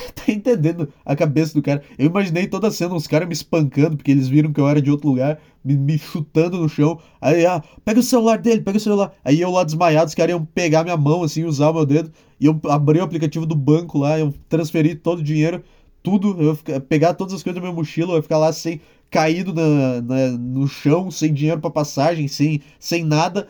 tá 0.14 0.32
entendendo 0.32 0.88
a 1.04 1.14
cabeça 1.16 1.54
do 1.54 1.62
cara? 1.62 1.82
Eu 1.98 2.06
imaginei 2.06 2.46
toda 2.46 2.68
a 2.68 2.70
cena, 2.70 2.94
os 2.94 3.06
caras 3.06 3.28
me 3.28 3.34
espancando, 3.34 3.96
porque 3.96 4.10
eles 4.10 4.28
viram 4.28 4.52
que 4.52 4.60
eu 4.60 4.68
era 4.68 4.80
de 4.80 4.90
outro 4.90 5.08
lugar, 5.08 5.38
me, 5.64 5.76
me 5.76 5.98
chutando 5.98 6.58
no 6.58 6.68
chão. 6.68 6.98
Aí, 7.20 7.46
ah, 7.46 7.62
pega 7.84 8.00
o 8.00 8.02
celular 8.02 8.38
dele, 8.38 8.62
pega 8.62 8.78
o 8.78 8.80
celular. 8.80 9.12
Aí 9.24 9.40
eu 9.40 9.50
lá 9.50 9.64
desmaiado, 9.64 10.08
os 10.08 10.14
caras 10.14 10.32
iam 10.32 10.44
pegar 10.44 10.84
minha 10.84 10.96
mão, 10.96 11.22
assim, 11.22 11.44
usar 11.44 11.70
o 11.70 11.74
meu 11.74 11.86
dedo. 11.86 12.12
E 12.40 12.46
eu 12.46 12.60
abri 12.68 12.98
o 12.98 13.04
aplicativo 13.04 13.46
do 13.46 13.54
banco 13.54 13.98
lá, 13.98 14.18
eu 14.18 14.34
transferi 14.48 14.94
todo 14.94 15.20
o 15.20 15.22
dinheiro, 15.22 15.62
tudo. 16.02 16.36
Eu 16.40 16.58
ia 16.68 16.80
pegar 16.80 17.14
todas 17.14 17.34
as 17.34 17.42
coisas 17.42 17.60
da 17.60 17.66
minha 17.66 17.74
mochila, 17.74 18.12
eu 18.12 18.16
ia 18.16 18.22
ficar 18.22 18.38
lá 18.38 18.52
sem 18.52 18.80
caído 19.10 19.54
na, 19.54 20.02
na, 20.02 20.30
no 20.38 20.66
chão, 20.66 21.10
sem 21.10 21.32
dinheiro 21.32 21.60
para 21.60 21.70
passagem, 21.70 22.26
sem, 22.28 22.60
sem 22.78 23.04
nada. 23.04 23.48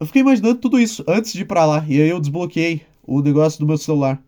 Eu 0.00 0.06
fiquei 0.06 0.22
imaginando 0.22 0.56
tudo 0.56 0.78
isso 0.78 1.04
antes 1.06 1.32
de 1.32 1.42
ir 1.42 1.44
pra 1.44 1.64
lá. 1.64 1.84
E 1.88 2.00
aí 2.00 2.08
eu 2.08 2.20
desbloqueei 2.20 2.82
o 3.06 3.20
negócio 3.20 3.60
do 3.60 3.66
meu 3.66 3.76
celular. 3.76 4.22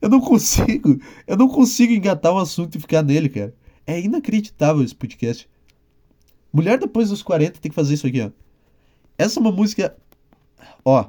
Eu 0.00 0.08
não 0.08 0.20
consigo. 0.20 1.00
Eu 1.26 1.36
não 1.36 1.48
consigo 1.48 1.92
engatar 1.92 2.32
um 2.32 2.38
assunto 2.38 2.76
e 2.76 2.80
ficar 2.80 3.02
nele, 3.02 3.28
cara. 3.28 3.54
É 3.86 4.00
inacreditável 4.00 4.82
esse 4.82 4.94
podcast. 4.94 5.48
Mulher 6.52 6.78
depois 6.78 7.08
dos 7.08 7.22
40 7.22 7.58
tem 7.60 7.70
que 7.70 7.74
fazer 7.74 7.94
isso 7.94 8.06
aqui, 8.06 8.20
ó. 8.20 8.30
Essa 9.16 9.38
é 9.38 9.40
uma 9.40 9.52
música. 9.52 9.96
Ó. 10.84 11.08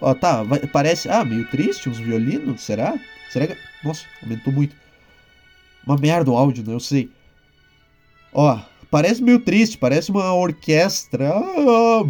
Ó, 0.00 0.14
tá. 0.14 0.42
Vai, 0.42 0.66
parece. 0.66 1.08
Ah, 1.08 1.24
meio 1.24 1.48
triste, 1.48 1.88
uns 1.88 1.98
violinos. 1.98 2.60
Será? 2.60 2.98
Será 3.30 3.46
que. 3.46 3.56
Nossa, 3.82 4.04
aumentou 4.22 4.52
muito. 4.52 4.76
Uma 5.86 5.96
merda 5.96 6.30
o 6.30 6.36
áudio, 6.36 6.64
né? 6.66 6.74
Eu 6.74 6.80
sei. 6.80 7.10
Ó, 8.32 8.60
parece 8.94 9.20
meio 9.20 9.40
triste, 9.40 9.76
parece 9.76 10.12
uma 10.12 10.32
orquestra. 10.32 11.32
Ah, 11.34 12.00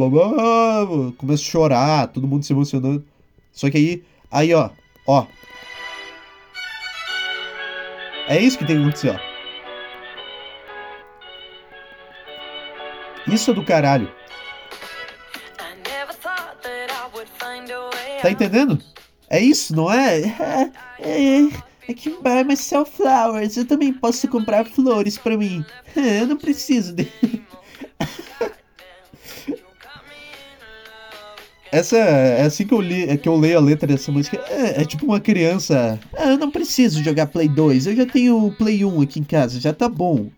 Começa 1.17 1.43
a 1.43 1.47
chorar, 1.47 2.09
todo 2.09 2.29
mundo 2.29 2.45
se 2.45 2.53
emocionando. 2.53 3.03
Só 3.51 3.71
que 3.71 3.79
aí, 3.79 4.05
aí 4.31 4.53
ó, 4.53 4.69
ó. 5.07 5.25
É 8.29 8.39
isso 8.39 8.59
que 8.59 8.67
tem 8.67 8.77
que 8.77 8.83
acontecer, 8.83 9.19
ó. 9.19 9.19
Isso 13.33 13.51
é 13.51 13.55
do 13.55 13.65
caralho. 13.65 14.13
Tá 18.21 18.31
entendendo? 18.31 18.79
É 19.31 19.41
isso, 19.41 19.75
não 19.75 19.91
é? 19.91 20.21
É, 20.21 20.71
é, 21.01 21.39
é 21.39 21.49
que 21.93 22.11
buy 22.23 22.45
myself 22.45 22.91
flowers. 22.97 23.57
Eu 23.57 23.67
também 23.67 23.93
posso 23.93 24.27
comprar 24.29 24.65
flores 24.65 25.19
pra 25.19 25.37
mim. 25.37 25.65
Eu 25.95 26.27
não 26.27 26.37
preciso 26.37 26.95
de. 26.95 27.07
Essa 31.75 31.99
é 31.99 32.43
assim 32.43 32.65
que 32.65 32.73
eu 32.73 32.81
li, 32.81 33.03
é 33.11 33.17
que 33.17 33.29
eu 33.29 33.35
leio 33.35 33.59
a 33.59 33.61
letra 33.61 33.85
dessa 33.85 34.13
música. 34.13 34.41
É, 34.49 34.83
é 34.83 34.85
tipo 34.85 35.07
uma 35.07 35.19
criança. 35.19 35.99
Ah, 36.17 36.31
eu 36.31 36.39
não 36.39 36.49
preciso 36.49 37.03
jogar 37.03 37.27
Play 37.27 37.49
2. 37.49 37.89
Eu 37.89 37.97
já 37.97 38.07
tenho 38.07 38.47
o 38.47 38.53
Play 38.53 38.85
1 38.85 39.03
aqui 39.03 39.19
em 39.19 39.25
casa, 39.25 39.59
já 39.59 39.73
tá 39.73 39.89
bom. 39.89 40.31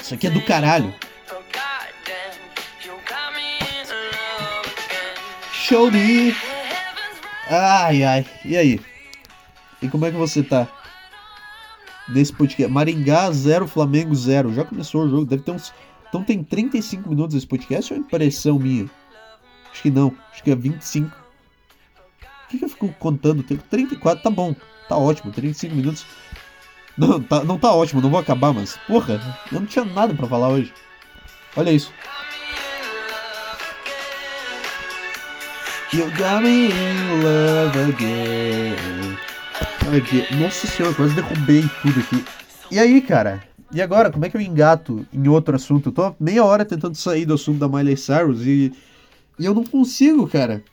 Isso 0.00 0.14
aqui 0.14 0.28
é 0.28 0.30
do 0.30 0.40
caralho. 0.42 0.94
Show 5.52 5.90
me. 5.90 6.32
Ai, 7.48 8.02
ai. 8.02 8.26
E 8.44 8.56
aí? 8.56 8.80
E 9.80 9.88
como 9.88 10.06
é 10.06 10.10
que 10.10 10.16
você 10.16 10.42
tá? 10.42 10.68
Nesse 12.08 12.32
podcast. 12.32 12.72
Maringá 12.72 13.30
0, 13.30 13.66
Flamengo 13.68 14.14
0. 14.14 14.52
Já 14.52 14.64
começou 14.64 15.04
o 15.04 15.08
jogo. 15.08 15.24
Deve 15.24 15.42
ter 15.42 15.52
uns. 15.52 15.72
Então 16.08 16.22
tem 16.22 16.42
35 16.42 17.08
minutos 17.08 17.36
esse 17.36 17.46
podcast 17.46 17.92
ou 17.92 17.98
é 17.98 18.02
impressão 18.02 18.58
minha? 18.58 18.90
Acho 19.70 19.82
que 19.82 19.90
não. 19.90 20.12
Acho 20.32 20.42
que 20.42 20.50
é 20.50 20.56
25. 20.56 21.10
Por 21.10 22.48
que, 22.48 22.58
que 22.58 22.64
eu 22.64 22.68
fico 22.68 22.88
contando? 22.98 23.42
Tem 23.42 23.56
34, 23.56 24.22
tá 24.22 24.30
bom. 24.30 24.54
Tá 24.88 24.96
ótimo. 24.96 25.32
35 25.32 25.74
minutos. 25.74 26.06
Não 26.96 27.20
tá, 27.20 27.44
não 27.44 27.58
tá 27.58 27.72
ótimo, 27.72 28.00
não 28.00 28.10
vou 28.10 28.20
acabar, 28.20 28.52
mas. 28.52 28.76
Porra, 28.86 29.20
eu 29.52 29.60
não 29.60 29.66
tinha 29.66 29.84
nada 29.84 30.14
para 30.14 30.26
falar 30.26 30.48
hoje. 30.48 30.72
Olha 31.56 31.70
isso. 31.70 31.92
You 35.92 36.10
got 36.18 36.42
me 36.42 36.66
in 36.66 37.22
love 37.22 37.78
again. 37.78 39.16
Nossa 40.40 40.66
senhora, 40.66 40.92
quase 40.96 41.14
derrubei 41.14 41.62
tudo 41.80 42.00
aqui. 42.00 42.24
E 42.72 42.78
aí, 42.80 43.00
cara? 43.00 43.44
E 43.72 43.80
agora, 43.80 44.10
como 44.10 44.24
é 44.24 44.28
que 44.28 44.36
eu 44.36 44.40
engato 44.40 45.06
em 45.12 45.28
outro 45.28 45.54
assunto? 45.54 45.90
Eu 45.90 45.92
tô 45.92 46.14
meia 46.18 46.44
hora 46.44 46.64
tentando 46.64 46.96
sair 46.96 47.24
do 47.24 47.34
assunto 47.34 47.60
da 47.60 47.68
Miley 47.68 47.96
Cyrus 47.96 48.44
e, 48.44 48.72
e 49.38 49.44
eu 49.44 49.54
não 49.54 49.62
consigo, 49.62 50.26
cara. 50.26 50.64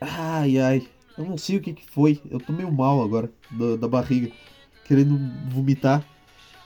Ai, 0.00 0.58
ai. 0.58 0.86
Eu 1.18 1.24
não 1.24 1.36
sei 1.36 1.56
o 1.56 1.60
que, 1.60 1.72
que 1.72 1.90
foi. 1.90 2.20
Eu 2.30 2.38
tô 2.38 2.52
meio 2.52 2.70
mal 2.70 3.02
agora 3.02 3.28
da, 3.50 3.74
da 3.74 3.88
barriga. 3.88 4.30
Querendo 4.84 5.18
vomitar. 5.48 6.04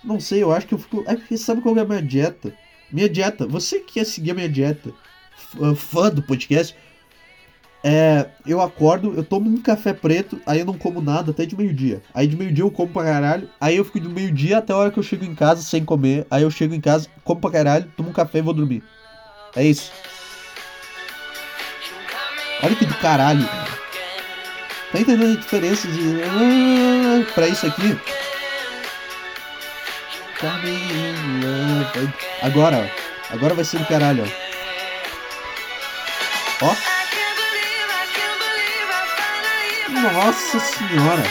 Não 0.05 0.21
sei, 0.21 0.43
eu 0.43 0.53
acho 0.53 0.67
que 0.67 0.75
eu 0.75 0.79
fico. 0.79 1.05
É 1.07 1.17
porque 1.17 1.39
sabe 1.39 1.63
qual 1.63 1.75
é 1.79 1.81
a 1.81 1.87
minha 1.87 2.03
dieta? 2.03 2.53
Minha 2.93 3.09
dieta. 3.09 3.47
Você 3.47 3.81
que 3.81 3.95
quer 3.95 4.05
seguir 4.05 4.33
a 4.33 4.35
minha 4.35 4.49
dieta, 4.49 4.93
fã 5.75 6.11
do 6.11 6.23
podcast, 6.23 6.75
é, 7.83 8.27
eu 8.45 8.61
acordo, 8.61 9.15
eu 9.17 9.23
tomo 9.23 9.49
um 9.49 9.61
café 9.61 9.93
preto, 9.93 10.41
aí 10.45 10.61
eu 10.61 10.67
não 10.67 10.75
como 10.75 11.01
nada 11.01 11.31
até 11.31 11.47
de 11.47 11.57
meio-dia. 11.57 12.03
Aí 12.13 12.27
de 12.27 12.37
meio-dia 12.37 12.65
eu 12.65 12.71
como 12.71 12.93
pra 12.93 13.05
caralho, 13.05 13.49
aí 13.61 13.77
eu 13.77 13.85
fico 13.85 14.01
do 14.01 14.11
meio-dia 14.11 14.59
até 14.59 14.73
a 14.73 14.77
hora 14.77 14.91
que 14.91 14.99
eu 14.99 15.03
chego 15.03 15.25
em 15.25 15.35
casa 15.35 15.63
sem 15.63 15.85
comer. 15.85 16.27
Aí 16.31 16.43
eu 16.43 16.51
chego 16.51 16.75
em 16.75 16.81
casa, 16.81 17.09
como 17.25 17.41
pra 17.41 17.51
caralho, 17.51 17.91
tomo 17.97 18.11
um 18.11 18.13
café 18.13 18.39
e 18.39 18.43
vou 18.43 18.53
dormir. 18.53 18.83
É 19.55 19.65
isso. 19.65 19.93
Olha 22.63 22.75
que 22.75 22.85
do 22.85 22.95
caralho. 22.97 23.49
Tá 24.91 25.01
entendendo 25.01 25.37
a 25.37 25.41
diferença 25.41 25.87
de. 25.87 26.23
Ah, 26.23 27.33
pra 27.35 27.47
isso 27.47 27.67
aqui? 27.67 27.97
Agora, 32.43 32.79
ó. 32.79 33.35
Agora 33.35 33.55
vai 33.55 33.65
ser 33.65 33.79
do 33.79 33.87
caralho, 33.87 34.25
ó. 34.25 34.48
Ó. 36.61 36.75
Nossa 40.01 40.59
senhora! 40.59 41.23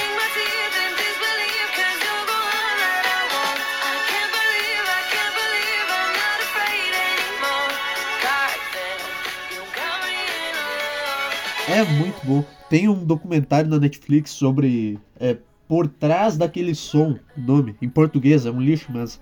É 11.70 11.84
muito 11.84 12.26
bom. 12.26 12.46
Tem 12.70 12.88
um 12.88 13.04
documentário 13.04 13.70
na 13.70 13.78
Netflix 13.78 14.32
sobre 14.32 14.98
é, 15.20 15.38
por 15.68 15.88
trás 15.88 16.38
daquele 16.38 16.74
som, 16.74 17.20
nome, 17.36 17.76
em 17.82 17.90
português, 17.90 18.46
é 18.46 18.52
um 18.52 18.62
lixo, 18.62 18.88
mas 18.90 19.20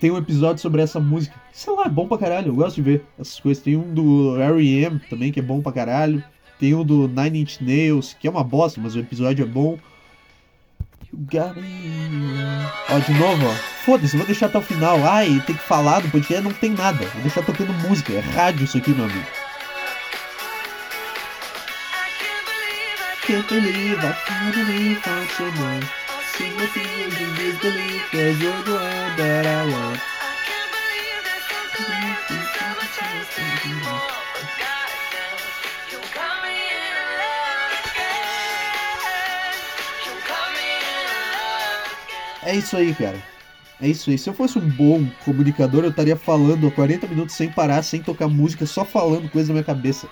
tem 0.00 0.10
um 0.10 0.16
episódio 0.16 0.60
sobre 0.60 0.82
essa 0.82 1.00
música. 1.00 1.34
Sei 1.52 1.72
lá, 1.72 1.84
é 1.84 1.88
bom 1.88 2.06
pra 2.08 2.18
caralho, 2.18 2.48
eu 2.48 2.54
gosto 2.54 2.76
de 2.76 2.82
ver 2.82 3.04
essas 3.18 3.38
coisas. 3.38 3.62
Tem 3.62 3.76
um 3.76 3.92
do 3.92 4.36
R.E.M. 4.40 5.00
também, 5.10 5.32
que 5.32 5.40
é 5.40 5.42
bom 5.42 5.60
pra 5.60 5.72
caralho. 5.72 6.22
Tem 6.58 6.74
um 6.74 6.84
do 6.84 7.08
Nine 7.08 7.42
Inch 7.42 7.60
Nails, 7.60 8.14
que 8.18 8.26
é 8.26 8.30
uma 8.30 8.44
bosta, 8.44 8.80
mas 8.80 8.94
o 8.94 9.00
episódio 9.00 9.42
é 9.42 9.48
bom. 9.48 9.78
Ó, 12.88 12.98
de 12.98 13.12
novo, 13.14 13.46
ó. 13.46 13.54
Foda-se, 13.84 14.16
vou 14.16 14.24
deixar 14.24 14.46
até 14.46 14.58
o 14.58 14.62
final. 14.62 14.96
Ai, 15.04 15.42
tem 15.46 15.56
que 15.56 15.62
falar 15.62 16.00
do 16.00 16.08
podcast, 16.10 16.42
não 16.42 16.52
tem 16.52 16.70
nada. 16.70 17.04
Vou 17.04 17.22
deixar 17.22 17.44
tocando 17.44 17.72
música. 17.86 18.12
É 18.12 18.20
rádio 18.20 18.64
isso 18.64 18.78
aqui, 18.78 18.92
meu 18.92 19.04
amigo. 19.04 19.26
Can't 23.26 23.48
believe 23.48 23.98
I 24.04 24.12
finally 24.26 24.94
found 24.96 25.28
someone. 25.30 26.01
Disbelief, 26.32 28.10
cause 28.10 28.40
you're 28.40 28.62
the 28.62 28.72
one 28.72 29.16
that 29.16 29.46
I 29.46 29.70
want. 29.70 30.00
É 42.44 42.56
isso 42.56 42.76
aí, 42.76 42.94
cara. 42.94 43.22
É 43.80 43.88
isso 43.88 44.10
aí. 44.10 44.18
Se 44.18 44.28
eu 44.28 44.34
fosse 44.34 44.58
um 44.58 44.68
bom 44.68 45.06
comunicador, 45.24 45.84
eu 45.84 45.90
estaria 45.90 46.16
falando 46.16 46.70
40 46.70 47.06
minutos 47.06 47.34
sem 47.34 47.50
parar, 47.50 47.82
sem 47.82 48.02
tocar 48.02 48.28
música, 48.28 48.66
só 48.66 48.84
falando 48.84 49.30
coisa 49.30 49.48
na 49.48 49.54
minha 49.54 49.64
cabeça. 49.64 50.08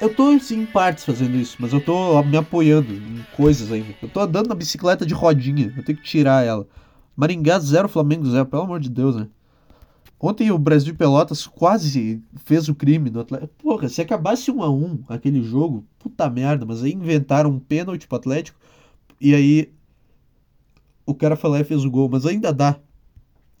Eu 0.00 0.14
tô 0.14 0.32
em 0.32 0.66
partes 0.66 1.04
fazendo 1.04 1.36
isso, 1.36 1.56
mas 1.58 1.72
eu 1.72 1.80
tô 1.80 2.22
me 2.22 2.36
apoiando 2.36 2.92
em 2.92 3.24
coisas 3.36 3.72
ainda. 3.72 3.94
Eu 4.00 4.08
tô 4.08 4.20
andando 4.20 4.48
na 4.48 4.54
bicicleta 4.54 5.04
de 5.04 5.12
rodinha, 5.12 5.74
eu 5.76 5.84
tenho 5.84 5.98
que 5.98 6.04
tirar 6.04 6.44
ela. 6.44 6.68
Maringá 7.16 7.58
zero, 7.58 7.88
Flamengo 7.88 8.24
zero, 8.24 8.46
pelo 8.46 8.62
amor 8.62 8.78
de 8.78 8.88
Deus, 8.88 9.16
né? 9.16 9.28
Ontem 10.20 10.52
o 10.52 10.58
Brasil 10.58 10.94
Pelotas 10.94 11.46
quase 11.46 12.22
fez 12.44 12.68
o 12.68 12.74
crime 12.76 13.10
do 13.10 13.20
Atlético. 13.20 13.52
Porra, 13.58 13.88
se 13.88 14.00
acabasse 14.00 14.50
um 14.52 14.62
a 14.62 14.70
um 14.70 15.00
aquele 15.08 15.42
jogo, 15.42 15.84
puta 15.98 16.30
merda, 16.30 16.64
mas 16.64 16.82
aí 16.84 16.92
inventaram 16.92 17.50
um 17.50 17.58
pênalti 17.58 18.06
pro 18.06 18.18
Atlético 18.18 18.58
e 19.20 19.34
aí 19.34 19.72
o 21.04 21.14
cara 21.14 21.34
foi 21.34 21.50
lá 21.50 21.60
e 21.60 21.64
fez 21.64 21.84
o 21.84 21.90
gol, 21.90 22.08
mas 22.08 22.24
ainda 22.24 22.52
dá. 22.52 22.78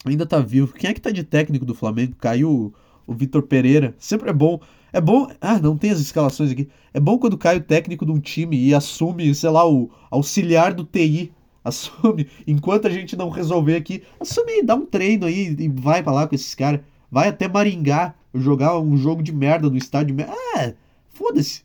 Ainda 0.04 0.24
tá 0.24 0.38
vivo. 0.38 0.72
Quem 0.72 0.90
é 0.90 0.94
que 0.94 1.00
tá 1.00 1.10
de 1.10 1.24
técnico 1.24 1.64
do 1.64 1.74
Flamengo? 1.74 2.14
Caiu 2.16 2.72
o, 3.08 3.14
Vitor 3.14 3.42
Pereira. 3.42 3.94
Sempre 3.98 4.30
é 4.30 4.32
bom. 4.32 4.60
É 4.92 5.00
bom. 5.00 5.28
Ah, 5.40 5.58
não 5.58 5.76
tem 5.76 5.90
as 5.90 6.00
escalações 6.00 6.50
aqui. 6.50 6.68
É 6.92 7.00
bom 7.00 7.18
quando 7.18 7.38
cai 7.38 7.56
o 7.56 7.62
técnico 7.62 8.06
de 8.06 8.12
um 8.12 8.20
time 8.20 8.56
e 8.58 8.74
assume, 8.74 9.34
sei 9.34 9.50
lá, 9.50 9.68
o 9.68 9.90
auxiliar 10.10 10.74
do 10.74 10.84
TI. 10.84 11.32
Assume. 11.64 12.28
Enquanto 12.46 12.86
a 12.86 12.90
gente 12.90 13.16
não 13.16 13.28
resolver 13.28 13.76
aqui, 13.76 14.02
assume, 14.20 14.62
dá 14.62 14.74
um 14.74 14.86
treino 14.86 15.26
aí 15.26 15.54
e 15.58 15.68
vai 15.68 16.02
pra 16.02 16.12
lá 16.12 16.26
com 16.26 16.34
esses 16.34 16.54
caras. 16.54 16.80
Vai 17.10 17.28
até 17.28 17.48
Maringá 17.48 18.14
jogar 18.34 18.78
um 18.78 18.96
jogo 18.96 19.22
de 19.22 19.32
merda 19.32 19.68
no 19.70 19.76
estádio. 19.76 20.14
Ah, 20.54 20.72
foda-se. 21.10 21.62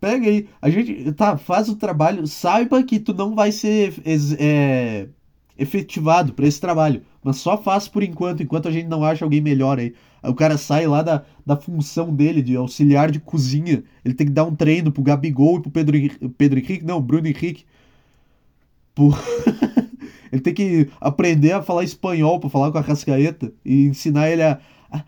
Pega 0.00 0.28
aí. 0.28 0.48
A 0.60 0.68
gente 0.68 1.12
tá, 1.12 1.36
faz 1.36 1.68
o 1.68 1.76
trabalho. 1.76 2.26
Saiba 2.26 2.82
que 2.82 3.00
tu 3.00 3.14
não 3.14 3.34
vai 3.34 3.50
ser 3.50 3.94
é, 4.38 5.08
efetivado 5.59 6.32
para 6.32 6.46
esse 6.46 6.61
trabalho. 6.61 7.02
Mas 7.22 7.36
só 7.36 7.57
faz 7.57 7.88
por 7.88 8.02
enquanto, 8.02 8.42
enquanto 8.42 8.68
a 8.68 8.70
gente 8.70 8.86
não 8.86 9.05
acha 9.05 9.24
alguém 9.24 9.40
melhor 9.40 9.78
aí. 9.78 9.94
aí. 10.22 10.30
O 10.30 10.34
cara 10.34 10.59
sai 10.59 10.86
lá 10.86 11.02
da, 11.02 11.24
da 11.44 11.57
função 11.57 12.14
dele 12.14 12.42
de 12.42 12.57
auxiliar 12.57 13.11
de 13.11 13.20
cozinha. 13.20 13.82
Ele 14.05 14.14
tem 14.14 14.26
que 14.26 14.32
dar 14.32 14.44
um 14.44 14.55
treino 14.55 14.92
pro 14.92 15.02
Gabigol 15.02 15.59
e 15.59 15.62
pro 15.62 15.70
Pedro, 15.70 15.96
Pedro 16.36 16.59
Henrique. 16.59 16.84
Não, 16.84 17.00
Bruno 17.00 17.26
Henrique. 17.26 17.64
Por... 18.94 19.18
ele 20.30 20.42
tem 20.42 20.55
que 20.55 20.90
aprender 21.00 21.52
a 21.52 21.62
falar 21.62 21.84
espanhol 21.84 22.38
para 22.40 22.50
falar 22.50 22.70
com 22.70 22.78
a 22.78 22.82
Rascaeta 22.82 23.52
e 23.64 23.86
ensinar 23.86 24.30
ele 24.30 24.42
a, 24.42 24.61
a 24.90 25.05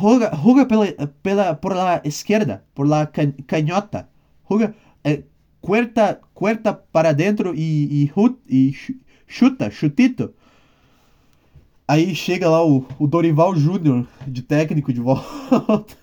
juega, 0.00 0.34
juega 0.34 0.66
pela, 0.66 0.86
pela, 1.22 1.54
por 1.54 1.74
la 1.74 2.00
izquierda, 2.04 2.64
por 2.74 2.86
la 2.86 3.06
canhota. 3.06 4.08
Juega, 4.48 4.74
eh, 5.04 5.22
cuerta, 5.60 6.20
cuerta 6.34 6.72
para 6.72 7.12
dentro 7.12 7.54
e, 7.54 8.04
e, 8.04 8.12
e 8.48 8.74
chuta, 9.26 9.70
chutito. 9.70 10.34
Aí 11.86 12.14
chega 12.14 12.48
lá 12.48 12.64
o, 12.64 12.86
o 12.98 13.06
Dorival 13.06 13.56
Júnior 13.56 14.06
de 14.26 14.42
técnico 14.42 14.92
de 14.92 15.00
volta. 15.00 15.96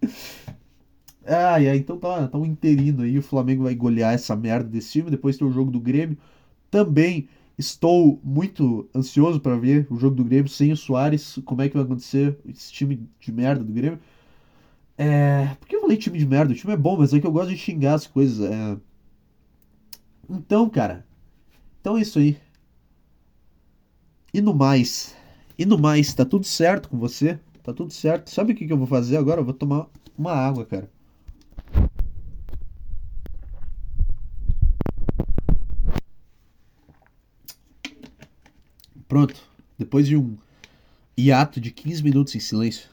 ai, 1.26 1.68
ai, 1.68 1.76
então 1.76 1.98
tá, 1.98 2.28
tá 2.28 2.38
um 2.38 2.46
interino 2.46 3.02
aí. 3.02 3.18
O 3.18 3.22
Flamengo 3.22 3.64
vai 3.64 3.74
golear 3.74 4.14
essa 4.14 4.34
merda 4.34 4.68
desse 4.68 4.92
time. 4.92 5.10
Depois 5.10 5.36
tem 5.36 5.46
o 5.46 5.52
jogo 5.52 5.70
do 5.70 5.80
Grêmio. 5.80 6.16
Também 6.70 7.28
Estou 7.56 8.20
muito 8.24 8.88
ansioso 8.94 9.40
para 9.40 9.56
ver 9.56 9.86
o 9.88 9.96
jogo 9.96 10.16
do 10.16 10.24
Grêmio 10.24 10.48
sem 10.48 10.72
o 10.72 10.76
Soares, 10.76 11.38
como 11.44 11.62
é 11.62 11.68
que 11.68 11.76
vai 11.76 11.84
acontecer 11.84 12.36
esse 12.48 12.72
time 12.72 13.08
de 13.20 13.32
merda 13.32 13.62
do 13.62 13.72
Grêmio. 13.72 14.00
É... 14.96 15.46
Por 15.58 15.68
que 15.68 15.76
eu 15.76 15.80
falei 15.80 15.96
time 15.96 16.18
de 16.18 16.26
merda? 16.26 16.52
O 16.52 16.56
time 16.56 16.72
é 16.72 16.76
bom, 16.76 16.96
mas 16.96 17.12
é 17.12 17.20
que 17.20 17.26
eu 17.26 17.32
gosto 17.32 17.50
de 17.50 17.56
xingar 17.56 17.94
as 17.94 18.06
coisas. 18.06 18.50
É... 18.50 18.76
Então, 20.28 20.68
cara. 20.68 21.06
Então 21.80 21.98
é 21.98 22.02
isso 22.02 22.18
aí. 22.18 22.38
E 24.32 24.40
no 24.40 24.54
mais. 24.54 25.14
E 25.58 25.64
no 25.64 25.78
mais, 25.78 26.12
tá 26.12 26.24
tudo 26.24 26.44
certo 26.46 26.88
com 26.88 26.98
você? 26.98 27.38
Tá 27.62 27.72
tudo 27.72 27.92
certo. 27.92 28.30
Sabe 28.30 28.52
o 28.52 28.56
que, 28.56 28.66
que 28.66 28.72
eu 28.72 28.78
vou 28.78 28.86
fazer 28.86 29.16
agora? 29.16 29.40
Eu 29.40 29.44
vou 29.44 29.54
tomar 29.54 29.88
uma 30.16 30.32
água, 30.32 30.64
cara. 30.64 30.90
Pronto. 39.06 39.40
Depois 39.78 40.06
de 40.06 40.16
um 40.16 40.36
hiato 41.16 41.60
de 41.60 41.70
15 41.70 42.02
minutos 42.02 42.34
em 42.34 42.40
silêncio. 42.40 42.88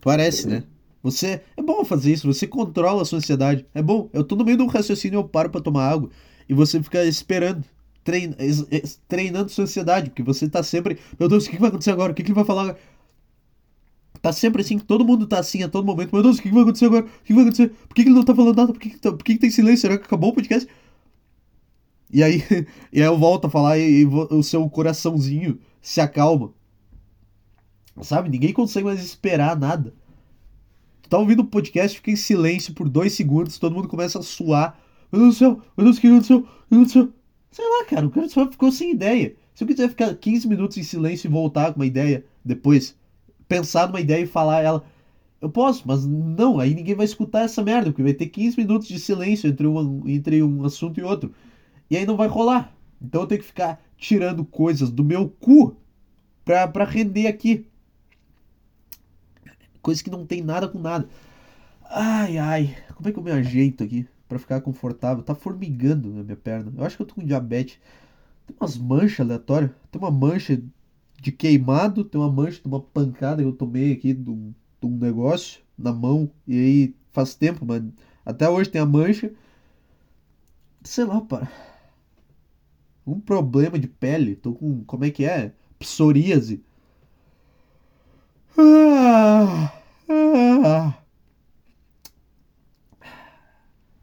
Parece, 0.00 0.46
né? 0.46 0.62
Você. 1.06 1.40
É 1.56 1.62
bom 1.62 1.84
fazer 1.84 2.12
isso, 2.12 2.26
você 2.26 2.48
controla 2.48 3.02
a 3.02 3.04
sua 3.04 3.18
ansiedade. 3.18 3.64
É 3.72 3.80
bom. 3.80 4.10
Eu 4.12 4.24
tô 4.24 4.34
no 4.34 4.44
meio 4.44 4.56
de 4.56 4.64
um 4.64 4.66
raciocínio, 4.66 5.18
eu 5.18 5.24
paro 5.24 5.50
pra 5.50 5.60
tomar 5.60 5.88
água. 5.88 6.10
E 6.48 6.54
você 6.54 6.82
fica 6.82 7.04
esperando. 7.04 7.64
Trein, 8.02 8.34
treinando 9.06 9.48
sua 9.48 9.64
ansiedade. 9.64 10.10
Porque 10.10 10.24
você 10.24 10.48
tá 10.48 10.64
sempre. 10.64 10.98
Meu 11.18 11.28
Deus, 11.28 11.46
o 11.46 11.50
que 11.50 11.60
vai 11.60 11.68
acontecer 11.68 11.92
agora? 11.92 12.10
O 12.10 12.14
que 12.14 12.22
ele 12.22 12.32
vai 12.32 12.44
falar 12.44 12.62
agora? 12.62 12.78
Tá 14.20 14.32
sempre 14.32 14.62
assim, 14.62 14.80
todo 14.80 15.04
mundo 15.04 15.28
tá 15.28 15.38
assim 15.38 15.62
a 15.62 15.68
todo 15.68 15.86
momento. 15.86 16.12
Meu 16.12 16.24
Deus, 16.24 16.38
o 16.38 16.42
que 16.42 16.50
vai 16.50 16.62
acontecer 16.62 16.86
agora? 16.86 17.04
O 17.04 17.24
que 17.24 17.32
vai 17.32 17.42
acontecer? 17.44 17.68
Por 17.68 17.94
que 17.94 18.02
ele 18.02 18.10
não 18.10 18.24
tá 18.24 18.34
falando 18.34 18.56
nada? 18.56 18.72
Por 18.72 18.80
que, 18.80 18.98
tá, 18.98 19.12
por 19.12 19.22
que 19.24 19.38
tem 19.38 19.50
silêncio? 19.50 19.82
Será 19.82 19.96
que 19.96 20.06
acabou 20.06 20.30
o 20.30 20.34
podcast? 20.34 20.68
E 22.12 22.20
aí, 22.20 22.42
e 22.92 23.00
aí 23.00 23.06
eu 23.06 23.16
volto 23.16 23.46
a 23.46 23.50
falar 23.50 23.78
e, 23.78 24.00
e 24.00 24.06
o 24.06 24.42
seu 24.42 24.68
coraçãozinho 24.68 25.60
se 25.80 26.00
acalma. 26.00 26.52
Sabe? 28.02 28.28
Ninguém 28.28 28.52
consegue 28.52 28.86
mais 28.86 29.00
esperar 29.00 29.56
nada. 29.56 29.94
Tu 31.06 31.08
tá 31.08 31.18
ouvindo 31.18 31.40
o 31.40 31.46
podcast, 31.46 31.98
fica 31.98 32.10
em 32.10 32.16
silêncio 32.16 32.74
por 32.74 32.88
dois 32.88 33.12
segundos, 33.12 33.60
todo 33.60 33.76
mundo 33.76 33.86
começa 33.86 34.18
a 34.18 34.22
suar, 34.22 34.76
Meu 35.12 35.20
Deus 35.22 35.34
do 35.36 35.38
céu, 35.38 35.62
meu 35.76 35.84
Deus, 35.84 36.00
que 36.00 36.08
aconteceu? 36.08 36.38
O 36.38 36.42
que 36.42 36.74
aconteceu? 36.74 37.12
Sei 37.48 37.64
lá, 37.64 37.84
cara, 37.84 38.06
o 38.08 38.10
cara 38.10 38.28
só 38.28 38.50
ficou 38.50 38.72
sem 38.72 38.90
ideia. 38.90 39.36
Se 39.54 39.62
eu 39.62 39.68
quiser 39.68 39.88
ficar 39.88 40.12
15 40.16 40.48
minutos 40.48 40.76
em 40.76 40.82
silêncio 40.82 41.28
e 41.28 41.30
voltar 41.30 41.72
com 41.72 41.78
uma 41.78 41.86
ideia 41.86 42.24
depois, 42.44 42.98
pensar 43.46 43.86
numa 43.86 44.00
ideia 44.00 44.24
e 44.24 44.26
falar 44.26 44.62
ela, 44.62 44.84
eu 45.40 45.48
posso, 45.48 45.84
mas 45.86 46.04
não, 46.04 46.58
aí 46.58 46.74
ninguém 46.74 46.96
vai 46.96 47.04
escutar 47.04 47.42
essa 47.42 47.62
merda, 47.62 47.90
porque 47.90 48.02
vai 48.02 48.12
ter 48.12 48.26
15 48.26 48.56
minutos 48.56 48.88
de 48.88 48.98
silêncio 48.98 49.48
entre 49.48 49.64
um, 49.64 50.08
entre 50.08 50.42
um 50.42 50.64
assunto 50.64 50.98
e 50.98 51.04
outro. 51.04 51.32
E 51.88 51.96
aí 51.96 52.04
não 52.04 52.16
vai 52.16 52.26
rolar. 52.26 52.76
Então 53.00 53.20
eu 53.20 53.26
tenho 53.28 53.42
que 53.42 53.46
ficar 53.46 53.80
tirando 53.96 54.44
coisas 54.44 54.90
do 54.90 55.04
meu 55.04 55.28
cu 55.28 55.76
pra, 56.44 56.66
pra 56.66 56.84
render 56.84 57.28
aqui. 57.28 57.68
Coisa 59.86 60.02
que 60.02 60.10
não 60.10 60.26
tem 60.26 60.42
nada 60.42 60.66
com 60.66 60.80
nada. 60.80 61.08
Ai, 61.88 62.38
ai, 62.38 62.76
como 62.96 63.08
é 63.08 63.12
que 63.12 63.18
eu 63.20 63.22
me 63.22 63.30
ajeito 63.30 63.84
aqui 63.84 64.04
para 64.28 64.36
ficar 64.36 64.60
confortável? 64.60 65.22
Tá 65.22 65.32
formigando 65.32 66.12
na 66.12 66.24
minha 66.24 66.36
perna. 66.36 66.72
Eu 66.76 66.84
acho 66.84 66.96
que 66.96 67.02
eu 67.02 67.06
tô 67.06 67.14
com 67.14 67.24
diabetes. 67.24 67.78
Tem 68.48 68.56
umas 68.60 68.76
manchas 68.76 69.20
aleatórias. 69.20 69.70
Tem 69.92 70.02
uma 70.02 70.10
mancha 70.10 70.60
de 71.22 71.30
queimado, 71.30 72.02
tem 72.02 72.20
uma 72.20 72.28
mancha 72.28 72.60
de 72.60 72.66
uma 72.66 72.80
pancada 72.80 73.40
que 73.40 73.48
eu 73.48 73.52
tomei 73.52 73.92
aqui 73.92 74.12
de 74.12 74.28
um, 74.28 74.52
de 74.80 74.86
um 74.88 74.98
negócio 74.98 75.60
na 75.78 75.92
mão. 75.92 76.28
E 76.48 76.58
aí 76.58 76.94
faz 77.12 77.36
tempo, 77.36 77.64
mas 77.64 77.80
até 78.24 78.48
hoje 78.48 78.68
tem 78.68 78.80
a 78.80 78.86
mancha. 78.86 79.32
Sei 80.82 81.04
lá, 81.04 81.20
para. 81.20 81.48
Um 83.06 83.20
problema 83.20 83.78
de 83.78 83.86
pele. 83.86 84.34
Tô 84.34 84.52
com. 84.52 84.82
Como 84.82 85.04
é 85.04 85.12
que 85.12 85.24
é? 85.24 85.52
Psoríase. 85.78 86.60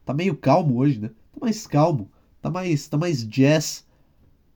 Tá 0.06 0.14
meio 0.14 0.36
calmo 0.36 0.78
hoje, 0.78 1.00
né? 1.00 1.08
Tá 1.08 1.40
mais 1.42 1.66
calmo. 1.66 2.12
Tá 2.42 2.50
mais, 2.52 2.88
tá 2.88 2.98
mais 2.98 3.28
jazz. 3.28 3.86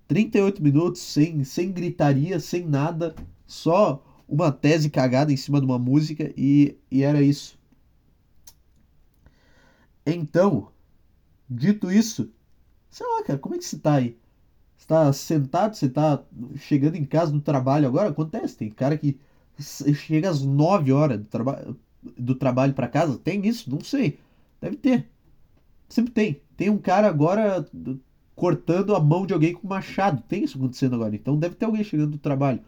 38 0.08 0.62
minutos 0.62 1.02
sem, 1.02 1.44
sem 1.44 1.72
gritaria, 1.72 2.40
sem 2.40 2.66
nada, 2.66 3.14
só 3.46 4.04
uma 4.28 4.52
tese 4.52 4.90
cagada 4.90 5.34
em 5.34 5.38
cima 5.38 5.60
de 5.60 5.66
uma 5.66 5.78
música 5.80 6.32
e, 6.38 6.78
e 6.90 7.04
era 7.04 7.22
isso. 7.22 7.58
Então, 10.06 10.70
dito 11.50 11.92
isso, 11.92 12.32
sei 12.90 13.06
lá, 13.06 13.24
cara, 13.24 13.40
como 13.40 13.56
é 13.56 13.58
que 13.58 13.66
você 13.66 13.78
tá 13.78 13.96
aí? 13.96 14.18
Você 14.78 14.88
tá 14.88 15.12
sentado, 15.12 15.76
você 15.76 15.90
tá 15.90 16.24
chegando 16.56 16.96
em 16.96 17.04
casa 17.06 17.32
do 17.32 17.42
trabalho 17.42 17.88
agora? 17.88 18.10
Acontece, 18.10 18.56
tem 18.56 18.70
cara 18.70 18.98
que 18.98 19.20
chega 19.60 20.30
às 20.30 20.42
9 20.44 20.92
horas 20.92 21.20
do, 21.20 21.26
traba 21.26 21.76
do 22.18 22.36
trabalho 22.36 22.74
para 22.74 22.88
casa, 22.88 23.18
tem 23.18 23.46
isso? 23.46 23.70
Não 23.70 23.82
sei. 23.82 24.20
Deve 24.62 24.78
ter. 24.78 25.08
Sempre 25.90 26.12
tem. 26.12 26.42
Tem 26.56 26.70
um 26.70 26.78
cara 26.78 27.08
agora 27.08 27.66
cortando 28.36 28.96
a 28.96 29.00
mão 29.00 29.26
de 29.26 29.34
alguém 29.34 29.54
com 29.54 29.68
machado. 29.68 30.22
Tem 30.28 30.44
isso 30.44 30.58
acontecendo 30.58 30.96
agora. 30.96 31.16
Então 31.16 31.38
deve 31.38 31.56
ter 31.56 31.66
alguém 31.66 31.84
chegando 31.84 32.12
do 32.12 32.18
trabalho. 32.18 32.62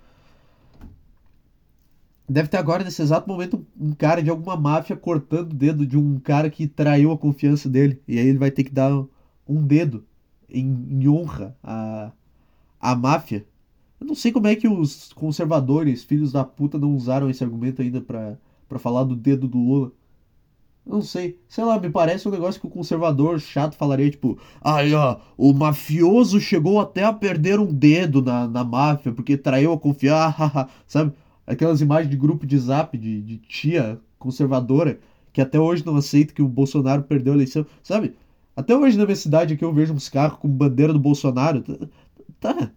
Deve 2.27 2.47
ter 2.47 2.57
agora, 2.57 2.83
nesse 2.83 3.01
exato 3.01 3.27
momento, 3.27 3.65
um 3.79 3.91
cara 3.91 4.21
de 4.21 4.29
alguma 4.29 4.55
máfia 4.55 4.95
cortando 4.95 5.51
o 5.51 5.55
dedo 5.55 5.85
de 5.85 5.97
um 5.97 6.19
cara 6.19 6.47
que 6.49 6.67
traiu 6.67 7.11
a 7.11 7.17
confiança 7.17 7.67
dele. 7.67 7.99
E 8.07 8.19
aí 8.19 8.27
ele 8.27 8.37
vai 8.37 8.51
ter 8.51 8.63
que 8.63 8.71
dar 8.71 8.91
um 9.47 9.65
dedo 9.65 10.05
em, 10.47 10.67
em 10.91 11.07
honra 11.07 11.55
à, 11.63 12.11
à 12.79 12.95
máfia. 12.95 13.45
Eu 13.99 14.07
não 14.07 14.15
sei 14.15 14.31
como 14.31 14.47
é 14.47 14.55
que 14.55 14.67
os 14.67 15.11
conservadores, 15.13 16.03
filhos 16.03 16.31
da 16.31 16.43
puta, 16.43 16.77
não 16.77 16.95
usaram 16.95 17.29
esse 17.29 17.43
argumento 17.43 17.81
ainda 17.81 18.01
para 18.01 18.79
falar 18.79 19.03
do 19.03 19.15
dedo 19.15 19.47
do 19.47 19.57
Lula. 19.57 19.91
Não 20.85 21.01
sei. 21.01 21.39
Sei 21.47 21.63
lá, 21.63 21.79
me 21.79 21.89
parece 21.89 22.27
um 22.27 22.31
negócio 22.31 22.59
que 22.59 22.65
o 22.67 22.69
conservador 22.69 23.39
chato 23.39 23.75
falaria, 23.75 24.09
tipo, 24.09 24.39
aí 24.61 24.93
ó, 24.93 25.17
o 25.37 25.53
mafioso 25.53 26.39
chegou 26.39 26.79
até 26.79 27.03
a 27.03 27.13
perder 27.13 27.59
um 27.59 27.71
dedo 27.71 28.21
na, 28.21 28.47
na 28.47 28.63
máfia 28.63 29.11
porque 29.11 29.37
traiu 29.37 29.73
a 29.73 29.79
confiança, 29.79 30.67
sabe? 30.87 31.13
Aquelas 31.45 31.81
imagens 31.81 32.09
de 32.09 32.17
grupo 32.17 32.45
de 32.45 32.57
zap 32.57 32.97
de, 32.97 33.21
de 33.21 33.37
tia 33.37 33.99
conservadora 34.17 34.99
que 35.31 35.41
até 35.41 35.59
hoje 35.59 35.85
não 35.85 35.95
aceita 35.95 36.33
que 36.33 36.41
o 36.41 36.47
Bolsonaro 36.47 37.03
perdeu 37.03 37.33
a 37.33 37.35
eleição, 37.35 37.65
sabe? 37.83 38.15
Até 38.55 38.75
hoje 38.75 38.97
na 38.97 39.05
minha 39.05 39.15
cidade 39.15 39.53
aqui 39.53 39.63
eu 39.63 39.73
vejo 39.73 39.93
uns 39.93 40.09
carros 40.09 40.39
com 40.39 40.47
bandeira 40.47 40.91
do 40.93 40.99
Bolsonaro. 40.99 41.63
Tá. 42.39 42.71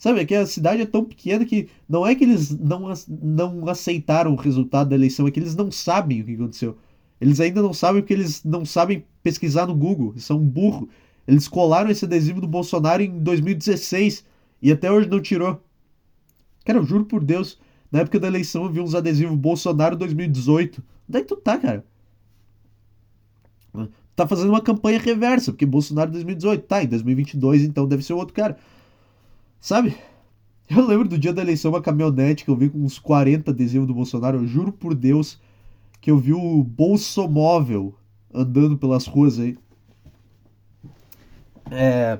Sabe, 0.00 0.20
aqui 0.20 0.34
a 0.34 0.46
cidade 0.46 0.80
é 0.80 0.86
tão 0.86 1.04
pequena 1.04 1.44
que 1.44 1.68
não 1.86 2.06
é 2.06 2.14
que 2.14 2.24
eles 2.24 2.58
não, 2.58 2.90
não 3.06 3.68
aceitaram 3.68 4.32
o 4.32 4.36
resultado 4.36 4.88
da 4.88 4.96
eleição, 4.96 5.28
é 5.28 5.30
que 5.30 5.38
eles 5.38 5.54
não 5.54 5.70
sabem 5.70 6.22
o 6.22 6.24
que 6.24 6.34
aconteceu. 6.36 6.78
Eles 7.20 7.38
ainda 7.38 7.60
não 7.60 7.74
sabem 7.74 8.00
porque 8.00 8.14
eles 8.14 8.42
não 8.42 8.64
sabem 8.64 9.04
pesquisar 9.22 9.66
no 9.66 9.74
Google. 9.74 10.14
São 10.16 10.38
um 10.38 10.46
burro. 10.46 10.88
Eles 11.28 11.46
colaram 11.46 11.90
esse 11.90 12.06
adesivo 12.06 12.40
do 12.40 12.48
Bolsonaro 12.48 13.02
em 13.02 13.18
2016 13.18 14.24
e 14.62 14.72
até 14.72 14.90
hoje 14.90 15.06
não 15.06 15.20
tirou. 15.20 15.62
Cara, 16.64 16.78
eu 16.78 16.84
juro 16.84 17.04
por 17.04 17.22
Deus, 17.22 17.58
na 17.92 17.98
época 17.98 18.18
da 18.18 18.26
eleição 18.26 18.64
eu 18.64 18.70
vi 18.70 18.80
uns 18.80 18.94
adesivos 18.94 19.36
Bolsonaro 19.36 19.96
2018. 19.96 20.82
Onde 21.10 21.18
é 21.18 21.20
que 21.20 21.28
tu 21.28 21.36
tá, 21.36 21.58
cara? 21.58 21.84
Tá 24.16 24.26
fazendo 24.26 24.48
uma 24.48 24.62
campanha 24.62 24.98
reversa, 24.98 25.52
porque 25.52 25.66
Bolsonaro 25.66 26.10
2018, 26.10 26.62
tá, 26.62 26.82
em 26.82 26.86
2022 26.86 27.64
então 27.64 27.86
deve 27.86 28.02
ser 28.02 28.14
outro 28.14 28.32
cara. 28.34 28.56
Sabe? 29.60 29.96
Eu 30.68 30.86
lembro 30.86 31.08
do 31.08 31.18
dia 31.18 31.32
da 31.32 31.42
eleição 31.42 31.72
uma 31.72 31.82
caminhonete 31.82 32.44
que 32.44 32.50
eu 32.50 32.56
vi 32.56 32.70
com 32.70 32.78
uns 32.78 32.98
40 32.98 33.50
adesivos 33.50 33.86
do 33.86 33.94
Bolsonaro, 33.94 34.38
eu 34.38 34.46
juro 34.46 34.72
por 34.72 34.94
Deus 34.94 35.40
que 36.00 36.10
eu 36.10 36.16
vi 36.16 36.32
o 36.32 36.62
Bolsomóvel 36.62 37.94
andando 38.32 38.78
pelas 38.78 39.06
ruas 39.06 39.38
aí. 39.38 39.58
É. 41.70 42.18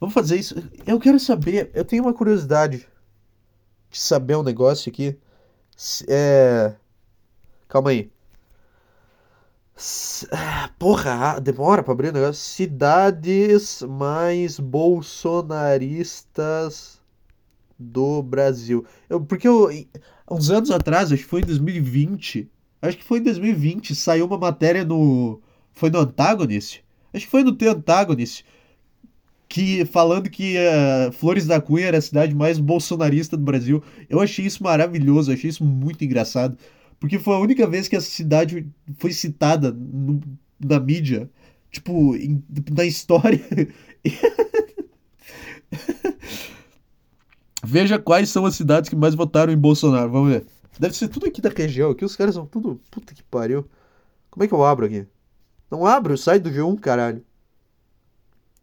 Vamos 0.00 0.14
fazer 0.14 0.36
isso. 0.36 0.54
Eu 0.86 0.98
quero 0.98 1.20
saber. 1.20 1.70
Eu 1.72 1.84
tenho 1.84 2.02
uma 2.02 2.12
curiosidade 2.12 2.88
de 3.90 3.98
saber 3.98 4.36
um 4.36 4.42
negócio 4.42 4.90
aqui. 4.90 5.16
É. 6.08 6.74
Calma 7.68 7.90
aí. 7.90 8.10
Porra, 10.78 11.40
demora 11.40 11.82
pra 11.82 11.92
abrir 11.92 12.10
o 12.10 12.12
negócio. 12.12 12.34
Cidades 12.34 13.82
mais 13.82 14.60
bolsonaristas 14.60 17.02
do 17.78 18.22
Brasil. 18.22 18.84
Eu, 19.08 19.20
porque 19.20 19.48
eu, 19.48 19.68
uns 20.30 20.50
anos 20.50 20.70
atrás, 20.70 21.12
acho 21.12 21.22
que 21.22 21.28
foi 21.28 21.40
em 21.40 21.46
2020, 21.46 22.48
acho 22.80 22.98
que 22.98 23.04
foi 23.04 23.18
em 23.18 23.22
2020, 23.22 23.94
saiu 23.94 24.26
uma 24.26 24.38
matéria 24.38 24.84
no. 24.84 25.40
Foi 25.72 25.90
no 25.90 25.98
Antagonist? 25.98 26.84
Acho 27.12 27.24
que 27.24 27.30
foi 27.30 27.42
no 27.42 27.54
The 27.54 27.68
Antagonist. 27.68 28.44
Que, 29.48 29.84
falando 29.84 30.30
que 30.30 30.56
uh, 30.56 31.12
Flores 31.12 31.46
da 31.46 31.60
Cunha 31.60 31.86
era 31.86 31.98
a 31.98 32.00
cidade 32.00 32.34
mais 32.34 32.58
bolsonarista 32.58 33.36
do 33.36 33.44
Brasil. 33.44 33.82
Eu 34.08 34.20
achei 34.20 34.46
isso 34.46 34.62
maravilhoso, 34.62 35.32
achei 35.32 35.50
isso 35.50 35.64
muito 35.64 36.04
engraçado. 36.04 36.56
Porque 37.04 37.18
foi 37.18 37.34
a 37.34 37.38
única 37.38 37.66
vez 37.66 37.86
que 37.86 37.96
essa 37.96 38.08
cidade 38.08 38.66
foi 38.96 39.12
citada 39.12 39.70
no, 39.70 40.22
na 40.58 40.80
mídia. 40.80 41.30
Tipo, 41.70 42.16
em, 42.16 42.42
na 42.74 42.86
história. 42.86 43.38
Veja 47.62 47.98
quais 47.98 48.30
são 48.30 48.46
as 48.46 48.54
cidades 48.54 48.88
que 48.88 48.96
mais 48.96 49.14
votaram 49.14 49.52
em 49.52 49.58
Bolsonaro. 49.58 50.10
Vamos 50.10 50.32
ver. 50.32 50.46
Deve 50.80 50.96
ser 50.96 51.08
tudo 51.08 51.26
aqui 51.26 51.42
da 51.42 51.50
região. 51.50 51.90
Aqui 51.90 52.06
os 52.06 52.16
caras 52.16 52.36
são 52.36 52.46
tudo. 52.46 52.80
Puta 52.90 53.12
que 53.12 53.22
pariu. 53.24 53.68
Como 54.30 54.42
é 54.42 54.48
que 54.48 54.54
eu 54.54 54.64
abro 54.64 54.86
aqui? 54.86 55.06
Não 55.70 55.84
abro, 55.84 56.16
sai 56.16 56.38
do 56.38 56.50
G1, 56.50 56.80
caralho. 56.80 57.22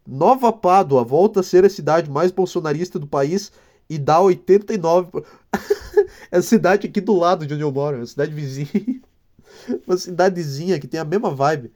Nova 0.04 0.52
Pádua 0.52 1.04
volta 1.04 1.38
a 1.38 1.44
ser 1.44 1.64
a 1.64 1.70
cidade 1.70 2.10
mais 2.10 2.32
bolsonarista 2.32 2.98
do 2.98 3.06
país 3.06 3.52
e 3.88 4.00
dá 4.00 4.20
89. 4.20 5.22
é 6.32 6.38
a 6.38 6.42
cidade 6.42 6.88
aqui 6.88 7.00
do 7.00 7.14
lado 7.14 7.46
de 7.46 7.52
onde 7.52 7.62
eu 7.62 7.70
moro, 7.70 7.96
é 7.96 8.00
uma 8.00 8.06
cidade 8.06 8.32
vizinha. 8.32 8.66
uma 9.86 9.98
cidadezinha 9.98 10.80
que 10.80 10.88
tem 10.88 10.98
a 10.98 11.04
mesma 11.04 11.30
vibe. 11.30 11.70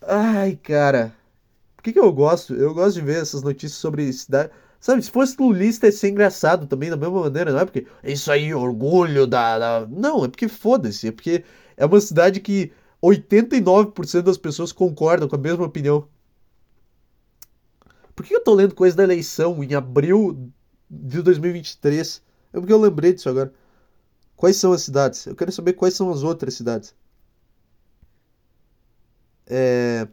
Ai, 0.00 0.56
cara. 0.56 1.14
Por 1.76 1.82
que, 1.82 1.92
que 1.92 2.00
eu 2.00 2.10
gosto? 2.12 2.54
Eu 2.54 2.72
gosto 2.72 2.94
de 2.94 3.02
ver 3.02 3.20
essas 3.20 3.42
notícias 3.42 3.78
sobre 3.78 4.10
cidade. 4.12 4.50
Sabe, 4.80 5.02
se 5.02 5.10
fosse 5.10 5.36
lulista 5.38 5.86
ia 5.86 5.92
ser 5.92 6.08
engraçado 6.08 6.66
também 6.66 6.90
da 6.90 6.96
mesma 6.96 7.20
maneira, 7.20 7.52
não 7.52 7.60
é 7.60 7.64
porque 7.64 7.86
isso 8.02 8.32
aí, 8.32 8.54
orgulho 8.54 9.26
da. 9.26 9.58
da... 9.58 9.86
Não, 9.86 10.24
é 10.24 10.28
porque 10.28 10.48
foda-se, 10.48 11.08
é 11.08 11.12
porque 11.12 11.44
é 11.76 11.84
uma 11.84 12.00
cidade 12.00 12.40
que 12.40 12.72
89% 13.02 14.22
das 14.22 14.38
pessoas 14.38 14.72
concordam 14.72 15.28
com 15.28 15.36
a 15.36 15.38
mesma 15.38 15.64
opinião. 15.66 16.08
Por 18.14 18.24
que 18.24 18.34
eu 18.34 18.42
tô 18.42 18.54
lendo 18.54 18.74
coisa 18.74 18.96
da 18.96 19.02
eleição 19.02 19.62
em 19.62 19.74
abril 19.74 20.50
de 20.88 21.20
2023? 21.20 22.22
É 22.56 22.58
porque 22.58 22.72
eu 22.72 22.80
lembrei 22.80 23.12
disso 23.12 23.28
agora. 23.28 23.52
Quais 24.34 24.56
são 24.56 24.72
as 24.72 24.82
cidades? 24.82 25.26
Eu 25.26 25.36
quero 25.36 25.52
saber 25.52 25.74
quais 25.74 25.92
são 25.92 26.10
as 26.10 26.22
outras 26.22 26.54
cidades. 26.54 26.94
É... 29.46 30.08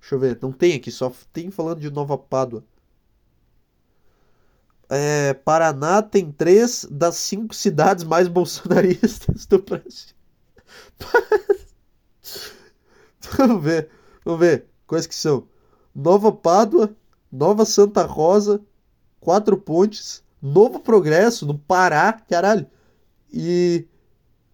Deixa 0.00 0.14
eu 0.14 0.18
ver, 0.18 0.38
não 0.40 0.50
tem 0.50 0.74
aqui, 0.74 0.90
só 0.90 1.12
tem 1.34 1.50
falando 1.50 1.80
de 1.80 1.90
Nova 1.90 2.16
Pádua. 2.16 2.64
É, 4.88 5.34
Paraná 5.34 6.02
tem 6.02 6.32
três 6.32 6.86
das 6.90 7.16
cinco 7.16 7.54
cidades 7.54 8.04
mais 8.04 8.26
bolsonaristas 8.26 9.44
do 9.46 9.62
Brasil. 9.62 10.14
vamos 13.36 13.62
ver, 13.62 13.90
vamos 14.24 14.40
ver. 14.40 14.66
Quais 14.86 15.06
que 15.06 15.14
são? 15.14 15.46
Nova 15.94 16.32
Pádua, 16.32 16.96
Nova 17.30 17.66
Santa 17.66 18.04
Rosa, 18.04 18.62
Quatro 19.20 19.58
Pontes, 19.58 20.23
Novo 20.44 20.78
Progresso, 20.78 21.46
no 21.46 21.58
Pará, 21.58 22.12
caralho. 22.12 22.66
E 23.32 23.86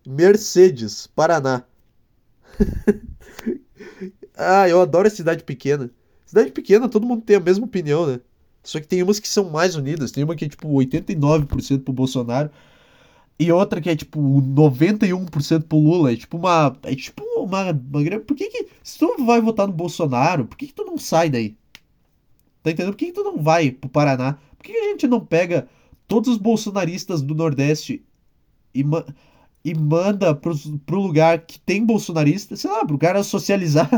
Mercedes, 0.06 1.08
Paraná. 1.08 1.64
ah, 4.38 4.68
eu 4.68 4.80
adoro 4.80 5.10
cidade 5.10 5.42
pequena. 5.42 5.90
Cidade 6.24 6.52
pequena, 6.52 6.88
todo 6.88 7.04
mundo 7.04 7.22
tem 7.22 7.34
a 7.34 7.40
mesma 7.40 7.64
opinião, 7.64 8.06
né? 8.06 8.20
Só 8.62 8.78
que 8.78 8.86
tem 8.86 9.02
umas 9.02 9.18
que 9.18 9.28
são 9.28 9.50
mais 9.50 9.74
unidas. 9.74 10.12
Tem 10.12 10.22
uma 10.22 10.36
que 10.36 10.44
é 10.44 10.48
tipo 10.48 10.68
89% 10.68 11.82
pro 11.82 11.92
Bolsonaro. 11.92 12.52
E 13.36 13.50
outra 13.50 13.80
que 13.80 13.90
é 13.90 13.96
tipo 13.96 14.20
91% 14.20 15.64
pro 15.64 15.76
Lula. 15.76 16.12
É 16.12 16.16
tipo 16.16 16.36
uma. 16.36 16.76
É 16.84 16.94
tipo 16.94 17.24
uma. 17.36 17.72
uma 17.72 18.20
por 18.20 18.36
que 18.36 18.48
que. 18.48 18.68
Se 18.84 18.96
tu 18.96 19.24
vai 19.26 19.40
votar 19.40 19.66
no 19.66 19.72
Bolsonaro, 19.72 20.44
por 20.44 20.56
que, 20.56 20.68
que 20.68 20.74
tu 20.74 20.84
não 20.84 20.96
sai 20.96 21.28
daí? 21.28 21.56
Tá 22.62 22.70
entendendo? 22.70 22.92
Por 22.92 22.98
que, 22.98 23.06
que 23.06 23.12
tu 23.12 23.24
não 23.24 23.42
vai 23.42 23.72
pro 23.72 23.90
Paraná? 23.90 24.38
Por 24.56 24.64
que, 24.64 24.72
que 24.72 24.78
a 24.78 24.90
gente 24.90 25.08
não 25.08 25.18
pega 25.24 25.68
todos 26.10 26.28
os 26.28 26.38
bolsonaristas 26.38 27.22
do 27.22 27.36
Nordeste 27.36 28.04
e, 28.74 28.82
ma 28.82 29.04
e 29.64 29.72
manda 29.74 30.34
pro, 30.34 30.58
pro 30.84 31.00
lugar 31.00 31.38
que 31.46 31.60
tem 31.60 31.86
bolsonarista, 31.86 32.56
sei 32.56 32.68
lá, 32.68 32.84
pro 32.84 32.98
cara 32.98 33.22
socializar. 33.22 33.88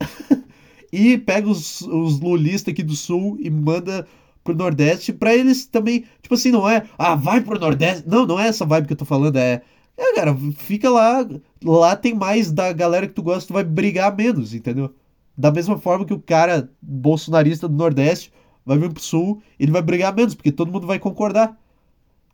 e 0.92 1.16
pega 1.16 1.48
os, 1.48 1.80
os 1.80 2.20
lulistas 2.20 2.72
aqui 2.72 2.82
do 2.82 2.94
Sul 2.94 3.38
e 3.40 3.48
manda 3.48 4.06
pro 4.44 4.54
Nordeste 4.54 5.14
para 5.14 5.34
eles 5.34 5.64
também, 5.64 6.04
tipo 6.20 6.34
assim, 6.34 6.50
não 6.50 6.68
é, 6.68 6.84
ah, 6.98 7.14
vai 7.14 7.40
pro 7.40 7.58
Nordeste. 7.58 8.06
Não, 8.06 8.26
não 8.26 8.38
é 8.38 8.48
essa 8.48 8.66
vibe 8.66 8.88
que 8.88 8.92
eu 8.92 8.98
tô 8.98 9.06
falando, 9.06 9.36
é, 9.36 9.62
é, 9.96 10.14
cara, 10.14 10.36
fica 10.56 10.90
lá, 10.90 11.26
lá 11.64 11.96
tem 11.96 12.12
mais 12.12 12.52
da 12.52 12.70
galera 12.70 13.06
que 13.06 13.14
tu 13.14 13.22
gosta, 13.22 13.48
tu 13.48 13.54
vai 13.54 13.64
brigar 13.64 14.14
menos, 14.14 14.52
entendeu? 14.52 14.94
Da 15.38 15.50
mesma 15.50 15.78
forma 15.78 16.04
que 16.04 16.12
o 16.12 16.20
cara 16.20 16.68
bolsonarista 16.82 17.66
do 17.66 17.76
Nordeste 17.76 18.30
vai 18.66 18.76
vir 18.76 18.92
pro 18.92 19.02
Sul, 19.02 19.42
ele 19.58 19.72
vai 19.72 19.80
brigar 19.80 20.14
menos, 20.14 20.34
porque 20.34 20.52
todo 20.52 20.70
mundo 20.70 20.86
vai 20.86 20.98
concordar. 20.98 21.61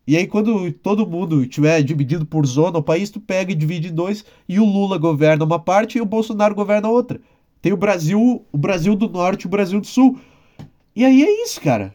E 0.08 0.16
aí, 0.16 0.26
quando 0.26 0.72
todo 0.72 1.06
mundo 1.06 1.46
tiver 1.46 1.82
dividido 1.82 2.24
por 2.24 2.46
zona 2.46 2.78
o 2.78 2.82
país, 2.82 3.10
tu 3.10 3.20
pega 3.20 3.52
e 3.52 3.54
divide 3.54 3.88
em 3.88 3.94
dois, 3.94 4.24
e 4.48 4.58
o 4.58 4.64
Lula 4.64 4.96
governa 4.96 5.44
uma 5.44 5.58
parte 5.58 5.98
e 5.98 6.00
o 6.00 6.06
Bolsonaro 6.06 6.54
governa 6.54 6.88
outra. 6.88 7.20
Tem 7.60 7.74
o 7.74 7.76
Brasil, 7.76 8.42
o 8.50 8.56
Brasil 8.56 8.96
do 8.96 9.06
Norte 9.06 9.42
e 9.42 9.46
o 9.46 9.50
Brasil 9.50 9.78
do 9.78 9.86
Sul. 9.86 10.18
E 10.96 11.04
aí 11.04 11.22
é 11.22 11.44
isso, 11.44 11.60
cara. 11.60 11.94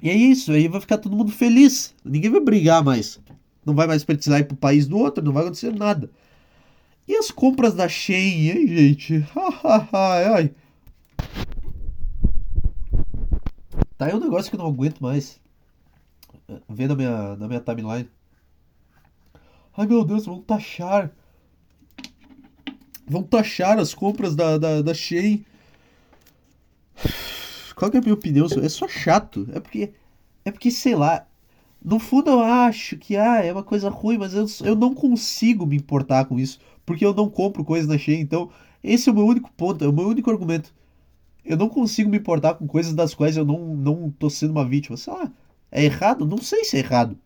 E 0.00 0.10
é 0.10 0.14
isso, 0.14 0.52
aí 0.52 0.68
vai 0.68 0.80
ficar 0.80 0.98
todo 0.98 1.16
mundo 1.16 1.32
feliz. 1.32 1.92
Ninguém 2.04 2.30
vai 2.30 2.40
brigar 2.40 2.84
mais. 2.84 3.18
Não 3.66 3.74
vai 3.74 3.88
mais 3.88 4.04
precisar 4.04 4.38
ir 4.38 4.44
pro 4.44 4.56
país 4.56 4.86
do 4.86 4.98
outro, 4.98 5.24
não 5.24 5.32
vai 5.32 5.42
acontecer 5.42 5.74
nada. 5.74 6.08
E 7.08 7.16
as 7.16 7.32
compras 7.32 7.74
da 7.74 7.88
Shein, 7.88 8.48
hein, 8.48 8.68
gente? 8.68 9.26
ai, 9.92 10.24
ai. 10.24 10.50
Tá 13.98 14.06
aí 14.06 14.14
um 14.14 14.20
negócio 14.20 14.48
que 14.48 14.54
eu 14.54 14.60
não 14.60 14.68
aguento 14.68 15.00
mais. 15.00 15.42
Vendo 16.68 16.90
na 16.90 16.96
minha, 16.96 17.36
na 17.36 17.48
minha 17.48 17.60
timeline. 17.60 18.08
Ai 19.76 19.86
meu 19.86 20.04
Deus, 20.04 20.26
vão 20.26 20.40
taxar. 20.40 21.10
Vão 23.06 23.22
taxar 23.22 23.78
as 23.78 23.94
compras 23.94 24.36
da, 24.36 24.58
da, 24.58 24.82
da 24.82 24.94
Shein. 24.94 25.44
Qual 27.74 27.90
que 27.90 27.96
é 27.96 28.00
a 28.00 28.02
minha 28.02 28.14
opinião? 28.14 28.46
É 28.62 28.68
só 28.68 28.86
chato. 28.86 29.48
É 29.52 29.60
porque. 29.60 29.92
É 30.44 30.50
porque, 30.50 30.70
sei 30.70 30.94
lá. 30.94 31.26
No 31.84 31.98
fundo 31.98 32.30
eu 32.30 32.40
acho 32.40 32.96
que 32.96 33.16
ah, 33.16 33.44
é 33.44 33.52
uma 33.52 33.64
coisa 33.64 33.88
ruim, 33.88 34.16
mas 34.16 34.34
eu, 34.34 34.46
eu 34.64 34.76
não 34.76 34.94
consigo 34.94 35.66
me 35.66 35.76
importar 35.76 36.26
com 36.26 36.38
isso. 36.38 36.60
Porque 36.86 37.04
eu 37.04 37.12
não 37.12 37.28
compro 37.28 37.64
coisas 37.64 37.88
na 37.88 37.98
Shein. 37.98 38.20
Então, 38.20 38.50
esse 38.84 39.08
é 39.08 39.12
o 39.12 39.14
meu 39.14 39.26
único 39.26 39.50
ponto, 39.52 39.84
é 39.84 39.88
o 39.88 39.92
meu 39.92 40.06
único 40.06 40.30
argumento. 40.30 40.72
Eu 41.44 41.56
não 41.56 41.68
consigo 41.68 42.08
me 42.08 42.18
importar 42.18 42.54
com 42.54 42.66
coisas 42.68 42.94
das 42.94 43.14
quais 43.14 43.36
eu 43.36 43.44
não, 43.44 43.74
não 43.74 44.10
tô 44.10 44.30
sendo 44.30 44.52
uma 44.52 44.64
vítima. 44.64 44.96
Sei 44.96 45.12
lá, 45.12 45.30
é 45.72 45.84
errado? 45.84 46.26
Não 46.26 46.38
sei 46.38 46.64
se 46.64 46.76
é 46.76 46.80
errado. 46.80 47.18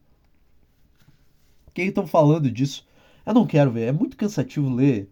Quem 1.74 1.88
estão 1.88 2.06
falando 2.06 2.50
disso? 2.50 2.86
Eu 3.26 3.34
não 3.34 3.46
quero 3.46 3.72
ver. 3.72 3.88
É 3.88 3.92
muito 3.92 4.16
cansativo 4.16 4.72
ler 4.72 5.10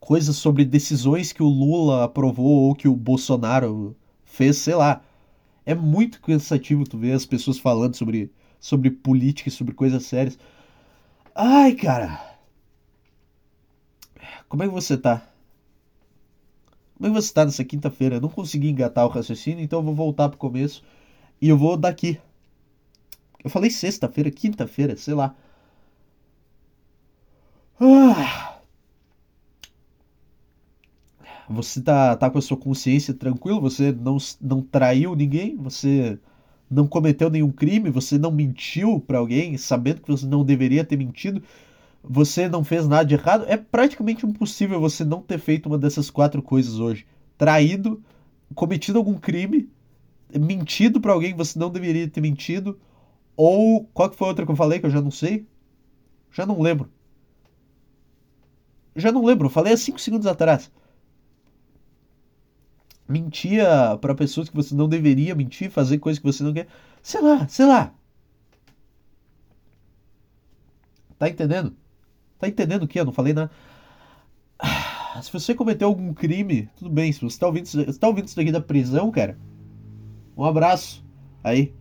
coisas 0.00 0.34
sobre 0.36 0.64
decisões 0.64 1.32
que 1.32 1.42
o 1.42 1.48
Lula 1.48 2.04
aprovou 2.04 2.68
ou 2.68 2.74
que 2.74 2.88
o 2.88 2.96
Bolsonaro 2.96 3.94
fez, 4.24 4.56
sei 4.58 4.74
lá. 4.74 5.02
É 5.64 5.74
muito 5.74 6.20
cansativo 6.22 6.84
tu 6.84 6.96
ver 6.98 7.12
as 7.12 7.26
pessoas 7.26 7.58
falando 7.58 7.94
sobre, 7.94 8.32
sobre 8.58 8.90
política 8.90 9.50
e 9.50 9.52
sobre 9.52 9.74
coisas 9.74 10.04
sérias. 10.06 10.38
Ai, 11.34 11.74
cara. 11.74 12.38
Como 14.48 14.62
é 14.62 14.66
que 14.66 14.72
você 14.72 14.96
tá? 14.96 15.22
Como 16.96 17.06
é 17.06 17.10
que 17.10 17.14
você 17.22 17.32
tá 17.32 17.44
nessa 17.44 17.64
quinta-feira? 17.64 18.16
Eu 18.16 18.20
não 18.20 18.28
consegui 18.28 18.68
engatar 18.68 19.06
o 19.06 19.08
raciocínio, 19.08 19.62
então 19.62 19.78
eu 19.78 19.84
vou 19.84 19.94
voltar 19.94 20.28
pro 20.28 20.38
começo. 20.38 20.82
E 21.40 21.48
eu 21.48 21.56
vou 21.56 21.76
daqui. 21.76 22.18
Eu 23.42 23.50
falei 23.50 23.70
sexta-feira, 23.70 24.30
quinta-feira, 24.30 24.96
sei 24.96 25.14
lá. 25.14 25.34
Ah. 27.80 28.60
Você 31.48 31.82
tá, 31.82 32.16
tá 32.16 32.30
com 32.30 32.38
a 32.38 32.42
sua 32.42 32.56
consciência 32.56 33.12
tranquila, 33.12 33.58
você 33.58 33.90
não, 33.90 34.18
não 34.40 34.62
traiu 34.62 35.16
ninguém, 35.16 35.56
você 35.56 36.18
não 36.70 36.86
cometeu 36.86 37.28
nenhum 37.28 37.50
crime, 37.50 37.90
você 37.90 38.16
não 38.16 38.30
mentiu 38.30 39.00
para 39.00 39.18
alguém, 39.18 39.58
sabendo 39.58 40.00
que 40.00 40.08
você 40.08 40.26
não 40.26 40.44
deveria 40.44 40.84
ter 40.84 40.96
mentido, 40.96 41.42
você 42.02 42.48
não 42.48 42.62
fez 42.62 42.86
nada 42.86 43.04
de 43.04 43.14
errado. 43.14 43.44
É 43.48 43.56
praticamente 43.56 44.24
impossível 44.24 44.80
você 44.80 45.04
não 45.04 45.20
ter 45.20 45.38
feito 45.38 45.66
uma 45.66 45.76
dessas 45.78 46.08
quatro 46.10 46.40
coisas 46.40 46.78
hoje: 46.78 47.06
traído, 47.36 48.00
cometido 48.54 48.98
algum 48.98 49.14
crime, 49.14 49.68
mentido 50.38 51.00
para 51.00 51.12
alguém 51.12 51.32
que 51.32 51.38
você 51.38 51.58
não 51.58 51.70
deveria 51.70 52.06
ter 52.08 52.20
mentido, 52.20 52.78
ou 53.42 53.84
qual 53.94 54.10
que 54.10 54.16
foi 54.16 54.28
outra 54.28 54.44
que 54.44 54.52
eu 54.52 54.56
falei 54.56 54.78
que 54.78 54.86
eu 54.86 54.90
já 54.90 55.00
não 55.00 55.10
sei? 55.10 55.46
Já 56.30 56.44
não 56.46 56.60
lembro. 56.60 56.90
Já 58.94 59.12
não 59.12 59.24
lembro, 59.24 59.48
falei 59.48 59.72
há 59.72 59.76
5 59.76 60.00
segundos 60.00 60.26
atrás 60.26 60.70
mentia 63.10 63.98
para 64.00 64.14
pessoas 64.14 64.48
que 64.48 64.54
você 64.54 64.74
não 64.74 64.88
deveria 64.88 65.34
mentir, 65.34 65.68
fazer 65.68 65.98
coisas 65.98 66.20
que 66.20 66.26
você 66.26 66.44
não 66.44 66.52
quer. 66.52 66.68
Sei 67.02 67.20
lá, 67.20 67.48
sei 67.48 67.66
lá. 67.66 67.92
Tá 71.18 71.28
entendendo? 71.28 71.76
Tá 72.38 72.48
entendendo 72.48 72.84
o 72.84 72.88
que? 72.88 73.00
Eu 73.00 73.04
não 73.04 73.12
falei 73.12 73.32
nada. 73.32 73.50
Ah, 74.58 75.20
se 75.20 75.32
você 75.32 75.54
cometeu 75.54 75.88
algum 75.88 76.14
crime, 76.14 76.68
tudo 76.76 76.88
bem. 76.88 77.12
Se 77.12 77.20
você 77.20 77.38
tá 77.38 77.46
ouvindo, 77.46 77.66
você 77.66 77.98
tá 77.98 78.06
ouvindo 78.06 78.26
isso 78.26 78.36
daqui 78.36 78.52
da 78.52 78.60
prisão, 78.60 79.10
cara, 79.10 79.36
um 80.36 80.44
abraço. 80.44 81.04
Aí. 81.42 81.74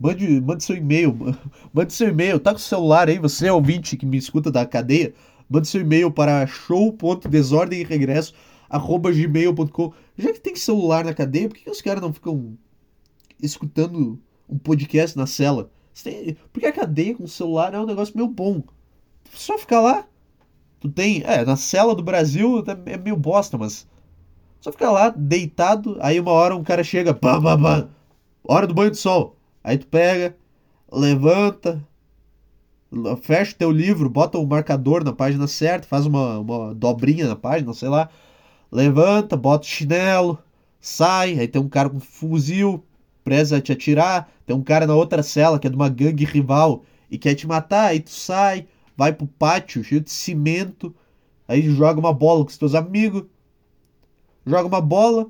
Mande, 0.00 0.40
mande 0.40 0.64
seu 0.64 0.76
e-mail. 0.76 1.14
Mande 1.74 1.92
seu 1.92 2.08
e-mail. 2.08 2.40
Tá 2.40 2.52
com 2.52 2.56
o 2.56 2.60
celular 2.60 3.08
aí, 3.08 3.18
você 3.18 3.48
é 3.48 3.52
ouvinte 3.52 3.98
que 3.98 4.06
me 4.06 4.16
escuta 4.16 4.50
da 4.50 4.64
cadeia. 4.64 5.12
Mande 5.48 5.68
seu 5.68 5.82
e-mail 5.82 6.10
para 6.10 6.46
show.desordem 6.46 7.84
regresso 7.84 8.32
arroba. 8.70 9.12
Já 9.12 10.32
que 10.32 10.40
tem 10.40 10.54
celular 10.54 11.04
na 11.04 11.12
cadeia, 11.12 11.48
por 11.48 11.56
que, 11.56 11.64
que 11.64 11.70
os 11.70 11.82
caras 11.82 12.00
não 12.00 12.12
ficam 12.12 12.56
escutando 13.42 14.18
um 14.48 14.56
podcast 14.56 15.18
na 15.18 15.26
cela? 15.26 15.70
Tem... 16.02 16.36
Porque 16.52 16.66
a 16.66 16.72
cadeia 16.72 17.14
com 17.14 17.26
celular 17.26 17.74
é 17.74 17.80
um 17.80 17.86
negócio 17.86 18.16
meio 18.16 18.28
bom. 18.28 18.62
Só 19.34 19.58
ficar 19.58 19.80
lá. 19.80 20.06
Tu 20.78 20.88
tem. 20.88 21.22
É, 21.26 21.44
na 21.44 21.56
cela 21.56 21.94
do 21.94 22.02
Brasil 22.02 22.64
é 22.86 22.96
meio 22.96 23.16
bosta, 23.16 23.58
mas. 23.58 23.86
Só 24.60 24.70
ficar 24.70 24.90
lá, 24.92 25.08
deitado, 25.08 25.96
aí 26.00 26.20
uma 26.20 26.32
hora 26.32 26.54
um 26.54 26.62
cara 26.62 26.84
chega, 26.84 27.14
pá, 27.14 27.40
pá, 27.40 27.56
pá, 27.56 27.88
hora 28.44 28.66
do 28.66 28.74
banho 28.74 28.90
de 28.90 28.98
sol. 28.98 29.39
Aí 29.62 29.78
tu 29.78 29.86
pega, 29.86 30.36
levanta, 30.90 31.86
fecha 33.22 33.52
o 33.52 33.56
teu 33.56 33.70
livro, 33.70 34.08
bota 34.08 34.38
o 34.38 34.46
marcador 34.46 35.04
na 35.04 35.12
página 35.12 35.46
certa, 35.46 35.86
faz 35.86 36.06
uma, 36.06 36.38
uma 36.38 36.74
dobrinha 36.74 37.28
na 37.28 37.36
página, 37.36 37.72
sei 37.74 37.88
lá, 37.88 38.08
levanta, 38.70 39.36
bota 39.36 39.64
o 39.64 39.68
chinelo, 39.68 40.38
sai, 40.80 41.38
aí 41.38 41.46
tem 41.46 41.60
um 41.60 41.68
cara 41.68 41.88
com 41.90 42.00
fuzil, 42.00 42.84
preza 43.22 43.58
a 43.58 43.60
te 43.60 43.72
atirar, 43.72 44.30
tem 44.46 44.56
um 44.56 44.62
cara 44.62 44.86
na 44.86 44.94
outra 44.94 45.22
cela 45.22 45.58
que 45.58 45.66
é 45.66 45.70
de 45.70 45.76
uma 45.76 45.88
gangue 45.88 46.24
rival 46.24 46.82
e 47.10 47.18
quer 47.18 47.34
te 47.34 47.46
matar, 47.46 47.88
aí 47.88 48.00
tu 48.00 48.10
sai, 48.10 48.66
vai 48.96 49.12
pro 49.12 49.26
pátio 49.26 49.84
cheio 49.84 50.00
de 50.00 50.10
cimento, 50.10 50.94
aí 51.46 51.62
joga 51.62 52.00
uma 52.00 52.12
bola 52.12 52.44
com 52.44 52.50
os 52.50 52.58
teus 52.58 52.74
amigos, 52.74 53.24
joga 54.44 54.66
uma 54.66 54.80
bola, 54.80 55.28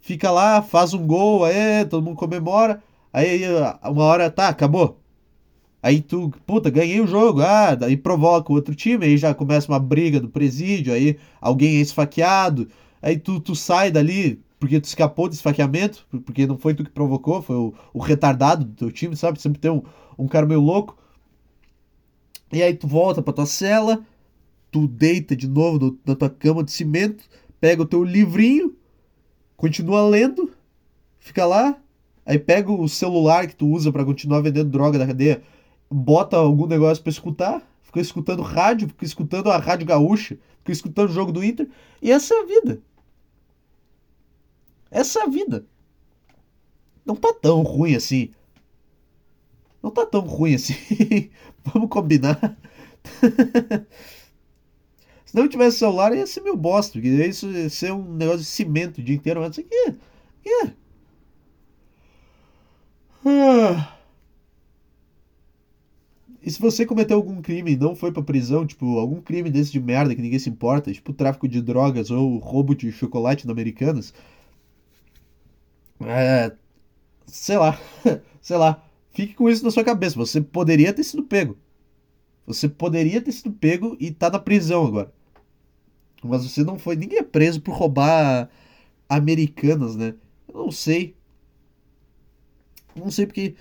fica 0.00 0.30
lá, 0.30 0.62
faz 0.62 0.94
um 0.94 1.06
gol, 1.06 1.44
aí 1.44 1.84
todo 1.84 2.02
mundo 2.02 2.16
comemora, 2.16 2.82
aí 3.12 3.42
uma 3.84 4.04
hora, 4.04 4.30
tá, 4.30 4.48
acabou. 4.48 5.00
Aí 5.82 6.00
tu, 6.02 6.30
puta, 6.46 6.68
ganhei 6.70 7.00
o 7.00 7.06
jogo, 7.06 7.40
ah, 7.40 7.74
daí 7.74 7.96
provoca 7.96 8.52
o 8.52 8.56
outro 8.56 8.74
time, 8.74 9.06
aí 9.06 9.16
já 9.16 9.34
começa 9.34 9.70
uma 9.70 9.78
briga 9.78 10.20
do 10.20 10.28
presídio, 10.28 10.92
aí 10.92 11.18
alguém 11.40 11.78
é 11.78 11.80
esfaqueado, 11.80 12.68
aí 13.00 13.18
tu, 13.18 13.40
tu 13.40 13.54
sai 13.54 13.90
dali 13.90 14.42
porque 14.60 14.78
tu 14.78 14.84
escapou 14.84 15.26
do 15.26 15.32
esfaqueamento, 15.32 16.06
porque 16.24 16.46
não 16.46 16.58
foi 16.58 16.74
tu 16.74 16.84
que 16.84 16.90
provocou, 16.90 17.40
foi 17.40 17.56
o, 17.56 17.74
o 17.94 17.98
retardado 17.98 18.62
do 18.66 18.74
teu 18.74 18.92
time, 18.92 19.16
sabe? 19.16 19.40
Sempre 19.40 19.58
tem 19.58 19.70
um, 19.70 19.82
um 20.18 20.28
cara 20.28 20.44
meio 20.44 20.60
louco. 20.60 20.98
E 22.52 22.62
aí 22.62 22.74
tu 22.74 22.86
volta 22.86 23.22
pra 23.22 23.32
tua 23.32 23.46
cela, 23.46 24.04
tu 24.70 24.86
deita 24.86 25.34
de 25.34 25.48
novo 25.48 25.78
no, 25.78 25.98
na 26.04 26.14
tua 26.14 26.28
cama 26.28 26.62
de 26.62 26.72
cimento, 26.72 27.24
pega 27.58 27.82
o 27.82 27.86
teu 27.86 28.04
livrinho, 28.04 28.76
continua 29.56 30.06
lendo, 30.06 30.52
fica 31.18 31.46
lá, 31.46 31.80
aí 32.24 32.38
pega 32.38 32.70
o 32.72 32.88
celular 32.88 33.46
que 33.46 33.56
tu 33.56 33.68
usa 33.68 33.92
para 33.92 34.04
continuar 34.04 34.40
vendendo 34.40 34.70
droga 34.70 34.98
da 34.98 35.06
cadeia, 35.06 35.42
bota 35.90 36.36
algum 36.36 36.66
negócio 36.66 37.02
para 37.02 37.10
escutar, 37.10 37.62
fica 37.82 38.00
escutando 38.00 38.42
rádio, 38.42 38.88
fica 38.88 39.04
escutando 39.04 39.50
a 39.50 39.58
rádio 39.58 39.86
gaúcha, 39.86 40.38
fica 40.58 40.72
escutando 40.72 41.10
o 41.10 41.12
jogo 41.12 41.32
do 41.32 41.44
Inter, 41.44 41.68
e 42.00 42.10
essa 42.10 42.34
é 42.34 42.40
a 42.40 42.46
vida. 42.46 42.80
Essa 44.90 45.20
é 45.20 45.22
a 45.22 45.26
vida. 45.26 45.64
Não 47.04 47.14
tá 47.16 47.32
tão 47.32 47.62
ruim 47.62 47.94
assim. 47.94 48.30
Não 49.82 49.90
tá 49.90 50.04
tão 50.04 50.20
ruim 50.20 50.54
assim. 50.54 50.74
Vamos 51.64 51.88
combinar. 51.88 52.56
Se 55.24 55.36
não 55.36 55.48
tivesse 55.48 55.78
celular, 55.78 56.14
ia 56.14 56.26
ser 56.26 56.40
meu 56.40 56.56
bosta. 56.56 56.98
Ia 56.98 57.32
ser 57.32 57.92
um 57.92 58.14
negócio 58.14 58.40
de 58.40 58.46
cimento 58.46 58.98
o 58.98 59.02
dia 59.02 59.14
inteiro. 59.14 59.40
Mas 59.40 59.52
isso 59.52 59.60
aqui. 59.60 59.96
É. 60.46 60.72
Ah. 63.24 63.96
E 66.42 66.50
se 66.50 66.60
você 66.60 66.86
cometeu 66.86 67.16
algum 67.16 67.42
crime 67.42 67.72
e 67.72 67.76
não 67.76 67.94
foi 67.94 68.10
pra 68.12 68.22
prisão, 68.22 68.66
tipo, 68.66 68.98
algum 68.98 69.20
crime 69.20 69.50
desse 69.50 69.70
de 69.72 69.80
merda 69.80 70.14
que 70.14 70.22
ninguém 70.22 70.38
se 70.38 70.48
importa, 70.48 70.92
tipo 70.92 71.12
tráfico 71.12 71.46
de 71.46 71.60
drogas 71.60 72.10
ou 72.10 72.38
roubo 72.38 72.74
de 72.74 72.90
chocolate 72.90 73.46
na 73.46 73.52
Americanas, 73.52 74.14
é, 76.00 76.52
sei 77.26 77.58
lá, 77.58 77.78
sei 78.40 78.56
lá, 78.56 78.82
fique 79.12 79.34
com 79.34 79.48
isso 79.50 79.64
na 79.64 79.70
sua 79.70 79.84
cabeça. 79.84 80.16
Você 80.16 80.40
poderia 80.40 80.92
ter 80.92 81.04
sido 81.04 81.22
pego. 81.22 81.56
Você 82.46 82.68
poderia 82.68 83.20
ter 83.20 83.32
sido 83.32 83.52
pego 83.52 83.96
e 84.00 84.10
tá 84.10 84.30
na 84.30 84.38
prisão 84.38 84.86
agora. 84.86 85.12
Mas 86.22 86.44
você 86.44 86.64
não 86.64 86.78
foi. 86.78 86.96
Ninguém 86.96 87.18
é 87.18 87.22
preso 87.22 87.60
por 87.60 87.74
roubar 87.74 88.50
americanas, 89.08 89.96
né? 89.96 90.14
Eu 90.48 90.64
não 90.64 90.70
sei. 90.70 91.16
Não 92.94 93.10
sei 93.10 93.26
porque 93.26 93.54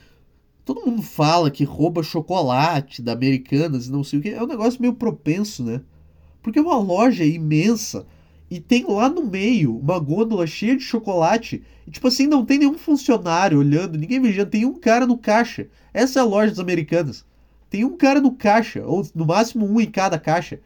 todo 0.65 0.85
mundo 0.85 1.01
fala 1.01 1.49
que 1.49 1.63
rouba 1.63 2.03
chocolate 2.03 3.01
da 3.01 3.13
Americanas 3.13 3.87
e 3.87 3.91
não 3.91 4.03
sei 4.03 4.19
o 4.19 4.21
que. 4.21 4.29
É 4.29 4.43
um 4.43 4.47
negócio 4.47 4.81
meio 4.81 4.93
propenso, 4.93 5.63
né? 5.63 5.81
Porque 6.41 6.59
é 6.59 6.61
uma 6.61 6.77
loja 6.77 7.23
imensa 7.25 8.05
e 8.49 8.59
tem 8.59 8.85
lá 8.87 9.07
no 9.09 9.23
meio 9.23 9.77
uma 9.77 9.99
gôndola 9.99 10.47
cheia 10.47 10.75
de 10.75 10.83
chocolate. 10.83 11.63
E, 11.85 11.91
tipo 11.91 12.07
assim, 12.07 12.25
não 12.25 12.45
tem 12.45 12.59
nenhum 12.59 12.77
funcionário 12.77 13.59
olhando, 13.59 13.97
ninguém 13.97 14.21
vigiando. 14.21 14.49
Tem 14.49 14.65
um 14.65 14.73
cara 14.73 15.05
no 15.05 15.17
caixa. 15.17 15.67
Essa 15.93 16.19
é 16.19 16.21
a 16.21 16.25
loja 16.25 16.49
das 16.49 16.59
americanas. 16.59 17.25
Tem 17.69 17.85
um 17.85 17.95
cara 17.95 18.19
no 18.19 18.31
caixa, 18.31 18.83
ou 18.85 19.07
no 19.13 19.25
máximo 19.25 19.65
um 19.65 19.79
em 19.79 19.89
cada 19.89 20.17
caixa. 20.17 20.59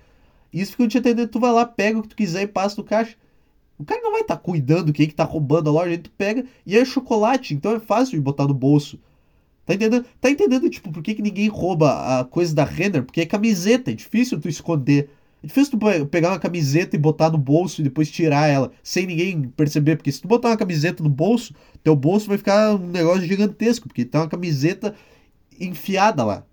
Isso 0.52 0.72
fica 0.72 0.88
te 0.88 0.98
atendendo. 0.98 1.28
Tu 1.28 1.40
vai 1.40 1.52
lá, 1.52 1.66
pega 1.66 2.00
o 2.00 2.02
que 2.02 2.10
tu 2.10 2.16
quiser 2.16 2.44
e 2.44 2.48
passa 2.48 2.78
no 2.78 2.84
caixa. 2.84 3.16
O 3.84 3.86
cara 3.86 4.02
não 4.02 4.12
vai 4.12 4.22
estar 4.22 4.38
tá 4.38 4.42
cuidando 4.42 4.94
quem 4.94 5.08
que 5.08 5.14
tá 5.14 5.26
roubando 5.26 5.70
a 5.70 5.74
loja. 5.74 5.92
Aí 5.92 5.98
tu 5.98 6.10
pega 6.12 6.46
e 6.66 6.78
é 6.78 6.86
chocolate, 6.86 7.54
então 7.54 7.76
é 7.76 7.80
fácil 7.80 8.16
de 8.16 8.22
botar 8.22 8.48
no 8.48 8.54
bolso. 8.54 8.98
Tá 9.66 9.74
entendendo? 9.74 10.06
Tá 10.20 10.30
entendendo, 10.30 10.70
tipo, 10.70 10.92
por 10.92 11.04
que, 11.04 11.16
que 11.16 11.22
ninguém 11.22 11.48
rouba 11.48 12.20
a 12.20 12.26
coisa 12.26 12.56
da 12.56 12.64
Renner? 12.64 13.04
Porque 13.04 13.22
é 13.22 13.26
camiseta, 13.26 13.92
é 13.92 13.94
difícil 13.94 14.40
tu 14.40 14.48
esconder. 14.48 15.10
É 15.44 15.48
difícil 15.48 15.78
tu 15.78 16.06
pegar 16.08 16.30
uma 16.30 16.40
camiseta 16.40 16.96
e 16.96 17.00
botar 17.00 17.30
no 17.30 17.38
bolso 17.38 17.82
e 17.82 17.84
depois 17.84 18.10
tirar 18.10 18.48
ela 18.48 18.72
sem 18.82 19.06
ninguém 19.06 19.44
perceber. 19.50 19.98
Porque 19.98 20.12
se 20.12 20.22
tu 20.22 20.28
botar 20.28 20.50
uma 20.50 20.58
camiseta 20.58 21.04
no 21.04 21.10
bolso, 21.10 21.54
teu 21.84 21.96
bolso 21.96 22.28
vai 22.28 22.38
ficar 22.38 22.76
um 22.76 22.88
negócio 22.88 23.26
gigantesco. 23.26 23.88
Porque 23.88 24.06
tem 24.06 24.20
uma 24.22 24.30
camiseta 24.30 24.96
enfiada 25.60 26.24
lá. 26.24 26.46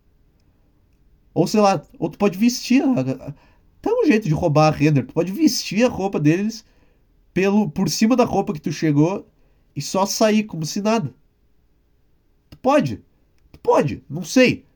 Ou 1.32 1.46
sei 1.46 1.60
lá, 1.60 1.80
ou 1.98 2.10
tu 2.10 2.18
pode 2.18 2.36
vestir. 2.36 2.82
Tem 3.80 3.92
um 3.92 4.06
jeito 4.06 4.28
de 4.28 4.34
roubar 4.34 4.68
a 4.68 4.76
render. 4.76 5.04
Tu 5.04 5.14
pode 5.14 5.32
vestir 5.32 5.84
a 5.84 5.88
roupa 5.88 6.18
deles 6.18 6.64
pelo 7.34 7.70
por 7.70 7.88
cima 7.88 8.16
da 8.16 8.24
roupa 8.24 8.52
que 8.52 8.60
tu 8.60 8.72
chegou 8.72 9.26
e 9.74 9.82
só 9.82 10.06
sair 10.06 10.44
como 10.44 10.64
se 10.66 10.80
nada. 10.80 11.14
Tu 12.50 12.58
pode. 12.58 13.02
Tu 13.52 13.58
pode. 13.60 14.04
Não 14.08 14.24
sei. 14.24 14.66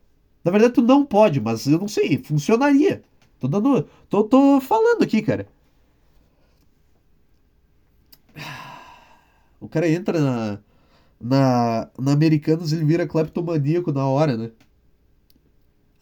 Na 0.45 0.51
verdade, 0.51 0.75
tu 0.75 0.83
não 0.83 1.05
pode, 1.05 1.41
mas 1.41 1.67
eu 1.67 1.79
não 1.79 1.89
sei. 1.89 2.19
Funcionaria. 2.23 3.03
Tô 3.41 3.49
dando. 3.49 3.89
Tô, 4.09 4.25
tô 4.25 4.61
falando 4.61 5.03
aqui, 5.03 5.23
cara. 5.23 5.49
O 9.61 9.69
cara 9.69 9.89
entra 9.89 10.21
na. 10.21 10.61
Na, 11.21 11.91
na 11.99 12.13
Americanas 12.13 12.73
ele 12.73 12.85
vira 12.85 13.07
cleptomaníaco 13.07 13.93
na 13.93 14.07
hora, 14.07 14.37
né? 14.37 14.51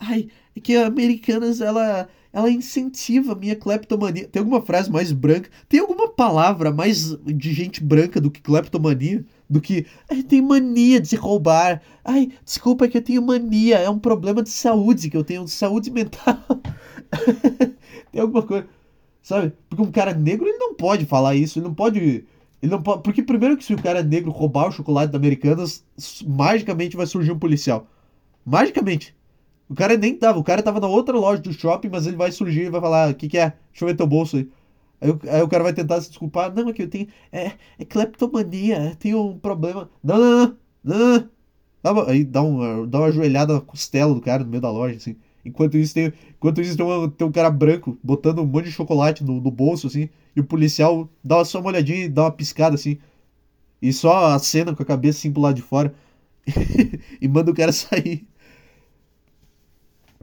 Ai, 0.01 0.29
é 0.57 0.61
que 0.61 0.77
a 0.77 0.87
Americanas 0.87 1.61
ela, 1.61 2.09
ela 2.33 2.51
incentiva 2.51 3.33
a 3.33 3.37
minha 3.37 3.55
cleptomania. 3.55 4.27
Tem 4.27 4.41
alguma 4.41 4.63
frase 4.63 4.91
mais 4.91 5.13
branca? 5.13 5.51
Tem 5.69 5.81
alguma 5.81 6.09
palavra 6.09 6.73
mais 6.73 7.15
de 7.25 7.53
gente 7.53 7.83
branca 7.83 8.21
do 8.21 8.31
que 8.31 8.41
cleptomania? 8.41 9.25
Do 9.49 9.61
que 9.61 9.87
ai, 10.11 10.23
tem 10.23 10.41
mania 10.41 10.99
de 11.01 11.15
roubar. 11.15 11.83
Ai, 12.05 12.31
desculpa 12.45 12.87
é 12.87 12.89
que 12.89 12.97
eu 12.97 13.03
tenho 13.03 13.23
mania. 13.23 13.79
É 13.79 13.91
um 13.91 13.99
problema 13.99 14.43
de 14.43 14.49
saúde 14.49 15.11
que 15.11 15.17
eu 15.17 15.25
tenho, 15.25 15.45
de 15.45 15.51
saúde 15.51 15.91
mental. 15.91 16.39
Tem 18.11 18.21
alguma 18.21 18.43
coisa. 18.43 18.67
Sabe? 19.23 19.53
Porque 19.69 19.83
um 19.83 19.93
cara 19.93 20.15
negro 20.15 20.47
ele 20.47 20.59
não 20.59 20.75
pode 20.75 21.07
falar 21.07 21.35
isso, 21.35 21.59
ele 21.59 21.67
não 21.67 21.75
pode. 21.75 22.25
Ele 22.63 22.73
não 22.73 22.83
pode. 22.83 23.03
Porque 23.03 23.23
primeiro 23.23 23.57
que 23.57 23.65
se 23.65 23.75
o 23.75 23.83
cara 23.83 24.01
é 24.01 24.03
negro 24.03 24.31
roubar 24.31 24.69
o 24.69 24.73
chocolate 24.73 25.13
da 25.13 25.19
Americanas, 25.19 25.85
magicamente 26.27 26.97
vai 26.97 27.07
surgir 27.07 27.33
um 27.33 27.39
policial. 27.39 27.87
Magicamente. 28.45 29.15
O 29.73 29.75
cara 29.75 29.97
nem 29.97 30.15
tava, 30.15 30.39
o 30.39 30.45
cara 30.45 30.63
tava 30.63 30.79
na 30.81 30.87
outra 30.87 31.17
loja 31.17 31.41
do 31.41 31.51
shopping, 31.51 31.89
mas 31.89 32.07
ele 32.07 32.15
vai 32.15 32.31
surgir 32.31 32.67
e 32.67 32.71
vai 32.71 32.79
falar, 32.79 33.11
o 33.11 33.15
que, 33.15 33.27
que 33.27 33.39
é? 33.39 33.55
Deixa 33.71 33.85
eu 33.85 33.89
ver 33.89 33.97
teu 33.97 34.07
bolso 34.07 34.37
aí. 34.37 34.51
Aí, 35.01 35.11
aí, 35.31 35.43
o 35.43 35.49
cara 35.49 35.65
vai 35.65 35.73
tentar 35.73 35.99
se 36.03 36.11
desculpar, 36.11 36.55
não, 36.55 36.69
é 36.69 36.73
que 36.75 36.83
eu 36.83 36.91
tenho. 36.91 37.09
É, 37.33 37.53
é 37.79 37.85
cleptomania, 37.87 38.95
tenho 38.99 39.31
um 39.31 39.39
problema. 39.39 39.89
Não, 40.05 40.19
não, 40.19 40.57
não, 40.85 41.31
não. 41.83 42.09
Aí 42.09 42.23
dá 42.23 42.43
uma, 42.43 42.87
dá 42.87 42.99
uma 42.99 43.13
joelhada 43.13 43.55
na 43.55 43.61
costela 43.63 44.13
do 44.15 44.21
cara 44.21 44.45
no 44.45 44.51
meio 44.51 44.61
da 44.61 44.71
loja, 44.71 44.97
assim. 44.97 45.17
Enquanto 45.43 45.79
isso, 45.79 45.95
tem, 45.95 46.13
enquanto 46.37 46.61
isso 46.61 46.77
tem, 46.77 46.85
uma, 46.85 47.11
tem 47.11 47.27
um 47.27 47.33
cara 47.33 47.51
branco 47.51 47.99
botando 48.03 48.41
um 48.41 48.47
monte 48.47 48.67
de 48.67 48.73
chocolate 48.73 49.25
no, 49.25 49.41
no 49.41 49.51
bolso, 49.51 49.87
assim, 49.87 50.11
e 50.37 50.41
o 50.41 50.45
policial 50.45 51.09
dá 51.25 51.43
só 51.47 51.61
uma 51.61 51.71
olhadinha 51.71 52.05
e 52.05 52.09
dá 52.11 52.25
uma 52.25 52.31
piscada, 52.31 52.75
assim, 52.75 52.99
e 53.81 53.91
só 53.93 54.27
acena 54.35 54.75
com 54.77 54.83
a 54.83 54.87
cabeça 54.87 55.19
assim 55.19 55.33
pro 55.33 55.43
lado 55.43 55.57
de 55.57 55.63
fora 55.63 55.95
e 57.21 57.27
manda 57.27 57.51
o 57.51 57.55
cara 57.55 57.73
sair. 57.73 58.27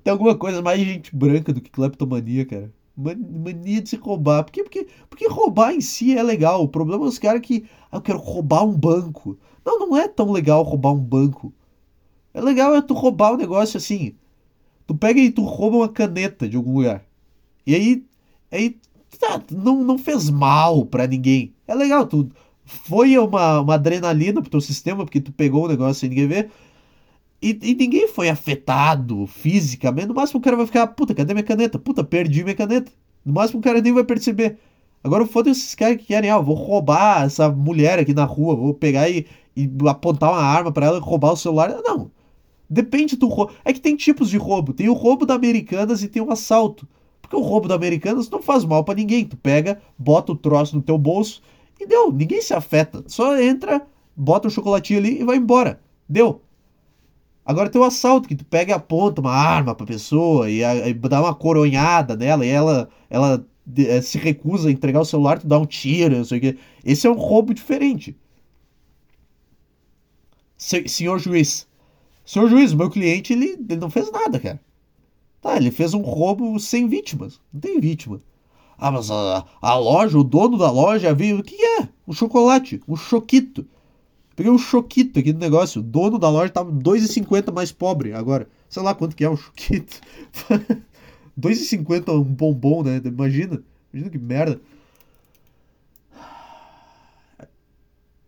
Tem 0.04 0.12
alguma 0.12 0.36
coisa 0.36 0.62
mais 0.62 0.80
gente 0.80 1.16
branca 1.16 1.54
do 1.54 1.62
que 1.62 1.70
kleptomania, 1.70 2.45
cara. 2.45 2.72
Mania 2.95 3.82
de 3.82 3.89
se 3.89 3.95
roubar. 3.95 4.43
Por 4.43 4.52
quê? 4.52 4.64
Porque, 4.64 4.88
porque 5.10 5.28
roubar 5.28 5.74
em 5.74 5.82
si 5.82 6.18
é 6.18 6.24
legal. 6.24 6.64
O 6.64 6.68
problema 6.68 7.06
é 7.06 7.08
os 7.08 7.20
caras 7.20 7.41
que. 7.41 7.66
Ah, 7.91 7.97
eu 7.97 8.02
quero 8.02 8.20
roubar 8.20 8.64
um 8.64 8.78
banco. 8.78 9.38
Não, 9.66 9.80
não 9.80 9.97
é 9.97 10.08
tão 10.08 10.32
legal 10.32 10.64
roubar 10.64 10.91
um 10.91 11.00
banco. 11.00 11.54
É 12.34 12.41
legal 12.41 12.76
é 12.76 12.82
tu 12.82 12.93
roubar 12.93 13.34
um 13.34 13.38
negócio 13.38 13.78
assim. 13.78 14.16
Tu 14.86 14.95
pega 14.95 15.20
e 15.20 15.32
tu 15.32 15.43
rouba 15.43 15.78
uma 15.78 15.89
caneta 15.89 16.47
de 16.47 16.58
algum 16.58 16.74
lugar. 16.76 17.06
E 17.66 17.76
aí, 17.76 18.06
aí 18.52 18.78
tá, 19.20 19.41
não, 19.52 19.84
não 19.84 19.97
fez 19.97 20.30
mal 20.30 20.86
para 20.86 21.08
ninguém. 21.08 21.54
É 21.68 21.76
legal, 21.76 22.08
tu 22.08 22.30
foi 22.66 23.18
uma, 23.18 23.62
uma 23.62 23.76
adrenalina 23.76 24.41
pro 24.41 24.50
teu 24.50 24.62
sistema, 24.62 25.04
porque 25.04 25.22
tu 25.22 25.32
pegou 25.32 25.64
o 25.64 25.66
um 25.66 25.70
negócio 25.70 25.95
sem 25.95 26.10
ninguém 26.10 26.28
ver. 26.28 26.52
E, 27.41 27.57
e, 27.61 27.75
ninguém 27.75 28.07
foi 28.07 28.29
afetado 28.29 29.25
fisicamente. 29.27 30.07
No 30.07 30.13
máximo 30.13 30.39
o 30.39 30.43
cara 30.43 30.57
vai 30.57 30.65
ficar, 30.65 30.87
puta, 30.87 31.15
cadê 31.15 31.33
minha 31.33 31.43
caneta? 31.43 31.79
Puta, 31.79 32.03
perdi 32.03 32.43
minha 32.43 32.55
caneta. 32.55 32.91
No 33.23 33.33
máximo 33.33 33.59
o 33.59 33.63
cara 33.63 33.81
nem 33.81 33.93
vai 33.93 34.03
perceber. 34.03 34.57
Agora 35.03 35.25
foda 35.25 35.49
esses 35.49 35.73
caras 35.73 35.97
que 35.97 36.05
querem, 36.05 36.29
ah, 36.29 36.39
vou 36.39 36.55
roubar 36.55 37.23
essa 37.23 37.49
mulher 37.49 37.99
aqui 37.99 38.13
na 38.13 38.25
rua, 38.25 38.55
vou 38.55 38.73
pegar 38.73 39.09
e, 39.09 39.25
e 39.55 39.69
apontar 39.87 40.31
uma 40.31 40.41
arma 40.41 40.71
para 40.71 40.87
ela 40.87 40.99
roubar 40.99 41.31
o 41.31 41.37
celular. 41.37 41.73
Não. 41.83 42.11
Depende 42.69 43.15
do 43.15 43.27
roubo. 43.27 43.53
É 43.63 43.71
que 43.71 43.79
tem 43.79 43.95
tipos 43.95 44.29
de 44.29 44.37
roubo. 44.37 44.73
Tem 44.73 44.89
o 44.89 44.93
roubo 44.93 45.25
da 45.25 45.33
Americanas 45.33 46.03
e 46.03 46.09
tem 46.09 46.21
o 46.21 46.31
assalto. 46.31 46.87
Porque 47.21 47.35
o 47.35 47.41
roubo 47.41 47.67
da 47.67 47.75
Americanas 47.75 48.29
não 48.29 48.41
faz 48.41 48.65
mal 48.65 48.83
para 48.83 48.95
ninguém. 48.95 49.25
Tu 49.25 49.37
pega, 49.37 49.81
bota 49.97 50.33
o 50.33 50.35
troço 50.35 50.75
no 50.75 50.81
teu 50.81 50.97
bolso 50.97 51.41
e 51.79 51.87
deu. 51.87 52.11
Ninguém 52.11 52.41
se 52.41 52.53
afeta. 52.53 53.03
Só 53.07 53.39
entra, 53.39 53.81
bota 54.15 54.49
o 54.49 54.51
chocolatinho 54.51 54.99
ali 54.99 55.21
e 55.21 55.23
vai 55.23 55.37
embora. 55.37 55.79
Deu. 56.07 56.41
Agora 57.50 57.68
tem 57.68 57.82
o 57.82 57.84
assalto, 57.84 58.28
que 58.28 58.36
tu 58.36 58.45
pega 58.45 58.74
e 58.74 58.76
aponta 58.76 59.22
uma 59.22 59.34
arma 59.34 59.74
pra 59.74 59.84
pessoa 59.84 60.52
e, 60.52 60.64
a, 60.64 60.88
e 60.88 60.93
dá 60.93 61.20
uma 61.20 61.34
coronhada 61.34 62.16
nela 62.16 62.45
e 62.45 62.50
ela, 62.50 62.88
ela 63.10 63.43
é, 63.76 64.00
se 64.02 64.20
recusa 64.20 64.70
a 64.70 64.72
entregar 64.72 65.02
o 65.02 65.06
celular, 65.06 65.39
tu 65.39 65.47
dá 65.47 65.58
um 65.58 65.66
tiro, 65.66 66.16
não 66.16 66.24
sei 66.24 66.38
o 66.38 66.41
quê. 66.41 66.58
Esse 66.86 67.08
é 67.08 67.10
um 67.10 67.16
roubo 67.16 67.52
diferente. 67.52 68.16
Se, 70.56 70.88
senhor 70.88 71.18
juiz, 71.18 71.68
Senhor 72.24 72.47
juiz, 72.47 72.72
meu 72.72 72.88
cliente, 72.88 73.34
ele, 73.34 73.58
ele 73.68 73.78
não 73.78 73.89
fez 73.89 74.12
nada, 74.12 74.39
cara. 74.39 74.62
Tá, 75.41 75.58
ele 75.58 75.72
fez 75.72 75.95
um 75.95 76.02
roubo 76.02 76.60
sem 76.60 76.88
vítimas. 76.88 77.41
Não 77.52 77.60
tem 77.60 77.80
vítima. 77.80 78.22
Ah, 78.78 78.91
mas 78.91 79.10
a, 79.10 79.43
a 79.60 79.74
loja, 79.74 80.20
o 80.20 80.24
dono 80.24 80.56
da 80.56 80.70
loja 80.70 81.16
viu. 81.16 81.39
O 81.39 81.43
que 81.43 81.56
é? 81.60 81.89
Um 82.08 82.14
chocolate, 82.14 82.80
um 82.88 82.95
choquito. 82.95 83.66
Peguei 84.39 84.53
um 84.53 84.57
choquito 84.57 85.19
aqui 85.19 85.33
no 85.33 85.39
negócio. 85.39 85.81
O 85.81 85.83
dono 85.83 86.17
da 86.17 86.29
loja 86.29 86.49
tava 86.49 86.71
2,50 86.71 87.51
mais 87.51 87.73
pobre 87.73 88.13
agora. 88.13 88.47
Sei 88.69 88.81
lá 88.81 88.95
quanto 88.95 89.13
que 89.13 89.25
é 89.25 89.29
um 89.29 89.35
choquito. 89.35 89.99
2,50 91.37 92.13
um 92.13 92.23
bombom, 92.23 92.81
né? 92.81 93.01
Imagina. 93.03 93.61
Imagina 93.91 94.09
que 94.09 94.17
merda. 94.17 94.61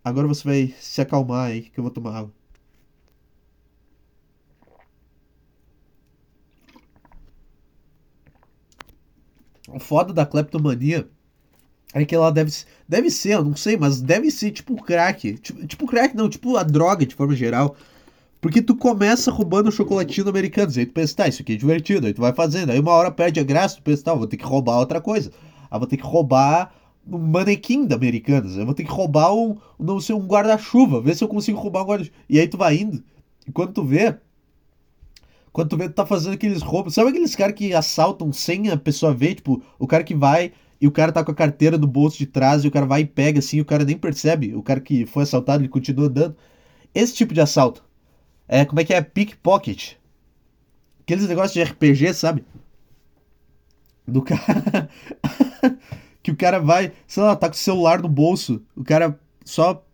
Agora 0.04 0.28
você 0.28 0.44
vai 0.44 0.76
se 0.82 1.00
acalmar 1.00 1.48
aí, 1.48 1.62
que 1.62 1.80
eu 1.80 1.84
vou 1.84 1.92
tomar 1.92 2.18
água. 2.18 2.34
O 9.70 9.80
foda 9.80 10.12
da 10.14 10.26
cleptomania 10.26 11.10
é 11.94 12.06
que 12.06 12.16
ela 12.16 12.32
deve, 12.32 12.52
deve 12.88 13.10
ser, 13.10 13.34
eu 13.34 13.44
não 13.44 13.56
sei, 13.56 13.78
mas 13.78 14.02
deve 14.02 14.32
ser 14.32 14.52
tipo 14.52 14.82
crack. 14.82 15.38
Tipo, 15.40 15.68
tipo 15.68 15.88
crack, 15.88 16.16
não, 16.16 16.30
tipo 16.30 16.56
a 16.56 16.64
droga 16.64 17.06
de 17.06 17.16
forma 17.16 17.36
geral. 17.36 17.76
Porque 18.40 18.62
tu 18.62 18.76
começa 18.76 19.30
roubando 19.30 19.72
chocolatinho 19.72 20.28
americano, 20.28 20.72
aí 20.76 20.86
tu 20.86 20.94
pensa, 20.94 21.16
tá, 21.16 21.28
isso 21.28 21.42
aqui 21.42 21.54
é 21.54 21.56
divertido, 21.56 22.08
aí 22.08 22.14
tu 22.14 22.22
vai 22.22 22.34
fazendo, 22.34 22.72
aí 22.72 22.80
uma 22.80 22.92
hora 22.92 23.12
perde 23.12 23.40
a 23.40 23.44
graça, 23.44 23.76
tu 23.76 23.84
pensa, 23.84 24.04
tá, 24.04 24.14
vou 24.16 24.26
ter 24.26 24.38
que 24.38 24.44
roubar 24.44 24.80
outra 24.80 25.00
coisa. 25.00 25.32
Aí 25.70 25.78
vou 25.78 25.88
ter 25.88 25.98
que 25.98 26.04
roubar 26.04 26.74
um 27.06 27.20
manequim 27.20 27.86
da 27.86 27.96
Americanas, 27.96 28.58
eu 28.58 28.66
vou 28.66 28.74
ter 28.74 28.84
que 28.84 28.92
roubar 28.92 29.34
um, 29.34 29.58
não 29.80 30.00
sei, 30.00 30.16
um 30.16 30.26
guarda-chuva, 30.26 31.02
ver 31.02 31.16
se 31.16 31.24
eu 31.24 31.28
consigo 31.28 31.60
roubar 31.60 31.84
um 31.84 31.86
guarda-chuva. 31.86 32.16
E 32.28 32.40
aí 32.40 32.48
tu 32.48 32.58
vai 32.58 32.78
indo, 32.78 33.04
e 33.48 33.52
quando 33.52 33.74
tu 33.74 33.84
vê, 33.84 34.16
quando 35.54 35.70
tu 35.70 35.78
vê, 35.78 35.90
tu 35.90 35.94
tá 35.94 36.06
fazendo 36.06 36.34
aqueles 36.34 36.62
roubos. 36.62 36.94
Sabe 36.94 37.10
aqueles 37.10 37.36
caras 37.36 37.56
que 37.56 37.74
assaltam 37.74 38.32
sem 38.32 38.70
a 38.70 38.78
pessoa 38.78 39.14
ver? 39.14 39.36
Tipo, 39.36 39.62
o 39.78 39.86
cara 39.86 40.04
que 40.04 40.16
vai 40.16 40.54
e 40.82 40.88
o 40.88 40.92
cara 40.92 41.12
tá 41.12 41.24
com 41.24 41.32
a 41.32 41.36
carteira 41.36 41.78
no 41.78 41.86
bolso 41.86 42.18
de 42.18 42.26
trás 42.26 42.64
e 42.64 42.68
o 42.68 42.72
cara 42.72 42.88
vai 42.88 43.02
e 43.02 43.06
pega 43.06 43.38
assim 43.38 43.58
e 43.58 43.62
o 43.62 43.66
cara 43.66 43.86
nem 43.86 43.96
percebe. 43.96 44.56
O 44.56 44.64
cara 44.64 44.82
que 44.82 45.06
foi 45.06 45.24
assaltado, 45.24 45.62
ele 45.62 45.70
continua 45.70 46.08
andando. 46.08 46.36
Esse 46.94 47.14
tipo 47.14 47.36
de 47.36 47.40
assalto. 47.40 47.86
É, 48.48 48.66
como 48.66 48.82
é 48.82 48.84
que 48.84 48.94
é? 48.94 49.00
Pickpocket. 49.02 49.94
Aqueles 51.02 51.28
negócios 51.28 51.54
de 51.54 51.64
RPG, 51.64 52.14
sabe? 52.16 52.44
Do 54.08 54.22
cara. 54.26 54.90
que 56.24 56.32
o 56.32 56.36
cara 56.36 56.60
vai, 56.60 56.92
sei 57.06 57.22
lá, 57.22 57.36
tá 57.36 57.48
com 57.48 57.54
o 57.54 57.58
celular 57.58 58.02
no 58.02 58.10
bolso. 58.10 58.62
O 58.76 58.84
cara 58.84 59.20
só 59.46 59.86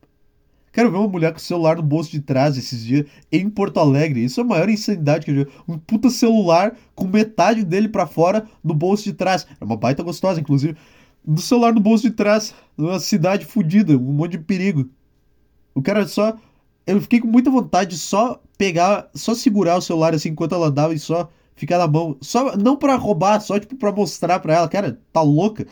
Quero 0.77 0.91
ver 0.91 0.97
uma 0.97 1.07
mulher 1.07 1.31
com 1.31 1.39
o 1.39 1.41
celular 1.41 1.77
no 1.77 1.81
bolso 1.81 2.11
de 2.11 2.19
trás 2.19 2.55
esses 2.55 2.85
dias 2.85 3.07
em 3.31 3.49
Porto 3.49 3.79
Alegre. 3.79 4.23
Isso 4.23 4.39
é 4.39 4.43
a 4.43 4.45
maior 4.45 4.69
insanidade 4.69 5.25
que 5.25 5.31
eu 5.31 5.35
já 5.37 5.45
Um 5.67 5.75
puta 5.75 6.07
celular 6.11 6.77
com 6.93 7.07
metade 7.07 7.65
dele 7.65 7.89
para 7.89 8.05
fora 8.05 8.45
no 8.63 8.75
bolso 8.75 9.05
de 9.05 9.13
trás. 9.13 9.47
É 9.59 9.65
uma 9.65 9.75
baita 9.75 10.03
gostosa, 10.03 10.39
inclusive. 10.39 10.77
Do 11.25 11.41
celular 11.41 11.73
no 11.73 11.79
bolso 11.79 12.07
de 12.07 12.11
trás. 12.11 12.53
Numa 12.77 12.99
cidade 12.99 13.43
fodida, 13.43 13.97
um 13.97 14.13
monte 14.13 14.33
de 14.33 14.37
perigo. 14.37 14.87
O 15.73 15.81
cara 15.81 16.07
só. 16.07 16.37
Eu 16.85 17.01
fiquei 17.01 17.21
com 17.21 17.27
muita 17.27 17.49
vontade 17.49 17.95
de 17.95 17.97
só 17.97 18.39
pegar, 18.55 19.09
só 19.15 19.33
segurar 19.33 19.77
o 19.77 19.81
celular 19.81 20.13
assim 20.13 20.29
enquanto 20.29 20.53
ela 20.53 20.67
andava 20.67 20.93
e 20.93 20.99
só 20.99 21.27
ficar 21.55 21.79
na 21.79 21.87
mão. 21.87 22.17
Só, 22.21 22.55
não 22.55 22.77
para 22.77 22.95
roubar, 22.97 23.41
só 23.41 23.59
tipo 23.59 23.75
pra 23.77 23.91
mostrar 23.91 24.39
pra 24.41 24.53
ela. 24.53 24.69
Cara, 24.69 24.99
tá 25.11 25.23
louca. 25.23 25.65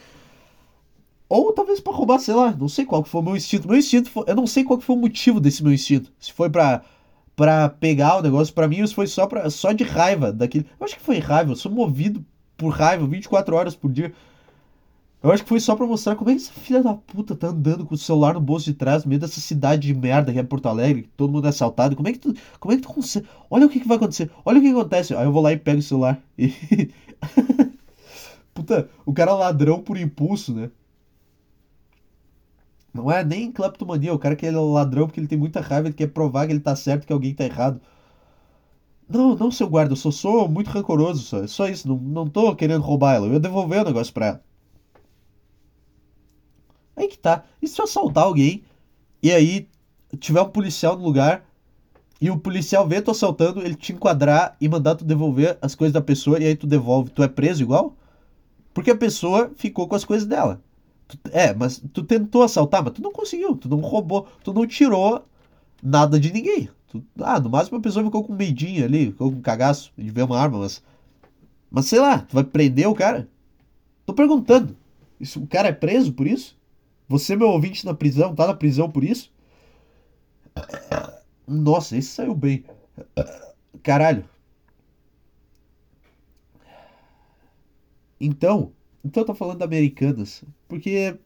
Ou 1.28 1.52
talvez 1.54 1.80
para 1.80 1.94
roubar, 1.94 2.20
sei 2.20 2.34
lá, 2.36 2.52
não 2.52 2.68
sei 2.68 2.86
qual 2.86 3.04
que 3.04 3.10
foi 3.10 3.22
o 3.22 3.24
meu 3.24 3.36
instinto. 3.36 3.68
Meu 3.68 3.78
instinto, 3.78 4.10
foi, 4.10 4.24
eu 4.28 4.36
não 4.36 4.46
sei 4.46 4.64
qual 4.64 4.78
que 4.78 4.86
foi 4.86 4.96
o 4.96 5.00
motivo 5.00 5.40
desse 5.40 5.64
meu 5.64 5.74
instinto. 5.74 6.12
Se 6.20 6.32
foi 6.34 6.50
para 6.50 6.84
para 7.36 7.68
pegar 7.68 8.18
o 8.18 8.22
negócio 8.22 8.54
para 8.54 8.68
mim, 8.68 8.86
se 8.88 8.94
foi 8.94 9.08
só 9.08 9.28
para 9.28 9.50
só 9.50 9.72
de 9.72 9.84
raiva 9.84 10.32
daquele. 10.32 10.66
Eu 10.80 10.86
acho 10.86 10.96
que 10.96 11.02
foi 11.02 11.20
raiva, 11.20 11.52
eu 11.52 11.56
sou 11.56 11.72
movido 11.72 12.24
por 12.56 12.70
raiva 12.70 13.06
24 13.06 13.56
horas 13.56 13.76
por 13.76 13.92
dia. 13.92 14.14
Eu 15.22 15.32
acho 15.32 15.44
que 15.44 15.50
foi 15.50 15.60
só 15.60 15.76
pra 15.76 15.88
mostrar 15.88 16.16
como 16.16 16.30
é 16.30 16.36
que 16.36 16.42
essa 16.42 16.54
filha 16.54 16.84
da 16.84 16.94
puta 16.94 17.36
tá 17.36 17.48
andando 17.48 17.86
com 17.86 17.96
o 17.96 17.98
celular 17.98 18.36
no 18.36 18.40
bolso 18.40 18.66
de 18.66 18.76
trás, 18.76 19.04
no 19.04 19.10
meio 19.10 19.20
dessa 19.20 19.42
cidade 19.42 19.88
de 19.88 19.94
merda 19.94 20.32
que 20.32 20.38
é 20.38 20.44
Porto 20.44 20.68
Alegre, 20.68 21.04
que 21.04 21.10
todo 21.10 21.32
mundo 21.34 21.48
é 21.48 21.50
assaltado. 21.50 21.96
Como 21.96 22.08
é 22.08 22.14
que 22.14 22.20
tu, 22.20 22.34
como 22.60 22.72
é 22.72 22.76
que 22.78 22.84
tu 22.84 22.90
consegue? 22.90 23.28
Olha 23.50 23.66
o 23.66 23.70
que, 23.70 23.80
que 23.80 23.88
vai 23.88 23.98
acontecer, 23.98 24.30
olha 24.46 24.60
o 24.60 24.62
que, 24.62 24.70
que 24.70 24.76
acontece. 24.76 25.16
Aí 25.16 25.26
eu 25.26 25.32
vou 25.32 25.42
lá 25.42 25.52
e 25.52 25.58
pego 25.58 25.80
o 25.80 25.82
celular 25.82 26.22
e. 26.38 26.54
puta, 28.54 28.88
o 29.06 29.12
cara 29.12 29.32
é 29.32 29.34
ladrão 29.34 29.82
por 29.82 29.98
impulso, 29.98 30.54
né? 30.54 30.70
Não 32.96 33.12
é 33.12 33.26
nem 33.26 33.52
cleptomania, 33.52 34.14
o 34.14 34.18
cara 34.18 34.38
que 34.38 34.46
é 34.46 34.52
ladrão 34.52 35.06
porque 35.06 35.20
ele 35.20 35.28
tem 35.28 35.38
muita 35.38 35.60
raiva, 35.60 35.90
ele 35.90 35.94
quer 35.94 36.08
provar 36.08 36.48
que 36.48 36.54
ele 36.54 36.62
tá 36.62 36.74
certo 36.78 37.06
que 37.06 37.12
alguém 37.12 37.36
tá 37.36 37.44
errado. 37.44 37.82
Não, 39.10 39.36
não, 39.36 39.52
seu 39.52 39.68
guarda, 39.70 39.92
eu 39.92 39.98
só 39.98 40.12
sou 40.12 40.48
muito 40.48 40.70
rancoroso, 40.70 41.22
só, 41.22 41.44
é 41.44 41.48
só 41.48 41.68
isso, 41.68 41.88
não, 41.90 41.98
não 41.98 42.30
tô 42.30 42.56
querendo 42.56 42.82
roubar 42.82 43.16
ela, 43.16 43.28
eu 43.28 43.34
ia 43.34 43.40
devolver 43.40 43.82
o 43.82 43.86
negócio 43.86 44.14
pra 44.14 44.26
ela. 44.28 44.44
Aí 46.96 47.10
que 47.10 47.18
tá. 47.18 47.44
E 47.62 47.68
se 47.68 47.82
eu 47.82 47.84
assaltar 47.84 48.24
alguém 48.24 48.64
e 49.22 49.30
aí 49.32 49.68
tiver 50.18 50.42
um 50.42 50.50
policial 50.50 50.98
no 50.98 51.04
lugar 51.04 51.46
e 52.22 52.32
o 52.32 52.40
policial 52.40 52.88
vê 52.88 53.02
tu 53.02 53.12
assaltando, 53.12 53.60
ele 53.60 53.76
te 53.76 53.92
enquadrar 53.92 54.56
e 54.62 54.70
mandar 54.70 54.96
tu 54.96 55.04
devolver 55.04 55.58
as 55.62 55.76
coisas 55.76 55.94
da 55.94 56.02
pessoa 56.02 56.40
e 56.40 56.46
aí 56.46 56.56
tu 56.56 56.66
devolve, 56.66 57.10
tu 57.12 57.22
é 57.22 57.28
preso 57.28 57.62
igual? 57.62 57.94
Porque 58.74 58.92
a 58.92 58.96
pessoa 58.98 59.52
ficou 59.58 59.86
com 59.88 59.96
as 59.96 60.06
coisas 60.06 60.26
dela. 60.26 60.62
É, 61.32 61.54
mas 61.54 61.82
tu 61.94 62.04
tentou 62.04 62.44
assaltar, 62.44 62.84
mas 62.84 62.94
tu 62.94 63.02
não 63.02 63.12
conseguiu, 63.12 63.56
tu 63.56 63.70
não 63.70 63.80
roubou, 63.80 64.28
tu 64.44 64.54
não 64.54 64.66
tirou 64.66 65.26
nada 65.84 66.20
de 66.20 66.32
ninguém. 66.32 66.70
Tu, 66.88 67.04
ah, 67.22 67.40
no 67.40 67.50
máximo 67.50 67.78
a 67.78 67.82
pessoa 67.82 68.06
ficou 68.06 68.24
com 68.24 68.34
medinho 68.34 68.84
ali, 68.86 69.08
ficou 69.08 69.32
com 69.32 69.42
cagaço 69.42 69.92
de 69.98 70.10
ver 70.10 70.24
uma 70.24 70.40
arma, 70.40 70.60
mas. 70.60 70.84
Mas 71.70 71.86
sei 71.88 72.00
lá, 72.00 72.20
tu 72.20 72.34
vai 72.36 72.44
prender 72.44 72.88
o 72.88 72.96
cara? 72.96 73.30
Tô 74.06 74.14
perguntando. 74.14 74.76
Isso, 75.20 75.42
o 75.42 75.48
cara 75.48 75.70
é 75.70 75.74
preso 75.74 76.14
por 76.14 76.28
isso? 76.28 76.58
Você, 77.08 77.36
meu 77.36 77.50
ouvinte, 77.50 77.86
na 77.86 77.94
prisão, 77.94 78.36
tá 78.36 78.48
na 78.48 78.54
prisão 78.54 78.90
por 78.90 79.04
isso? 79.04 79.32
Nossa, 81.48 81.98
esse 81.98 82.10
saiu 82.10 82.36
bem. 82.36 82.64
Caralho. 83.84 84.28
Então, 88.20 88.72
então 89.04 89.22
eu 89.22 89.28
tô 89.28 89.36
falando 89.36 89.60
da 89.60 89.66
Americanas. 89.66 90.44
Porque. 90.68 91.18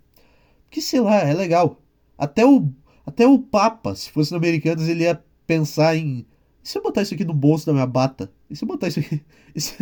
Porque 0.66 0.82
sei 0.82 1.00
lá, 1.00 1.18
é 1.20 1.34
legal. 1.34 1.82
Até 2.18 2.46
o. 2.46 2.70
Até 3.06 3.28
o 3.28 3.40
Papa, 3.40 3.96
se 3.96 4.12
fosse 4.12 4.32
no 4.32 4.38
Americanas, 4.38 4.88
ele 4.88 5.04
ia 5.04 5.24
pensar 5.48 5.96
em. 5.96 6.26
E 6.64 6.70
se 6.70 6.78
eu 6.78 6.84
botar 6.84 7.02
isso 7.02 7.14
aqui 7.14 7.26
no 7.26 7.34
bolso 7.34 7.66
da 7.66 7.74
minha 7.74 7.88
bata? 7.88 8.32
E 8.50 8.56
se 8.56 8.64
eu 8.64 8.68
botar 8.68 8.88
isso 8.88 9.00
aqui. 9.00 9.22
Isso... 9.56 9.74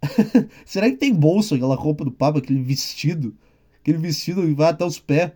Será 0.64 0.88
que 0.90 0.96
tem 0.96 1.12
bolso 1.12 1.54
aquela 1.54 1.74
roupa 1.74 2.04
do 2.04 2.12
Papa, 2.12 2.38
aquele 2.38 2.62
vestido? 2.62 3.34
Aquele 3.80 3.98
vestido 3.98 4.42
que 4.42 4.54
vai 4.54 4.68
até 4.70 4.84
os 4.84 4.98
pés. 4.98 5.32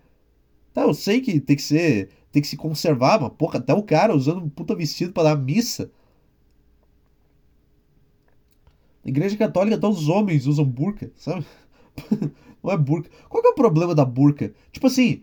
Tá, 0.75 0.83
eu 0.83 0.95
sei 0.95 1.21
que 1.21 1.41
tem 1.41 1.57
que 1.57 1.63
ser. 1.63 2.11
Tem 2.31 2.41
que 2.41 2.49
se 2.49 2.57
conservar, 2.57 3.21
mas 3.21 3.33
porra, 3.33 3.59
até 3.59 3.75
o 3.75 3.83
cara 3.83 4.15
usando 4.15 4.43
um 4.43 4.49
puta 4.49 4.75
vestido 4.75 5.13
para 5.13 5.35
dar 5.35 5.37
missa. 5.37 5.91
Na 9.05 9.11
igreja 9.11 9.37
católica 9.37 9.77
até 9.77 9.87
os 9.87 10.09
homens 10.09 10.47
usam 10.47 10.65
burca, 10.65 11.11
sabe? 11.17 11.45
não 12.63 12.73
é 12.73 12.77
burca. 12.77 13.11
Qual 13.29 13.43
que 13.43 13.49
é 13.49 13.53
o 13.53 13.55
problema 13.55 13.95
da 13.95 14.05
burca? 14.05 14.53
Tipo 14.71 14.87
assim, 14.87 15.23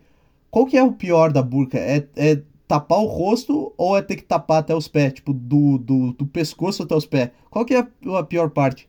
qual 0.50 0.66
que 0.66 0.76
é 0.76 0.82
o 0.82 0.92
pior 0.92 1.32
da 1.32 1.42
burca? 1.42 1.78
É, 1.78 2.06
é 2.16 2.42
tapar 2.66 2.98
o 2.98 3.06
rosto 3.06 3.72
ou 3.76 3.96
é 3.96 4.02
ter 4.02 4.16
que 4.16 4.22
tapar 4.22 4.58
até 4.58 4.74
os 4.74 4.88
pés? 4.88 5.14
Tipo, 5.14 5.32
do, 5.32 5.78
do, 5.78 6.12
do 6.12 6.26
pescoço 6.26 6.82
até 6.82 6.94
os 6.94 7.06
pés. 7.06 7.30
Qual 7.50 7.64
que 7.64 7.74
é 7.74 7.78
a, 7.78 8.22
pior 8.22 8.50
parte? 8.50 8.88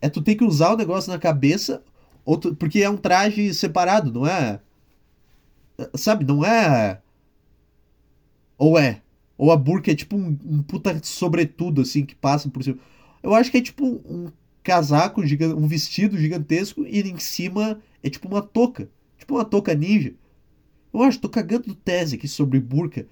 É 0.00 0.08
tu 0.08 0.22
ter 0.22 0.34
que 0.34 0.44
usar 0.44 0.72
o 0.72 0.76
negócio 0.76 1.10
na 1.10 1.18
cabeça, 1.18 1.82
ou 2.24 2.36
tu, 2.36 2.54
porque 2.54 2.80
é 2.82 2.90
um 2.90 2.96
traje 2.96 3.52
separado, 3.54 4.12
não 4.12 4.26
é? 4.26 4.60
Sabe, 5.94 6.24
não 6.24 6.44
é. 6.44 7.00
Ou 8.56 8.78
é? 8.78 9.00
Ou 9.36 9.52
a 9.52 9.56
burca 9.56 9.90
é 9.92 9.94
tipo 9.94 10.16
um, 10.16 10.36
um 10.44 10.62
puta 10.62 11.00
sobretudo, 11.02 11.82
assim, 11.82 12.04
que 12.04 12.14
passa 12.14 12.48
por 12.50 12.62
cima. 12.62 12.78
Eu 13.22 13.34
acho 13.34 13.50
que 13.50 13.58
é 13.58 13.62
tipo 13.62 13.84
um 13.86 14.30
casaco, 14.68 15.22
um 15.22 15.66
vestido 15.66 16.18
gigantesco 16.18 16.84
e 16.86 17.00
em 17.00 17.18
cima 17.18 17.80
é 18.02 18.10
tipo 18.10 18.28
uma 18.28 18.42
touca. 18.42 18.86
Tipo 19.16 19.36
uma 19.36 19.44
touca 19.44 19.74
ninja. 19.74 20.12
Eu 20.92 21.02
acho, 21.02 21.18
tô 21.18 21.28
cagando 21.28 21.74
tese 21.74 22.16
aqui 22.16 22.28
sobre 22.28 22.60
burca. 22.60 23.06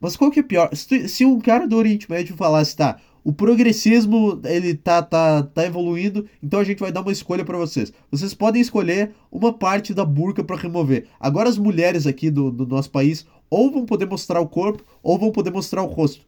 Mas 0.00 0.16
qual 0.16 0.30
que 0.30 0.40
é 0.40 0.42
pior? 0.42 0.74
Se, 0.74 1.06
se 1.06 1.26
um 1.26 1.38
cara 1.38 1.68
do 1.68 1.76
Oriente 1.76 2.10
Médio 2.10 2.34
falasse, 2.34 2.74
tá, 2.74 2.98
o 3.22 3.30
progressismo 3.30 4.40
ele 4.44 4.74
tá, 4.74 5.02
tá, 5.02 5.42
tá 5.42 5.66
evoluindo, 5.66 6.26
então 6.42 6.60
a 6.60 6.64
gente 6.64 6.78
vai 6.78 6.90
dar 6.90 7.02
uma 7.02 7.12
escolha 7.12 7.44
para 7.44 7.58
vocês. 7.58 7.92
Vocês 8.10 8.32
podem 8.32 8.62
escolher 8.62 9.12
uma 9.30 9.52
parte 9.52 9.92
da 9.92 10.04
burca 10.04 10.42
para 10.42 10.56
remover. 10.56 11.08
Agora 11.20 11.46
as 11.46 11.58
mulheres 11.58 12.06
aqui 12.06 12.30
do, 12.30 12.50
do 12.50 12.66
nosso 12.66 12.90
país 12.90 13.26
ou 13.50 13.70
vão 13.70 13.84
poder 13.84 14.06
mostrar 14.06 14.40
o 14.40 14.48
corpo 14.48 14.82
ou 15.02 15.18
vão 15.18 15.30
poder 15.30 15.50
mostrar 15.50 15.82
o 15.82 15.86
rosto. 15.86 16.24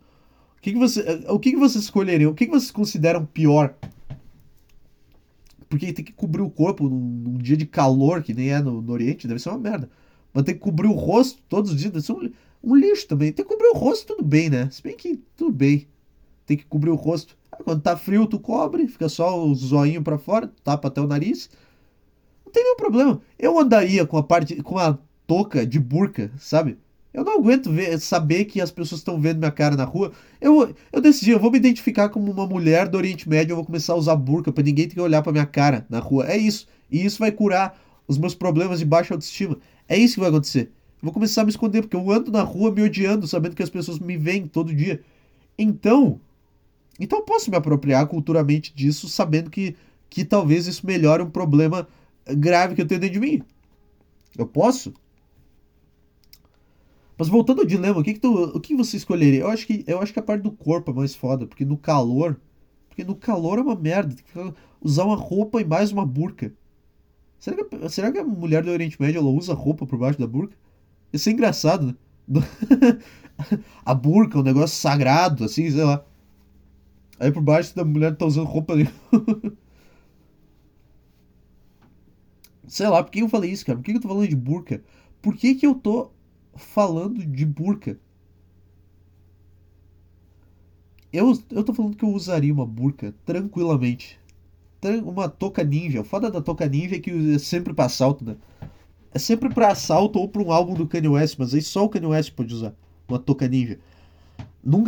O 0.58 0.60
que, 0.60 0.72
que, 0.72 0.78
você, 0.78 1.24
o 1.26 1.38
que, 1.38 1.52
que 1.52 1.56
vocês 1.56 1.84
escolheriam? 1.84 2.32
O 2.32 2.34
que, 2.34 2.44
que 2.44 2.52
vocês 2.52 2.70
consideram 2.70 3.24
pior 3.24 3.74
porque 5.68 5.92
tem 5.92 6.04
que 6.04 6.12
cobrir 6.12 6.42
o 6.42 6.50
corpo 6.50 6.88
num, 6.88 6.98
num 6.98 7.38
dia 7.38 7.56
de 7.56 7.66
calor, 7.66 8.22
que 8.22 8.32
nem 8.32 8.50
é 8.50 8.60
no, 8.60 8.80
no, 8.80 8.92
Oriente, 8.92 9.28
deve 9.28 9.40
ser 9.40 9.50
uma 9.50 9.58
merda. 9.58 9.90
Mas 10.32 10.44
tem 10.44 10.54
que 10.54 10.60
cobrir 10.60 10.88
o 10.88 10.92
rosto 10.92 11.42
todos 11.48 11.70
os 11.70 11.76
dias, 11.76 11.92
deve 11.92 12.04
ser 12.04 12.12
um, 12.12 12.30
um 12.62 12.74
lixo 12.74 13.06
também. 13.06 13.32
Tem 13.32 13.44
que 13.44 13.50
cobrir 13.50 13.68
o 13.68 13.76
rosto, 13.76 14.14
tudo 14.14 14.24
bem, 14.24 14.48
né? 14.48 14.68
Se 14.70 14.82
bem 14.82 14.96
que 14.96 15.20
tudo 15.36 15.52
bem. 15.52 15.86
Tem 16.46 16.56
que 16.56 16.64
cobrir 16.64 16.90
o 16.90 16.94
rosto. 16.94 17.36
Ah, 17.52 17.62
quando 17.62 17.82
tá 17.82 17.96
frio, 17.96 18.26
tu 18.26 18.38
cobre, 18.38 18.88
fica 18.88 19.08
só 19.08 19.44
o 19.44 19.54
zoinho 19.54 20.02
para 20.02 20.18
fora, 20.18 20.50
tapa 20.64 20.88
até 20.88 21.00
o 21.00 21.06
nariz. 21.06 21.50
Não 22.44 22.52
tem 22.52 22.62
nenhum 22.62 22.76
problema. 22.76 23.20
Eu 23.38 23.58
andaria 23.58 24.06
com 24.06 24.16
a 24.16 24.22
parte, 24.22 24.62
com 24.62 24.78
a 24.78 24.98
touca 25.26 25.66
de 25.66 25.78
burca, 25.78 26.32
sabe? 26.38 26.78
Eu 27.12 27.24
não 27.24 27.38
aguento 27.38 27.72
ver, 27.72 27.98
saber 27.98 28.44
que 28.44 28.60
as 28.60 28.70
pessoas 28.70 29.00
estão 29.00 29.20
vendo 29.20 29.38
minha 29.38 29.50
cara 29.50 29.76
na 29.76 29.84
rua. 29.84 30.12
Eu, 30.40 30.74
eu 30.92 31.00
decidi, 31.00 31.30
eu 31.30 31.40
vou 31.40 31.50
me 31.50 31.58
identificar 31.58 32.10
como 32.10 32.30
uma 32.30 32.46
mulher 32.46 32.86
do 32.88 32.98
Oriente 32.98 33.28
Médio, 33.28 33.52
eu 33.52 33.56
vou 33.56 33.64
começar 33.64 33.94
a 33.94 33.96
usar 33.96 34.14
burca 34.16 34.52
para 34.52 34.62
ninguém 34.62 34.86
ter 34.86 34.94
que 34.94 35.00
olhar 35.00 35.22
para 35.22 35.32
minha 35.32 35.46
cara 35.46 35.86
na 35.88 35.98
rua. 35.98 36.26
É 36.30 36.36
isso. 36.36 36.66
E 36.90 37.04
isso 37.04 37.18
vai 37.18 37.32
curar 37.32 37.78
os 38.06 38.18
meus 38.18 38.34
problemas 38.34 38.78
de 38.78 38.84
baixa 38.84 39.14
autoestima. 39.14 39.58
É 39.88 39.96
isso 39.96 40.14
que 40.14 40.20
vai 40.20 40.28
acontecer. 40.28 40.70
Eu 41.00 41.04
vou 41.04 41.12
começar 41.12 41.42
a 41.42 41.44
me 41.44 41.50
esconder, 41.50 41.82
porque 41.82 41.96
eu 41.96 42.10
ando 42.10 42.30
na 42.30 42.42
rua 42.42 42.70
me 42.70 42.82
odiando, 42.82 43.26
sabendo 43.26 43.56
que 43.56 43.62
as 43.62 43.70
pessoas 43.70 43.98
me 43.98 44.16
veem 44.16 44.46
todo 44.46 44.74
dia. 44.74 45.00
Então, 45.58 46.20
então 46.98 47.20
eu 47.20 47.24
posso 47.24 47.50
me 47.50 47.56
apropriar 47.56 48.06
culturalmente 48.06 48.74
disso, 48.74 49.08
sabendo 49.08 49.50
que, 49.50 49.76
que 50.10 50.24
talvez 50.24 50.66
isso 50.66 50.86
melhore 50.86 51.22
um 51.22 51.30
problema 51.30 51.86
grave 52.26 52.74
que 52.74 52.82
eu 52.82 52.86
tenho 52.86 53.00
dentro 53.00 53.14
de 53.14 53.20
mim. 53.20 53.42
Eu 54.36 54.46
posso. 54.46 54.92
Mas 57.18 57.28
voltando 57.28 57.60
ao 57.62 57.66
dilema, 57.66 57.98
o 57.98 58.04
que, 58.04 58.14
que, 58.14 58.20
tu, 58.20 58.32
o 58.32 58.60
que 58.60 58.76
você 58.76 58.96
escolheria? 58.96 59.40
Eu 59.40 59.48
acho, 59.48 59.66
que, 59.66 59.84
eu 59.88 60.00
acho 60.00 60.12
que 60.12 60.20
a 60.20 60.22
parte 60.22 60.42
do 60.42 60.52
corpo 60.52 60.92
é 60.92 60.94
mais 60.94 61.16
foda, 61.16 61.46
porque 61.48 61.64
no 61.64 61.76
calor. 61.76 62.40
Porque 62.88 63.02
no 63.04 63.16
calor 63.16 63.58
é 63.58 63.62
uma 63.62 63.74
merda. 63.74 64.14
Usar 64.80 65.04
uma 65.04 65.16
roupa 65.16 65.60
e 65.60 65.64
mais 65.64 65.90
uma 65.90 66.06
burca. 66.06 66.52
Será 67.40 67.56
que, 67.64 67.88
será 67.88 68.12
que 68.12 68.18
a 68.18 68.24
mulher 68.24 68.62
do 68.62 68.70
Oriente 68.70 69.00
Médio 69.00 69.18
ela 69.18 69.28
usa 69.28 69.52
roupa 69.52 69.84
por 69.84 69.98
baixo 69.98 70.18
da 70.18 70.26
burca? 70.28 70.56
Isso 71.12 71.28
é 71.28 71.32
engraçado, 71.32 71.86
né? 71.86 71.94
a 73.84 73.94
burca, 73.94 74.38
um 74.38 74.42
negócio 74.42 74.76
sagrado, 74.76 75.44
assim, 75.44 75.70
sei 75.70 75.84
lá. 75.84 76.04
Aí 77.18 77.32
por 77.32 77.42
baixo 77.42 77.74
da 77.74 77.84
mulher 77.84 78.16
tá 78.16 78.26
usando 78.26 78.46
roupa 78.46 78.74
ali. 78.74 78.88
sei 82.68 82.88
lá, 82.88 83.02
por 83.02 83.10
que 83.10 83.20
eu 83.22 83.28
falei 83.28 83.50
isso, 83.50 83.66
cara? 83.66 83.78
Por 83.78 83.84
que 83.84 83.92
eu 83.92 84.00
tô 84.00 84.08
falando 84.08 84.28
de 84.28 84.36
burca? 84.36 84.82
Por 85.20 85.34
que, 85.34 85.54
que 85.56 85.66
eu 85.66 85.74
tô 85.74 86.12
falando 86.58 87.24
de 87.24 87.46
burca? 87.46 87.98
Eu, 91.12 91.38
eu 91.50 91.64
tô 91.64 91.72
falando 91.72 91.96
que 91.96 92.04
eu 92.04 92.10
usaria 92.10 92.52
uma 92.52 92.66
burca 92.66 93.14
tranquilamente. 93.24 94.18
Uma 95.04 95.28
toca 95.28 95.64
ninja. 95.64 96.00
O 96.00 96.04
foda 96.04 96.30
da 96.30 96.40
toca 96.40 96.66
ninja 96.68 96.96
é 96.96 96.98
que 96.98 97.34
é 97.34 97.38
sempre 97.38 97.72
pra 97.72 97.86
assalto, 97.86 98.24
né? 98.24 98.36
É 99.12 99.18
sempre 99.18 99.48
pra 99.48 99.72
assalto 99.72 100.18
ou 100.18 100.28
pra 100.28 100.42
um 100.42 100.52
álbum 100.52 100.74
do 100.74 100.86
Kanye 100.86 101.08
West, 101.08 101.36
mas 101.38 101.54
aí 101.54 101.62
só 101.62 101.84
o 101.84 101.88
Kanye 101.88 102.06
West 102.06 102.32
pode 102.32 102.54
usar 102.54 102.74
uma 103.08 103.18
toca 103.18 103.48
ninja. 103.48 103.78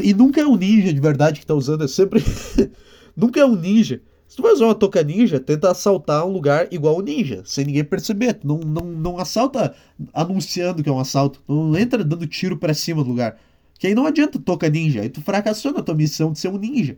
E 0.03 0.13
nunca 0.13 0.41
é 0.41 0.47
um 0.47 0.57
ninja 0.57 0.93
de 0.93 1.01
verdade 1.01 1.41
que 1.41 1.47
tá 1.47 1.55
usando, 1.55 1.85
é 1.85 1.89
sempre. 1.89 2.23
nunca 3.17 3.41
é 3.41 3.45
um 3.45 3.57
ninja. 3.57 4.03
Se 4.31 4.37
tu 4.37 4.43
vai 4.43 4.53
usar 4.53 4.67
uma 4.67 4.77
toca 4.77 5.03
ninja, 5.03 5.41
tenta 5.41 5.73
assaltar 5.73 6.25
um 6.25 6.31
lugar 6.31 6.69
igual 6.71 6.97
o 6.97 7.03
ninja, 7.03 7.43
sem 7.45 7.65
ninguém 7.65 7.83
perceber. 7.83 8.39
Não, 8.45 8.59
não, 8.59 8.87
não 8.87 9.19
assalta 9.19 9.75
anunciando 10.15 10.85
que 10.85 10.89
é 10.89 10.93
um 10.93 11.01
assalto. 11.01 11.43
Não 11.49 11.77
entra 11.77 12.05
dando 12.05 12.25
tiro 12.29 12.57
para 12.57 12.73
cima 12.73 13.03
do 13.03 13.11
lugar. 13.11 13.37
Que 13.77 13.89
aí 13.89 13.95
não 13.95 14.07
adianta 14.07 14.39
toca 14.39 14.71
ninja. 14.71 15.01
Aí 15.01 15.09
tu 15.09 15.21
fracassou 15.21 15.73
na 15.73 15.83
tua 15.83 15.97
missão 15.97 16.31
de 16.31 16.39
ser 16.39 16.47
um 16.47 16.59
ninja. 16.59 16.97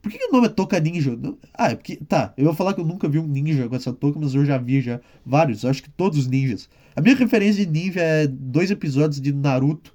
Por 0.00 0.12
que, 0.12 0.18
que 0.18 0.26
o 0.26 0.32
nome 0.32 0.46
é 0.46 0.50
Toca 0.50 0.78
Ninja? 0.78 1.18
Ah, 1.52 1.72
é 1.72 1.74
porque. 1.74 1.96
Tá, 1.96 2.32
eu 2.36 2.44
vou 2.44 2.54
falar 2.54 2.74
que 2.74 2.80
eu 2.80 2.84
nunca 2.84 3.08
vi 3.08 3.18
um 3.18 3.26
ninja 3.26 3.68
com 3.68 3.74
essa 3.74 3.92
touca, 3.92 4.18
mas 4.20 4.34
eu 4.34 4.44
já 4.44 4.58
vi 4.58 4.80
já 4.80 5.00
vários. 5.26 5.64
Eu 5.64 5.70
acho 5.70 5.82
que 5.82 5.90
todos 5.90 6.18
os 6.18 6.26
ninjas. 6.28 6.68
A 6.94 7.00
minha 7.00 7.14
referência 7.16 7.64
de 7.66 7.70
ninja 7.70 8.00
é 8.00 8.26
dois 8.28 8.70
episódios 8.70 9.20
de 9.20 9.32
Naruto 9.32 9.92